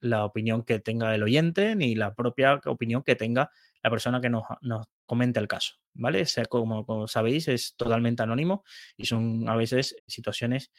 la 0.00 0.24
opinión 0.24 0.62
que 0.62 0.78
tenga 0.78 1.14
el 1.14 1.22
oyente 1.22 1.74
ni 1.74 1.94
la 1.94 2.14
propia 2.14 2.60
opinión 2.66 3.02
que 3.02 3.16
tenga 3.16 3.50
la 3.82 3.90
persona 3.90 4.20
que 4.20 4.30
nos, 4.30 4.44
nos 4.60 4.86
comente 5.06 5.40
el 5.40 5.48
caso, 5.48 5.74
¿vale? 5.94 6.24
sea, 6.26 6.44
como, 6.46 6.84
como, 6.84 7.08
sabéis, 7.08 7.48
es 7.48 7.74
totalmente 7.76 8.22
anónimo 8.22 8.64
y 8.96 9.06
son 9.06 9.48
a 9.48 9.56
veces 9.56 9.96
situaciones 10.06 10.70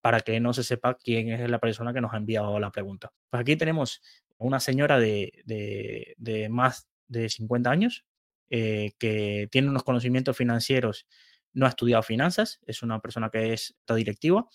para 0.00 0.20
que 0.20 0.40
no 0.40 0.52
se 0.52 0.64
sepa 0.64 0.96
quién 0.96 1.30
es 1.30 1.50
la 1.50 1.58
persona 1.58 1.92
que 1.92 2.00
nos 2.00 2.12
ha 2.12 2.16
enviado 2.16 2.58
la 2.58 2.70
pregunta. 2.70 3.12
Pues 3.30 3.40
aquí 3.40 3.56
tenemos 3.56 4.02
una 4.38 4.60
señora 4.60 4.98
de, 4.98 6.46
más 6.50 6.88
de 7.08 7.28
50 7.28 7.70
años 7.70 8.04
eh, 8.50 8.92
que 8.98 9.48
tiene 9.50 9.68
unos 9.68 9.82
conocimientos 9.82 10.36
financieros, 10.36 11.06
no 11.52 11.66
ha 11.66 11.70
estudiado 11.70 12.02
finanzas, 12.02 12.60
es 12.66 12.82
una 12.82 13.00
persona 13.00 13.30
que 13.30 13.52
es, 13.52 13.76
directiva, 13.88 14.46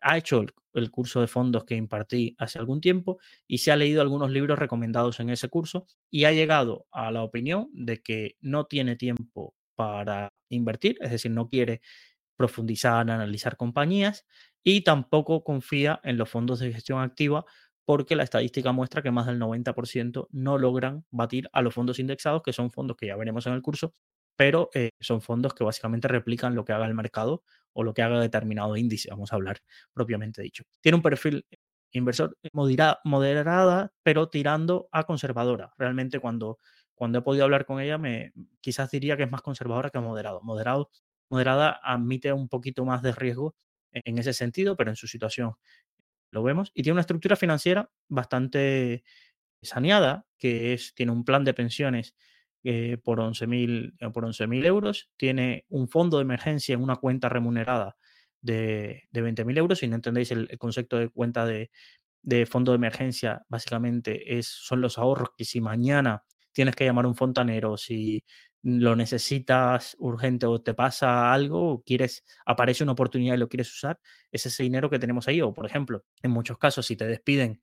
ha 0.00 0.18
hecho 0.18 0.44
el, 0.74 0.90
curso 0.90 1.20
de 1.20 1.26
fondos 1.26 1.64
que 1.64 1.74
impartí 1.74 2.36
hace 2.38 2.58
algún 2.58 2.80
tiempo 2.80 3.18
y 3.48 3.58
se 3.58 3.72
ha 3.72 3.76
leído 3.76 4.00
algunos 4.00 4.30
libros 4.30 4.58
recomendados 4.58 5.18
en 5.18 5.30
ese 5.30 5.48
curso 5.48 5.86
y 6.08 6.24
ha 6.24 6.32
llegado 6.32 6.86
a 6.92 7.10
la 7.10 7.22
opinión 7.22 7.68
de 7.72 8.00
que 8.00 8.36
no 8.40 8.66
tiene 8.66 8.94
tiempo 8.94 9.54
para 9.74 10.32
invertir, 10.48 10.96
es 11.00 11.10
decir, 11.10 11.32
no 11.32 11.48
quiere 11.48 11.80
profundizar, 12.36 13.10
analizar 13.10 13.56
compañías 13.56 14.24
y 14.62 14.82
tampoco 14.82 15.44
confía 15.44 16.00
en 16.04 16.18
los 16.18 16.28
fondos 16.28 16.60
de 16.60 16.72
gestión 16.72 17.00
activa 17.00 17.44
porque 17.84 18.16
la 18.16 18.22
estadística 18.22 18.70
muestra 18.72 19.00
que 19.00 19.10
más 19.10 19.26
del 19.26 19.38
90% 19.38 20.28
no 20.30 20.58
logran 20.58 21.06
batir 21.10 21.48
a 21.52 21.62
los 21.62 21.72
fondos 21.72 21.98
indexados, 21.98 22.42
que 22.42 22.52
son 22.52 22.70
fondos 22.70 22.96
que 22.98 23.06
ya 23.06 23.16
veremos 23.16 23.46
en 23.46 23.54
el 23.54 23.62
curso, 23.62 23.94
pero 24.36 24.68
eh, 24.74 24.90
son 25.00 25.22
fondos 25.22 25.54
que 25.54 25.64
básicamente 25.64 26.06
replican 26.06 26.54
lo 26.54 26.66
que 26.66 26.72
haga 26.74 26.86
el 26.86 26.94
mercado 26.94 27.42
o 27.72 27.82
lo 27.82 27.94
que 27.94 28.02
haga 28.02 28.20
determinado 28.20 28.76
índice, 28.76 29.08
vamos 29.10 29.32
a 29.32 29.36
hablar 29.36 29.60
propiamente 29.94 30.42
dicho. 30.42 30.64
Tiene 30.82 30.96
un 30.96 31.02
perfil 31.02 31.46
inversor 31.92 32.36
moderada, 32.52 33.92
pero 34.02 34.28
tirando 34.28 34.88
a 34.92 35.04
conservadora. 35.04 35.72
Realmente 35.78 36.20
cuando, 36.20 36.58
cuando 36.94 37.18
he 37.20 37.22
podido 37.22 37.44
hablar 37.44 37.64
con 37.64 37.80
ella, 37.80 37.98
me, 37.98 38.32
quizás 38.60 38.90
diría 38.90 39.16
que 39.16 39.22
es 39.22 39.30
más 39.30 39.42
conservadora 39.42 39.90
que 39.90 39.98
moderado. 39.98 40.40
Moderado, 40.42 40.90
moderada 41.30 41.80
admite 41.82 42.32
un 42.32 42.48
poquito 42.48 42.84
más 42.84 43.02
de 43.02 43.12
riesgo 43.12 43.54
en 44.04 44.18
ese 44.18 44.32
sentido, 44.32 44.76
pero 44.76 44.90
en 44.90 44.96
su 44.96 45.06
situación 45.06 45.54
lo 46.30 46.42
vemos. 46.42 46.70
Y 46.74 46.82
tiene 46.82 46.94
una 46.94 47.02
estructura 47.02 47.36
financiera 47.36 47.90
bastante 48.08 49.04
saneada, 49.62 50.26
que 50.38 50.72
es, 50.74 50.94
tiene 50.94 51.12
un 51.12 51.24
plan 51.24 51.44
de 51.44 51.54
pensiones 51.54 52.14
eh, 52.64 52.98
por 53.02 53.20
11.000 53.20 53.94
eh, 53.98 54.10
por 54.10 54.24
11 54.24 54.44
euros, 54.66 55.10
tiene 55.16 55.64
un 55.68 55.88
fondo 55.88 56.18
de 56.18 56.22
emergencia 56.22 56.74
en 56.74 56.82
una 56.82 56.96
cuenta 56.96 57.28
remunerada 57.28 57.96
de, 58.40 59.04
de 59.10 59.22
20.000 59.22 59.58
euros. 59.58 59.78
Si 59.78 59.88
no 59.88 59.96
entendéis 59.96 60.30
el, 60.32 60.48
concepto 60.58 60.98
de 60.98 61.08
cuenta 61.08 61.46
de, 61.46 61.70
de 62.22 62.46
fondo 62.46 62.72
de 62.72 62.76
emergencia 62.76 63.42
básicamente 63.48 64.38
es, 64.38 64.48
son 64.48 64.80
los 64.80 64.98
ahorros 64.98 65.30
que 65.36 65.44
si 65.44 65.60
mañana 65.60 66.24
tienes 66.52 66.74
que 66.74 66.84
llamar 66.84 67.04
a 67.04 67.08
un 67.08 67.14
fontanero, 67.14 67.76
si 67.76 68.24
lo 68.68 68.96
necesitas 68.96 69.96
urgente 69.98 70.46
o 70.46 70.60
te 70.60 70.74
pasa 70.74 71.32
algo, 71.32 71.72
o 71.72 71.82
quieres, 71.82 72.24
aparece 72.46 72.82
una 72.84 72.92
oportunidad 72.92 73.34
y 73.34 73.38
lo 73.38 73.48
quieres 73.48 73.72
usar, 73.72 74.00
es 74.30 74.46
ese 74.46 74.62
dinero 74.62 74.90
que 74.90 74.98
tenemos 74.98 75.28
ahí. 75.28 75.40
O, 75.40 75.52
por 75.54 75.66
ejemplo, 75.66 76.04
en 76.22 76.30
muchos 76.30 76.58
casos, 76.58 76.86
si 76.86 76.96
te 76.96 77.06
despiden 77.06 77.62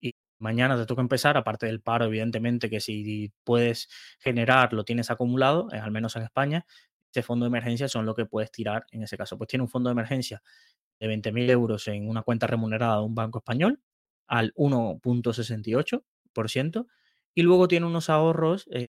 y 0.00 0.14
mañana 0.38 0.76
te 0.76 0.86
toca 0.86 1.02
empezar, 1.02 1.36
aparte 1.36 1.66
del 1.66 1.80
paro, 1.80 2.06
evidentemente, 2.06 2.70
que 2.70 2.80
si 2.80 3.32
puedes 3.44 3.88
generar, 4.20 4.72
lo 4.72 4.84
tienes 4.84 5.10
acumulado, 5.10 5.68
eh, 5.72 5.78
al 5.78 5.90
menos 5.92 6.16
en 6.16 6.22
España, 6.24 6.66
este 7.06 7.22
fondo 7.22 7.44
de 7.44 7.48
emergencia 7.48 7.88
son 7.88 8.06
lo 8.06 8.14
que 8.14 8.26
puedes 8.26 8.50
tirar 8.50 8.86
en 8.90 9.02
ese 9.02 9.16
caso. 9.18 9.36
Pues 9.38 9.48
tiene 9.48 9.62
un 9.64 9.68
fondo 9.68 9.90
de 9.90 9.92
emergencia 9.92 10.42
de 10.98 11.08
20.000 11.08 11.50
euros 11.50 11.86
en 11.88 12.08
una 12.08 12.22
cuenta 12.22 12.46
remunerada 12.46 12.96
de 12.96 13.02
un 13.02 13.14
banco 13.14 13.38
español 13.38 13.80
al 14.26 14.52
1.68% 14.54 16.86
y 17.34 17.42
luego 17.42 17.68
tiene 17.68 17.86
unos 17.86 18.10
ahorros, 18.10 18.66
eh, 18.72 18.88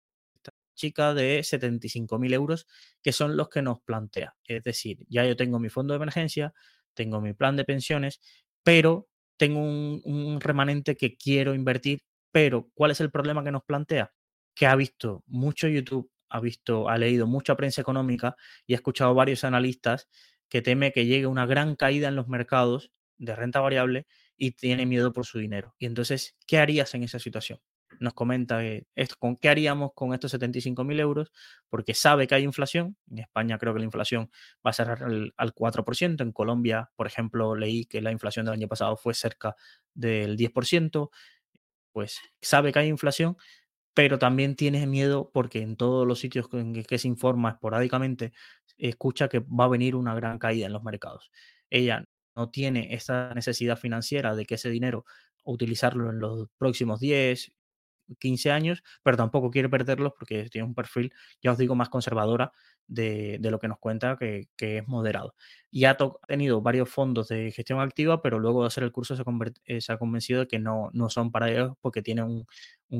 chica, 0.74 1.14
de 1.14 1.42
75.000 1.42 2.32
euros, 2.34 2.66
que 3.02 3.12
son 3.12 3.36
los 3.36 3.48
que 3.48 3.62
nos 3.62 3.80
plantea. 3.82 4.36
Es 4.44 4.62
decir, 4.62 4.98
ya 5.08 5.24
yo 5.24 5.36
tengo 5.36 5.58
mi 5.58 5.68
fondo 5.68 5.94
de 5.94 5.96
emergencia, 5.96 6.52
tengo 6.94 7.20
mi 7.20 7.32
plan 7.32 7.56
de 7.56 7.64
pensiones, 7.64 8.20
pero 8.62 9.08
tengo 9.36 9.60
un, 9.60 10.40
remanente 10.40 10.96
que 10.96 11.16
quiero 11.16 11.54
invertir, 11.54 12.04
pero 12.30 12.70
¿cuál 12.74 12.92
es 12.92 13.00
el 13.00 13.10
problema 13.10 13.44
que 13.44 13.52
nos 13.52 13.64
plantea? 13.64 14.12
Que 14.54 14.66
ha 14.66 14.76
visto 14.76 15.24
mucho 15.26 15.68
YouTube, 15.68 16.10
ha 16.28 16.40
visto, 16.40 16.88
ha 16.88 16.98
leído 16.98 17.26
mucha 17.26 17.56
prensa 17.56 17.80
económica 17.80 18.36
y 18.66 18.74
ha 18.74 18.76
escuchado 18.76 19.14
varios 19.14 19.44
analistas 19.44 20.08
que 20.48 20.62
teme 20.62 20.92
que 20.92 21.06
llegue 21.06 21.26
una 21.26 21.46
gran 21.46 21.76
caída 21.76 22.08
en 22.08 22.16
los 22.16 22.28
mercados 22.28 22.92
de 23.18 23.34
renta 23.36 23.60
variable 23.60 24.06
y 24.36 24.52
tiene 24.52 24.86
miedo 24.86 25.12
por 25.12 25.26
su 25.26 25.38
dinero. 25.38 25.74
Y 25.78 25.86
entonces, 25.86 26.36
¿qué 26.46 26.58
harías 26.58 26.94
en 26.94 27.04
esa 27.04 27.18
situación? 27.18 27.60
Nos 28.00 28.14
comenta 28.14 28.62
esto, 28.64 29.16
con 29.18 29.36
qué 29.36 29.48
haríamos 29.48 29.92
con 29.94 30.14
estos 30.14 30.34
75.000 30.34 31.00
euros, 31.00 31.32
porque 31.68 31.94
sabe 31.94 32.26
que 32.26 32.34
hay 32.34 32.44
inflación. 32.44 32.96
En 33.10 33.20
España 33.20 33.58
creo 33.58 33.72
que 33.72 33.80
la 33.80 33.84
inflación 33.84 34.30
va 34.64 34.70
a 34.70 34.72
ser 34.72 34.90
al, 34.90 35.54
4%. 35.54 36.22
En 36.22 36.32
Colombia, 36.32 36.90
por 36.96 37.06
ejemplo, 37.06 37.54
leí 37.54 37.84
que 37.86 38.00
la 38.00 38.12
inflación 38.12 38.46
del 38.46 38.54
año 38.54 38.68
pasado 38.68 38.96
fue 38.96 39.14
cerca 39.14 39.56
del 39.94 40.36
10%. 40.36 41.10
Pues 41.92 42.20
sabe 42.40 42.72
que 42.72 42.78
hay 42.80 42.88
inflación, 42.88 43.36
pero 43.94 44.18
también 44.18 44.56
tiene 44.56 44.86
miedo 44.86 45.30
porque 45.32 45.60
en 45.60 45.76
todos 45.76 46.06
los 46.06 46.20
sitios 46.20 46.48
en 46.52 46.82
que 46.84 46.98
se 46.98 47.08
informa 47.08 47.50
esporádicamente, 47.50 48.32
escucha 48.78 49.28
que 49.28 49.40
va 49.40 49.64
a 49.64 49.68
venir 49.68 49.96
una 49.96 50.14
gran 50.14 50.38
caída 50.38 50.66
en 50.66 50.72
los 50.72 50.82
mercados. 50.82 51.30
Ella 51.70 52.04
no 52.34 52.50
tiene 52.50 52.94
esa 52.94 53.34
necesidad 53.34 53.78
financiera 53.78 54.34
de 54.34 54.46
que 54.46 54.54
ese 54.54 54.70
dinero 54.70 55.04
utilizarlo 55.44 56.10
en 56.10 56.20
los 56.20 56.48
próximos 56.58 57.00
10, 57.00 57.52
15 58.18 58.50
años, 58.50 58.82
pero 59.02 59.16
tampoco 59.16 59.50
quiere 59.50 59.68
perderlos 59.68 60.12
porque 60.18 60.48
tiene 60.50 60.66
un 60.66 60.74
perfil, 60.74 61.12
ya 61.42 61.52
os 61.52 61.58
digo, 61.58 61.74
más 61.74 61.88
conservadora 61.88 62.52
de, 62.86 63.38
lo 63.50 63.58
que 63.58 63.68
nos 63.68 63.78
cuenta, 63.78 64.16
que, 64.16 64.48
es 64.58 64.88
moderado. 64.88 65.34
Y 65.70 65.84
ha 65.84 65.96
tenido 66.26 66.60
varios 66.60 66.88
fondos 66.88 67.28
de 67.28 67.50
gestión 67.50 67.80
activa, 67.80 68.22
pero 68.22 68.38
luego 68.38 68.62
de 68.62 68.68
hacer 68.68 68.84
el 68.84 68.92
curso 68.92 69.16
se, 69.16 69.22
eh, 69.66 69.80
ha 69.88 69.96
convencido 69.98 70.40
de 70.40 70.48
que 70.48 70.58
no, 70.58 70.90
no 70.92 71.08
son 71.08 71.30
para 71.30 71.50
ellos 71.50 71.74
porque 71.80 72.02
tienen 72.02 72.24
un, 72.24 72.46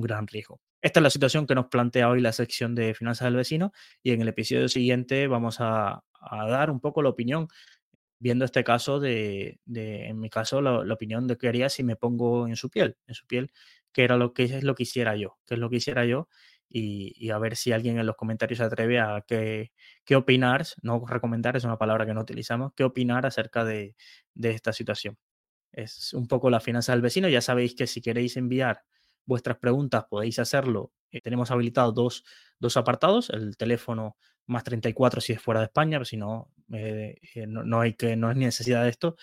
gran 0.01 0.27
riesgo. 0.27 0.61
Esta 0.81 1.01
es 1.01 1.03
la 1.05 1.11
situación 1.11 1.47
que 1.47 1.55
nos 1.55 1.67
plantea 1.67 2.09
hoy 2.09 2.21
la 2.21 2.33
sección 2.33 2.75
de 2.75 2.95
finanzas 2.95 3.27
del 3.27 3.37
vecino 3.37 3.73
y 4.03 4.13
en 4.13 4.23
el 4.23 4.29
episodio 4.29 4.69
siguiente 4.69 5.29
vamos 5.29 5.59
a, 5.61 6.03
dar 6.49 6.71
un 6.71 6.81
poco 6.81 7.03
la 7.03 7.11
opinión 7.11 7.49
viendo 8.19 8.45
este 8.45 8.65
caso 8.65 9.01
de, 9.01 9.59
en 9.67 10.19
mi 10.19 10.31
caso, 10.31 10.63
la, 10.63 10.85
la, 10.85 10.95
opinión 10.95 11.27
de 11.27 11.37
qué 11.37 11.49
haría 11.49 11.69
si 11.69 11.83
me 11.83 11.97
pongo 11.97 12.47
en 12.47 12.57
su 12.57 12.71
piel, 12.71 12.97
en 13.07 13.15
su 13.15 13.27
piel 13.27 13.51
qué 13.93 14.05
era 14.05 14.16
lo 14.16 14.32
que 14.34 14.45
es 14.45 14.64
lo 14.64 14.74
que 14.74 14.84
hiciera 14.84 15.16
yo, 15.16 15.38
qué 15.47 15.55
es 15.55 15.61
lo 15.61 15.70
que 15.70 15.76
hiciera 15.76 16.05
yo 16.05 16.28
y, 16.68 17.30
a 17.30 17.38
ver 17.38 17.57
si 17.57 17.72
alguien 17.72 17.99
en 17.99 18.07
los 18.07 18.16
comentarios 18.16 18.59
se 18.59 18.64
atreve 18.64 18.99
a 18.99 19.22
qué, 19.26 19.72
qué, 20.05 20.16
opinar, 20.16 20.64
no 20.82 21.05
recomendar, 21.07 21.57
es 21.57 21.64
una 21.64 21.78
palabra 21.78 22.07
que 22.07 22.14
no 22.14 22.22
utilizamos, 22.22 22.72
qué 22.74 22.84
opinar 22.84 23.26
acerca 23.26 23.64
de, 23.64 23.95
de 24.34 24.51
esta 24.51 24.72
situación. 24.72 25.18
Es 25.72 26.14
un 26.14 26.28
poco 26.28 26.51
la 26.51 26.61
finanza 26.61 26.93
del 26.93 27.03
vecino, 27.03 27.28
ya 27.28 27.43
sabéis 27.43 27.74
que 27.74 27.86
si 27.86 28.01
queréis 28.01 28.36
enviar 28.36 28.82
vuestras 29.26 29.59
preguntas 29.59 30.05
podéis 30.09 30.38
hacerlo. 30.38 30.93
Eh, 31.11 31.20
tenemos 31.20 31.51
habilitados 31.51 31.95
dos, 31.95 32.24
dos 32.59 32.76
apartados, 32.76 33.30
el 33.30 33.57
teléfono 33.57 34.16
más 34.47 34.64
34 34.64 35.20
si 35.20 35.32
es 35.32 35.40
fuera 35.40 35.61
de 35.61 35.66
España, 35.66 35.99
pero 35.99 36.05
si 36.05 36.16
no, 36.16 36.51
eh, 36.72 37.16
eh, 37.34 37.47
no, 37.47 37.80
hay 37.80 37.95
que, 37.95 38.16
no 38.16 38.30
es 38.30 38.36
necesidad 38.36 38.82
de 38.84 38.90
esto. 38.90 39.16